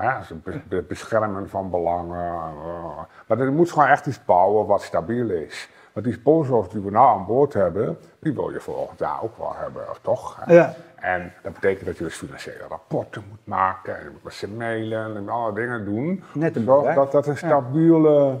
Het 0.00 0.42
bes- 0.44 0.64
be- 0.68 0.82
beschermen 0.82 1.48
van 1.48 1.70
belangen. 1.70 2.18
eh, 2.34 2.98
maar 3.26 3.38
er 3.40 3.52
moet 3.52 3.72
gewoon 3.72 3.88
echt 3.88 4.06
iets 4.06 4.24
bouwen 4.24 4.66
wat 4.66 4.82
stabiel 4.82 5.30
is. 5.30 5.68
Want 5.92 6.06
die 6.06 6.14
sponsors 6.14 6.68
die 6.68 6.80
we 6.80 6.90
nou 6.90 7.18
aan 7.18 7.26
boord 7.26 7.52
hebben, 7.52 7.98
die 8.20 8.32
wil 8.32 8.50
je 8.50 8.60
volgend 8.60 8.98
jaar 8.98 9.22
ook 9.22 9.36
wel 9.38 9.54
hebben, 9.56 9.82
toch? 10.02 10.38
Ja. 10.46 10.74
En 10.96 11.32
dat 11.42 11.52
betekent 11.52 11.86
dat 11.86 11.98
je 11.98 12.04
dus 12.04 12.16
financiële 12.16 12.64
rapporten 12.68 13.24
moet 13.28 13.46
maken 13.46 13.96
en 13.98 14.04
je 14.04 14.10
moet 14.10 14.22
met 14.22 14.32
ze 14.34 14.48
mailen 14.48 15.16
en 15.16 15.22
je 15.24 15.30
alle 15.30 15.52
dingen 15.52 15.84
doen. 15.84 16.22
Net 16.34 16.56
een 16.56 16.64
dat, 16.64 16.94
dat 16.94 17.12
dat 17.12 17.26
een 17.26 17.36
stabiele, 17.36 18.38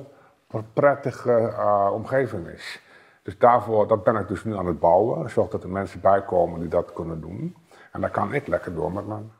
prettige 0.72 1.32
eh, 1.32 1.90
omgeving 1.92 2.46
is. 2.48 2.82
Dus 3.22 3.38
daarvoor, 3.38 3.86
dat 3.88 4.04
ben 4.04 4.16
ik 4.16 4.28
dus 4.28 4.44
nu 4.44 4.56
aan 4.56 4.66
het 4.66 4.80
bouwen. 4.80 5.30
Zorg 5.30 5.48
dat 5.50 5.62
er 5.62 5.68
mensen 5.68 6.00
bij 6.00 6.22
komen 6.22 6.60
die 6.60 6.68
dat 6.68 6.92
kunnen 6.92 7.20
doen. 7.20 7.56
En 7.92 8.00
dan 8.00 8.10
kan 8.10 8.32
ik 8.34 8.46
lekker 8.46 8.74
door 8.74 8.92
met 8.92 9.06
mijn 9.06 9.32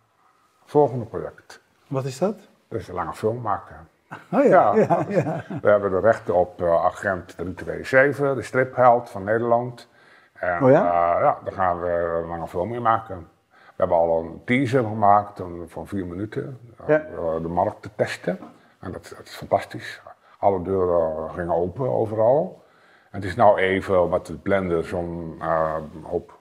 volgende 0.64 1.04
project. 1.04 1.60
Wat 1.90 2.04
is 2.04 2.18
dat? 2.18 2.34
Dat 2.68 2.80
is 2.80 2.88
een 2.88 2.94
lange 2.94 3.12
film 3.12 3.40
maken. 3.40 3.88
Oh 4.32 4.44
ja. 4.44 4.74
Ja. 4.74 5.04
ja. 5.08 5.44
We 5.62 5.68
hebben 5.70 5.90
de 5.90 6.00
rechten 6.00 6.34
op 6.34 6.62
eh, 6.62 6.84
agent 6.84 7.36
327, 7.36 8.34
de 8.34 8.42
stripheld 8.42 9.10
van 9.10 9.24
Nederland. 9.24 9.88
En 10.32 10.62
Oh 10.62 10.70
ja? 10.70 10.84
eh, 10.84 11.20
ja, 11.22 11.38
daar 11.44 11.52
gaan 11.52 11.80
we 11.80 12.20
een 12.22 12.28
lange 12.28 12.48
film 12.48 12.68
mee 12.68 12.80
maken. 12.80 13.28
We 13.52 13.74
hebben 13.76 13.96
al 13.96 14.20
een 14.20 14.42
teaser 14.44 14.82
gemaakt 14.84 15.38
een- 15.38 15.64
van 15.68 15.86
vier 15.86 16.06
minuten. 16.06 16.58
Ja. 16.86 16.98
eh, 17.00 17.42
de 17.42 17.48
markt 17.48 17.82
te 17.82 17.90
testen. 17.96 18.38
En 18.80 18.92
dat, 18.92 19.12
dat 19.16 19.26
is 19.26 19.36
fantastisch. 19.36 20.02
Alle 20.38 20.62
deuren 20.62 21.30
gingen 21.30 21.54
open 21.54 21.90
overal. 21.90 22.62
En 23.10 23.20
het 23.20 23.24
is 23.24 23.36
nou 23.36 23.58
even, 23.58 24.08
wat 24.08 24.26
het 24.28 24.42
blender 24.42 24.84
zo'n 24.84 25.36
eh, 25.40 25.74
hoop 26.02 26.38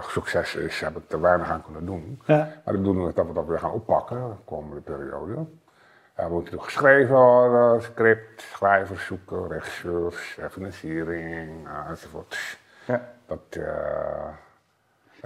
succes 0.00 0.54
is, 0.54 0.80
heb 0.80 0.96
ik 0.96 1.12
er 1.12 1.20
weinig 1.20 1.48
aan 1.50 1.62
kunnen 1.64 1.86
doen. 1.86 2.22
Ja. 2.24 2.36
Maar 2.36 2.74
de 2.74 2.80
bedoeling 2.80 3.08
is 3.08 3.14
dat 3.14 3.26
we 3.26 3.32
dat 3.32 3.46
weer 3.46 3.58
gaan 3.58 3.70
oppakken 3.72 4.16
de 4.16 4.34
komende 4.44 4.80
periode. 4.80 5.44
Er 6.14 6.30
moet 6.30 6.50
nog 6.50 6.64
geschreven 6.64 7.14
worden, 7.14 7.82
script, 7.82 8.42
schrijvers 8.42 9.06
zoeken, 9.06 9.48
regisseurs, 9.48 10.36
eh, 10.38 10.46
financiering 10.50 11.66
uh, 11.66 11.90
enzovoort. 11.90 12.58
Ja. 12.86 13.08
Dat, 13.26 13.38
eh, 13.50 13.62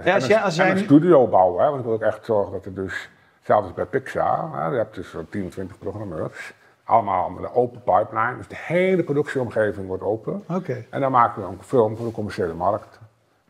Ja, 0.05 0.13
als 0.13 0.25
jij- 0.27 0.37
een- 0.37 0.43
als 0.43 0.57
en 0.57 0.65
jij 0.65 0.71
een 0.75 0.83
studio 0.83 1.27
bouwen, 1.27 1.63
hè, 1.63 1.67
want 1.69 1.79
ik 1.79 1.85
wil 1.85 1.93
ook 1.95 2.01
echt 2.01 2.25
zorgen 2.25 2.51
dat 2.51 2.65
er 2.65 2.73
dus, 2.73 3.09
zelfs 3.41 3.73
bij 3.73 3.85
Pixar, 3.85 4.49
hè, 4.53 4.67
je 4.67 4.77
hebt 4.77 4.95
dus 4.95 5.09
zo'n 5.09 5.29
10, 5.29 5.49
20 5.49 5.77
programmeurs, 5.77 6.53
allemaal 6.83 7.29
met 7.29 7.43
een 7.43 7.53
open 7.53 7.83
pipeline, 7.83 8.37
dus 8.37 8.47
de 8.47 8.55
hele 8.57 9.03
productieomgeving 9.03 9.87
wordt 9.87 10.03
open. 10.03 10.43
Oké. 10.47 10.85
En 10.89 11.01
dan 11.01 11.11
maken 11.11 11.41
we 11.41 11.47
een 11.47 11.63
film 11.63 11.97
voor 11.97 12.05
de 12.05 12.11
commerciële 12.11 12.53
markt, 12.53 12.95
eh, 12.95 13.01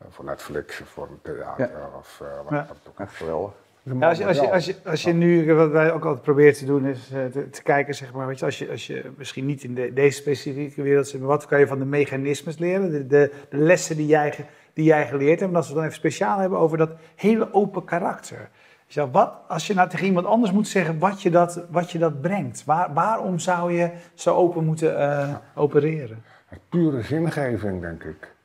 voor 0.09 0.25
Netflix 0.25 0.81
of 0.81 0.87
voor 0.87 1.07
een 1.11 1.19
theater 1.21 1.69
of 1.97 2.21
eh, 2.21 2.27
wat 2.43 2.49
Ja. 2.49 2.65
wat 2.67 2.77
ook. 2.89 2.99
Echt 2.99 3.15
geweldig. 3.15 3.51
Ja, 3.83 4.09
als, 4.09 4.17
je, 4.17 4.25
als, 4.25 4.37
je, 4.39 4.51
als, 4.51 4.65
je, 4.65 4.75
als 4.85 5.03
je 5.03 5.13
nu, 5.13 5.53
wat 5.53 5.71
wij 5.71 5.91
ook 5.93 6.05
altijd 6.05 6.23
proberen 6.23 6.53
te 6.53 6.65
doen, 6.65 6.85
is 6.85 7.11
eh, 7.13 7.25
te, 7.25 7.49
te 7.49 7.63
kijken, 7.63 7.95
zeg 7.95 8.13
maar, 8.13 8.27
weet 8.27 8.39
je, 8.39 8.45
als, 8.45 8.59
je, 8.59 8.69
als 8.69 8.87
je 8.87 9.11
misschien 9.17 9.45
niet 9.45 9.63
in 9.63 9.75
de, 9.75 9.93
deze 9.93 10.17
specifieke 10.17 10.81
wereld 10.81 11.07
zit, 11.07 11.19
maar 11.19 11.29
wat 11.29 11.45
kan 11.45 11.59
je 11.59 11.67
van 11.67 11.79
de 11.79 11.85
mechanismes 11.85 12.57
leren, 12.57 12.91
de, 12.91 13.07
de, 13.07 13.31
de 13.49 13.57
lessen 13.57 13.95
die 13.95 14.05
jij, 14.05 14.33
die 14.73 14.85
jij 14.85 15.07
geleerd 15.07 15.39
hebt, 15.39 15.51
en 15.51 15.57
als 15.57 15.65
we 15.67 15.71
het 15.73 15.81
dan 15.81 15.83
even 15.91 15.97
speciaal 15.97 16.39
hebben 16.39 16.59
over 16.59 16.77
dat 16.77 16.91
hele 17.15 17.53
open 17.53 17.83
karakter. 17.83 18.49
Dus 18.85 18.95
ja, 18.95 19.09
wat, 19.09 19.33
als 19.47 19.67
je 19.67 19.73
nou 19.73 19.89
tegen 19.89 20.05
iemand 20.05 20.25
anders 20.25 20.51
moet 20.51 20.67
zeggen 20.67 20.99
wat 20.99 21.21
je 21.21 21.29
dat, 21.29 21.65
wat 21.69 21.91
je 21.91 21.97
dat 21.97 22.21
brengt, 22.21 22.63
waar, 22.65 22.93
waarom 22.93 23.39
zou 23.39 23.73
je 23.73 23.91
zo 24.13 24.35
open 24.35 24.65
moeten 24.65 24.97
eh, 24.99 25.35
opereren? 25.55 26.23
Pure 26.69 27.01
zingeving, 27.01 27.81
denk 27.81 28.03
ik. 28.03 28.37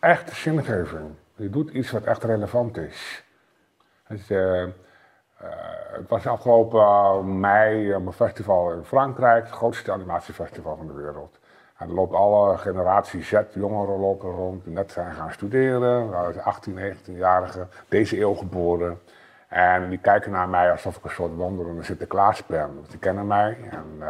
Echte 0.00 0.34
zingeving. 0.34 1.10
Je 1.34 1.50
doet 1.50 1.70
iets 1.70 1.90
wat 1.90 2.04
echt 2.04 2.24
relevant 2.24 2.76
is. 2.76 3.24
Het, 4.02 4.30
eh, 4.30 4.62
eh, 4.62 4.70
was 6.08 6.26
afgelopen 6.26 6.80
eh, 6.80 7.20
mei 7.20 7.94
op 7.94 8.06
een 8.06 8.12
festival 8.12 8.72
in 8.72 8.84
Frankrijk, 8.84 9.44
het 9.44 9.54
grootste 9.54 9.92
animatiefestival 9.92 10.76
van 10.76 10.86
de 10.86 10.92
wereld. 10.92 11.38
En 11.76 11.88
er 11.88 11.94
loopt 11.94 12.14
alle 12.14 12.58
generatie 12.58 13.22
Z, 13.22 13.40
jongeren 13.54 13.98
lopen 13.98 14.30
rond, 14.30 14.64
die 14.64 14.72
net 14.72 14.92
zijn 14.92 15.12
gaan 15.12 15.32
studeren, 15.32 16.10
nou, 16.10 16.38
18, 16.38 16.78
19-jarigen, 16.78 17.68
deze 17.88 18.20
eeuw 18.20 18.34
geboren. 18.34 19.00
En 19.48 19.88
die 19.88 19.98
kijken 19.98 20.30
naar 20.30 20.48
mij 20.48 20.70
alsof 20.70 20.96
ik 20.96 21.04
een 21.04 21.10
soort 21.10 21.36
wandelende 21.36 21.82
Sinterklaas 21.82 22.46
ben. 22.46 22.74
Want 22.74 22.90
die 22.90 22.98
kennen 22.98 23.26
mij. 23.26 23.58
En, 23.70 24.02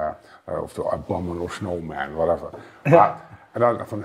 of 0.60 0.72
de 0.72 0.90
Abominable 0.90 1.48
Snowman, 1.48 2.14
whatever. 2.14 2.50
Maar, 2.96 3.20
en 3.52 3.60
dan 3.60 3.86
van, 3.86 4.04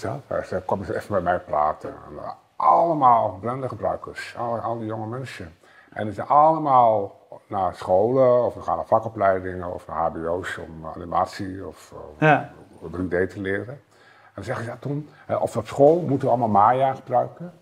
dat? 0.00 0.20
Hij 0.26 0.44
zei, 0.44 0.62
kom 0.64 0.78
eens 0.78 0.90
even 0.90 1.14
met 1.14 1.22
mij 1.22 1.38
praten. 1.38 1.90
En, 1.90 2.22
eh, 2.22 2.30
allemaal 2.56 3.38
blendergebruikers, 3.40 4.34
al, 4.38 4.58
al 4.58 4.78
die 4.78 4.86
jonge 4.86 5.06
mensen. 5.06 5.54
En 5.92 6.04
die 6.04 6.14
zijn 6.14 6.28
allemaal 6.28 7.18
naar 7.46 7.74
scholen, 7.74 8.44
of 8.44 8.54
we 8.54 8.60
gaan 8.62 8.76
naar 8.76 8.86
vakopleidingen, 8.86 9.74
of 9.74 9.86
naar 9.86 10.10
hbo's 10.10 10.58
om 10.58 10.86
animatie 10.94 11.66
of 11.66 11.92
eh, 12.18 12.28
Ja. 12.28 12.50
3D 12.90 13.30
te 13.30 13.40
leren. 13.40 13.68
En 13.68 14.32
dan 14.34 14.44
zeggen 14.44 14.64
ze, 14.64 14.70
ja 14.70 14.76
Tom, 14.80 15.08
eh, 15.26 15.42
of 15.42 15.56
op 15.56 15.66
school 15.66 16.00
moeten 16.00 16.28
we 16.28 16.34
allemaal 16.34 16.62
Maya 16.62 16.94
gebruiken. 16.94 17.52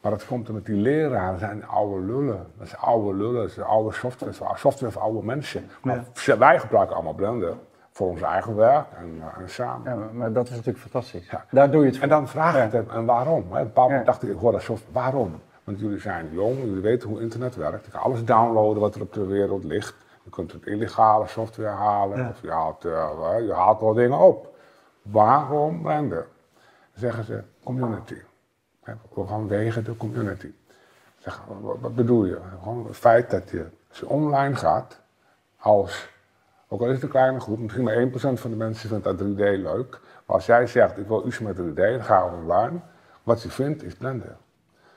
Maar 0.00 0.12
dat 0.12 0.26
komt 0.26 0.48
omdat 0.48 0.66
die 0.66 0.76
leraren 0.76 1.38
zijn 1.38 1.66
oude 1.66 2.06
lullen. 2.06 2.46
Dat 2.58 2.66
is 2.66 2.76
oude 2.76 3.16
lullen, 3.16 3.40
dat 3.40 3.50
is 3.50 3.60
oude 3.60 3.92
software, 3.92 4.32
dat 4.38 4.58
software 4.58 4.92
voor 4.92 5.02
oude 5.02 5.22
mensen. 5.22 5.70
Maar 5.82 6.04
wij 6.38 6.58
gebruiken 6.58 6.94
allemaal 6.94 7.14
Blender 7.14 7.54
voor 7.94 8.08
ons 8.08 8.20
eigen 8.20 8.56
werk 8.56 8.86
en, 8.96 9.18
eh, 9.20 9.42
en 9.42 9.50
samen. 9.50 9.90
Ja, 9.90 10.08
maar, 10.12 10.32
dat 10.32 10.44
is 10.44 10.50
natuurlijk 10.50 10.78
fantastisch. 10.78 11.30
Ja. 11.30 11.44
Daar 11.50 11.70
doe 11.70 11.80
je 11.80 11.86
het 11.86 11.94
voor. 11.94 12.02
En 12.02 12.08
dan 12.08 12.28
vraag 12.28 12.64
ik 12.66 12.72
hem, 12.72 12.90
en 12.90 13.04
waarom? 13.04 13.42
Hè? 13.42 13.48
Op 13.48 13.56
een 13.56 13.64
bepaald 13.64 13.88
moment 13.88 14.06
dacht 14.06 14.22
ik, 14.22 14.28
ik 14.28 14.38
hoor 14.38 14.52
dat 14.52 14.62
software, 14.62 14.92
waarom? 14.92 15.40
Want 15.64 15.80
jullie 15.80 16.00
zijn 16.00 16.28
jong, 16.32 16.58
jullie 16.58 16.80
weten 16.80 17.08
hoe 17.08 17.20
internet 17.20 17.56
werkt. 17.56 17.84
Je 17.84 17.90
kan 17.90 18.00
alles 18.00 18.24
downloaden 18.24 18.80
wat 18.80 18.94
er 18.94 19.00
op 19.00 19.12
de 19.12 19.26
wereld 19.26 19.64
ligt. 19.64 19.94
Je 20.22 20.30
kunt 20.30 20.52
het 20.52 20.66
illegale 20.66 21.26
software 21.26 21.68
halen, 21.68 22.28
of 22.28 22.42
je 22.42 22.50
haalt, 22.50 22.84
eh, 22.84 23.46
je 23.46 23.52
haalt 23.52 23.80
wel 23.80 23.94
dingen 23.94 24.18
op. 24.18 24.56
Waarom 25.02 25.82
Blender? 25.82 26.26
Dan 26.52 27.00
zeggen 27.00 27.24
ze, 27.24 27.42
community. 27.64 28.18
Hè, 28.82 28.94
Vanwege 29.14 29.82
de 29.82 29.96
community. 29.96 30.52
Zeg, 31.18 31.42
wat, 31.60 31.76
wat 31.80 31.94
bedoel 31.94 32.24
je? 32.24 32.38
Gewoon 32.62 32.86
het 32.86 32.96
feit 32.96 33.30
dat 33.30 33.50
je, 33.50 33.66
als 33.88 33.98
je 33.98 34.08
online 34.08 34.56
gaat, 34.56 35.00
als, 35.58 36.08
ook 36.74 36.80
al 36.80 36.86
is 36.86 36.94
het 36.94 37.02
een 37.02 37.08
kleine 37.08 37.40
groep, 37.40 37.58
misschien 37.58 37.84
maar 37.84 38.06
1% 38.06 38.40
van 38.40 38.50
de 38.50 38.56
mensen 38.56 38.88
vindt 38.88 39.04
dat 39.04 39.18
3D 39.18 39.36
leuk. 39.36 40.00
Maar 40.26 40.36
als 40.36 40.46
jij 40.46 40.66
zegt, 40.66 40.98
ik 40.98 41.06
wil 41.06 41.26
iets 41.26 41.38
met 41.38 41.56
3D, 41.56 41.74
dan 41.74 42.04
ga 42.04 42.24
je 42.24 42.30
online. 42.42 42.78
Wat 43.22 43.42
je 43.42 43.48
vindt 43.48 43.82
is 43.82 43.94
Blender. 43.94 44.36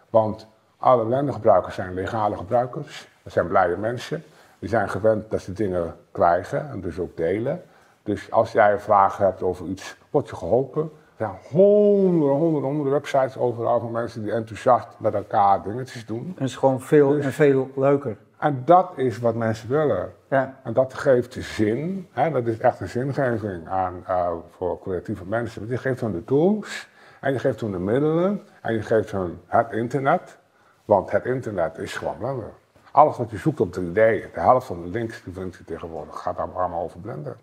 Want 0.09 0.47
alle 0.77 1.05
Blender-gebruikers 1.05 1.75
zijn 1.75 1.93
legale 1.93 2.37
gebruikers. 2.37 3.09
Dat 3.23 3.33
zijn 3.33 3.47
blije 3.47 3.77
mensen. 3.77 4.23
Die 4.59 4.69
zijn 4.69 4.89
gewend 4.89 5.31
dat 5.31 5.41
ze 5.41 5.53
dingen 5.53 5.95
krijgen 6.11 6.69
en 6.69 6.81
dus 6.81 6.99
ook 6.99 7.17
delen. 7.17 7.61
Dus 8.03 8.31
als 8.31 8.51
jij 8.51 8.79
vraag 8.79 9.17
hebt 9.17 9.43
over 9.43 9.65
iets, 9.65 9.97
word 10.09 10.29
je 10.29 10.35
geholpen. 10.35 10.81
Er 10.83 10.89
zijn 11.25 11.61
honderden, 11.61 12.37
honderden, 12.37 12.69
honderden 12.69 12.93
websites 12.93 13.37
overal 13.37 13.79
van 13.79 13.91
mensen 13.91 14.23
die 14.23 14.31
enthousiast 14.31 14.87
met 14.97 15.13
elkaar 15.13 15.63
dingetjes 15.63 16.05
doen. 16.05 16.23
En 16.23 16.33
het 16.33 16.49
is 16.49 16.55
gewoon 16.55 16.81
veel 16.81 17.09
Dus- 17.09 17.25
en 17.25 17.31
veel 17.31 17.69
leuker. 17.75 18.17
En 18.37 18.61
dat 18.65 18.91
is 18.95 19.19
wat 19.19 19.35
mensen 19.35 19.69
willen. 19.69 20.13
Ja. 20.29 20.59
En 20.63 20.73
dat 20.73 20.93
geeft 20.93 21.37
zin, 21.39 22.07
hè, 22.11 22.31
dat 22.31 22.47
is 22.47 22.57
echt 22.57 22.79
een 22.79 22.89
zingeving 22.89 23.67
aan, 23.67 24.03
eh, 24.07 24.31
voor 24.49 24.79
creatieve 24.79 25.25
mensen. 25.25 25.59
Want 25.59 25.71
je 25.71 25.77
geeft 25.77 26.01
hun 26.01 26.11
de 26.11 26.23
tools, 26.23 26.89
en 27.21 27.33
je 27.33 27.39
geeft 27.39 27.61
hun 27.61 27.71
de 27.71 27.79
middelen, 27.79 28.41
en 28.61 28.73
je 28.73 28.81
geeft 28.81 29.11
hun 29.11 29.39
het 29.45 29.71
internet. 29.71 30.37
Want 30.85 31.11
het 31.11 31.25
internet 31.25 31.77
is 31.77 31.97
gewoon 31.97 32.17
Blender. 32.17 32.51
Alles 32.91 33.17
wat 33.17 33.31
je 33.31 33.37
zoekt 33.37 33.59
op 33.59 33.73
3D, 33.73 33.93
de 33.93 34.29
helft 34.33 34.67
van 34.67 34.81
de 34.81 34.89
links 34.89 35.23
die 35.23 35.33
vind 35.33 35.55
je 35.55 35.63
tegenwoordig, 35.63 36.19
gaat 36.21 36.37
allemaal 36.37 36.83
over 36.83 36.99
Blender. 36.99 37.35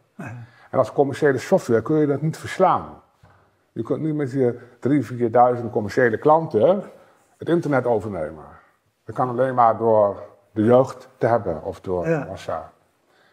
En 0.70 0.78
als 0.78 0.92
commerciële 0.92 1.38
software 1.38 1.82
kun 1.82 1.96
je 1.96 2.06
dat 2.06 2.20
niet 2.20 2.36
verslaan. 2.36 3.02
Je 3.72 3.82
kunt 3.82 4.00
niet 4.00 4.14
met 4.14 4.32
je 4.32 4.58
3.000, 4.80 5.58
4.000 5.58 5.70
commerciële 5.70 6.18
klanten 6.18 6.82
het 7.38 7.48
internet 7.48 7.86
overnemen. 7.86 8.44
Dat 9.04 9.14
kan 9.14 9.28
alleen 9.28 9.54
maar 9.54 9.76
door 9.76 10.22
de 10.54 10.64
jeugd 10.64 11.08
te 11.18 11.26
hebben 11.26 11.62
of 11.62 11.80
door 11.80 12.08
Ja. 12.08 12.26
massa. 12.28 12.72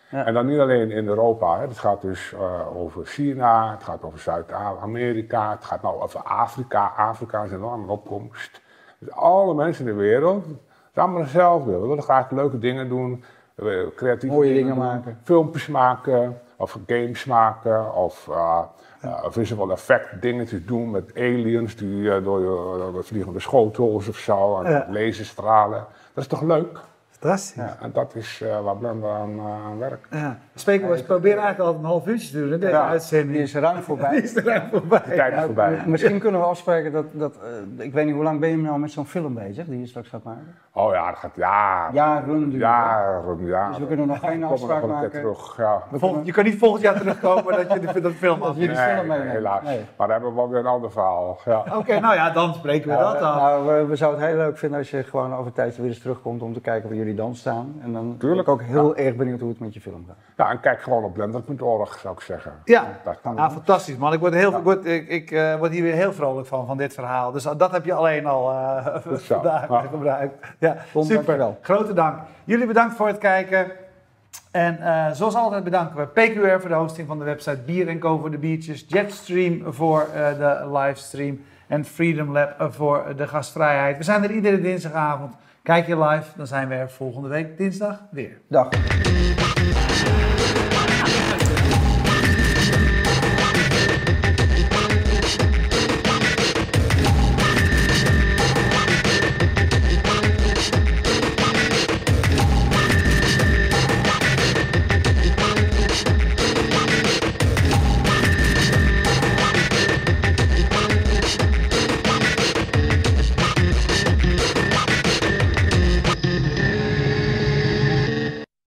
Ja. 0.09 0.26
En 0.26 0.34
dan 0.34 0.45
niet 0.45 0.59
alleen 0.59 0.91
in 0.91 1.07
Europa, 1.07 1.55
hè. 1.59 1.61
het 1.67 1.78
gaat 1.78 2.01
dus 2.01 2.34
eh, 2.34 2.78
over 2.78 3.05
China, 3.05 3.72
het 3.72 3.84
gaat 3.84 4.03
over 4.03 4.19
Zuid-Amerika, 4.19 5.51
het 5.51 5.65
gaat 5.65 5.82
nou 5.82 6.01
over 6.01 6.19
Afrika. 6.24 6.93
Afrika 6.97 7.43
is 7.43 7.51
enorm 7.51 7.84
in 7.84 7.89
opkomst. 7.89 8.61
Dus 8.99 9.11
alle 9.11 9.53
mensen 9.53 9.88
in 9.88 9.91
de 9.95 10.01
wereld, 10.01 10.45
het 10.45 10.55
is 10.93 11.01
allemaal 11.01 11.22
hetzelfde. 11.22 11.72
We 11.80 11.88
willen 11.88 12.03
graag 12.03 12.32
leuke 12.32 12.59
dingen 12.59 12.89
doen, 12.89 13.24
willen 13.55 13.93
creatieve 13.95 14.36
Mooie 14.36 14.53
dingen 14.53 14.78
maken. 14.78 15.19
filmpjes 15.24 15.67
maken, 15.67 16.41
of 16.57 16.78
games 16.88 17.26
maken, 17.26 17.93
of 17.95 18.28
eh, 18.32 18.59
eh, 19.01 19.26
visual 19.30 19.72
effect 19.72 20.22
dingetjes 20.22 20.65
doen 20.65 20.91
met 20.91 21.11
aliens 21.15 21.76
die 21.76 22.11
eh, 22.15 22.24
door 22.24 22.39
je 22.39 22.45
door 22.80 22.93
de 22.93 23.03
vliegende 23.03 23.39
schotels 23.39 24.07
of 24.07 24.15
zo, 24.17 24.59
en 24.61 24.72
Ja. 24.72 24.86
laserstralen. 24.89 25.86
Dat 26.13 26.24
is 26.24 26.28
toch 26.30 26.41
leuk? 26.41 26.80
Fantastisch. 27.22 27.55
Ja, 27.55 27.78
en 27.82 27.91
dat 27.91 28.15
is 28.15 28.41
eh, 28.41 28.61
waar 28.63 28.78
Blender 28.78 29.09
aan, 29.09 29.39
aan 29.41 29.78
werkt. 29.80 30.07
Ja. 30.11 30.38
We, 30.65 30.80
we 30.80 31.03
proberen 31.03 31.38
eigenlijk 31.43 31.59
altijd 31.59 31.84
een 31.84 31.89
half 31.89 32.07
uurtje 32.07 32.32
te 32.32 32.49
doen, 32.49 32.59
deze 32.59 32.72
Ja, 32.72 32.88
uitzending. 32.88 33.32
Die 33.32 33.41
is 33.41 33.55
ruim 33.55 33.82
voorbij. 33.89 34.09
Die 34.09 34.22
is 34.22 34.36
echt 34.36 34.63
voorbij. 34.72 35.01
De 35.05 35.15
tijd 35.15 35.34
is 35.34 35.43
voorbij. 35.43 35.84
Misschien 35.86 36.19
kunnen 36.19 36.41
we 36.41 36.47
afspreken 36.47 36.91
dat, 36.91 37.05
dat 37.11 37.36
eh, 37.78 37.86
ik 37.86 37.93
weet 37.93 38.05
niet 38.05 38.13
hoe 38.13 38.24
lang 38.24 38.39
ben 38.39 38.49
je 38.49 38.57
nou 38.57 38.80
met 38.80 38.91
zo'n 38.91 39.05
film 39.05 39.34
bezig 39.34 39.65
die 39.65 39.80
je 39.80 39.86
straks 39.86 40.09
gaat 40.09 40.24
maken? 40.24 40.55
Oh 40.74 40.93
ja, 40.93 41.09
dat 41.09 41.19
gaat. 41.19 41.32
Jaren 41.36 42.26
duren. 42.26 42.59
Jaren, 42.59 43.45
jaren. 43.45 43.69
Dus 43.69 43.80
we 43.80 43.88
kunnen 43.88 44.07
nog 44.07 44.19
geen 44.19 44.43
afspraak 44.43 44.86
maken. 44.86 45.09
terug, 45.09 45.57
ja. 45.57 45.84
We 45.89 46.19
je 46.24 46.32
kan 46.32 46.43
niet 46.43 46.57
volgend 46.57 46.82
jaar 46.82 46.97
terugkomen 46.99 47.55
dat 47.55 47.74
je 47.74 47.80
de, 47.80 48.01
dat 48.01 48.13
film 48.13 48.41
af. 48.41 48.47
Dat 48.47 48.57
je 48.57 48.67
die 48.67 48.78
film 48.78 49.11
helaas. 49.11 49.63
Nee. 49.63 49.78
Maar 49.97 50.07
dan 50.07 50.11
hebben 50.11 50.30
we 50.30 50.36
wel 50.36 50.49
weer 50.49 50.59
een 50.59 50.65
ander 50.65 50.91
verhaal. 50.91 51.39
Ja. 51.45 51.65
Oké, 51.76 51.99
nou 51.99 52.15
ja, 52.15 52.30
dan 52.30 52.53
spreken 52.53 52.89
we 52.89 52.97
dat 52.97 53.19
af. 53.19 53.36
Nou, 53.36 53.67
we, 53.67 53.86
we 53.86 53.95
zouden 53.95 54.22
het 54.22 54.30
heel 54.30 54.39
leuk 54.39 54.57
vinden 54.57 54.78
als 54.78 54.89
je 54.89 55.03
gewoon 55.03 55.34
over 55.34 55.45
een 55.45 55.53
tijdje 55.53 55.82
weer 55.82 55.91
eens 55.91 55.99
terugkomt 55.99 56.41
om 56.41 56.53
te 56.53 56.61
kijken 56.61 56.89
waar 56.89 56.97
jullie 56.97 57.11
dan 57.16 57.36
staan. 57.36 57.76
En 57.84 57.93
dan 57.93 58.07
ben 58.09 58.18
Tuurlijk. 58.18 58.47
ik 58.47 58.53
ook 58.53 58.62
heel 58.62 58.95
erg 58.95 59.16
benieuwd 59.16 59.39
hoe 59.39 59.49
het 59.49 59.59
met 59.59 59.74
je 59.74 59.82
film 59.82 60.05
gaat. 60.07 60.16
ja, 60.38 60.49
en 60.51 60.59
kijk 60.59 60.82
gewoon 60.82 61.03
op 61.03 61.14
blender.org, 61.14 61.99
zou 61.99 62.14
ik 62.14 62.22
zeggen. 62.22 62.53
Ja, 62.66 62.99
Dat 63.03 63.22
kan 63.22 63.38
ah, 63.38 63.51
fantastisch 63.51 63.97
man. 63.97 64.14
Ik 64.14 64.20
word, 64.20 64.34
heel, 64.34 64.57
ik, 64.57 64.64
word, 64.64 64.86
ik, 64.86 65.07
ik, 65.07 65.32
eh, 65.32 65.55
word 65.55 65.72
hier 65.72 65.84
weer 65.84 65.93
heel 65.93 66.14
vrolijk 66.14 66.47
van, 66.47 66.66
van 66.66 66.78
dit 66.78 66.93
verhaal. 66.93 67.32
Dus 67.32 67.43
dat 67.57 67.72
heb 67.72 67.86
je 67.86 67.93
alleen 67.93 68.26
al 68.26 68.51
eh, 68.51 68.86
zo. 69.03 69.16
vandaag 69.36 69.70
Ja. 69.70 69.82
gebruikt. 69.82 70.47
Ja, 70.59 70.78
Tom, 70.91 71.03
super. 71.03 71.16
dankjewel. 71.16 71.57
Grote 71.62 71.93
dank. 71.93 72.20
Jullie 72.43 72.68
bedankt 72.68 72.95
voor 72.95 73.07
het 73.07 73.18
kijken. 73.18 73.72
En 74.51 74.80
eh, 74.80 75.12
zoals 75.12 75.36
altijd 75.36 75.64
bedanken 75.64 75.97
we 75.97 76.05
PQR 76.07 76.59
voor 76.59 76.70
de 76.70 76.76
hosting 76.76 77.07
van 77.07 77.18
de 77.20 77.24
website, 77.26 77.57
Bier 77.66 77.97
Co 77.97 78.18
voor 78.18 78.32
de 78.32 78.38
biertjes, 78.38 78.86
Jetstream 78.88 79.74
voor 79.74 80.01
eh, 80.14 80.38
de 80.38 80.70
livestream 80.78 81.41
en 81.68 81.86
Freedom 81.86 82.32
Lab 82.32 82.59
eh, 82.59 82.68
voor 82.70 83.03
de 83.16 83.28
gastvrijheid. 83.28 83.97
We 83.97 84.03
zijn 84.03 84.24
er 84.24 84.32
iedere 84.32 84.62
dinsdagavond. 84.62 85.34
Kijk 85.64 85.88
je 85.88 85.99
live, 85.99 86.38
dan 86.38 86.47
zijn 86.47 86.68
we 86.68 86.76
er 86.76 86.89
volgende 86.89 87.28
week 87.28 87.57
dinsdag 87.57 88.03
weer. 88.12 88.41
Dag. 88.47 88.70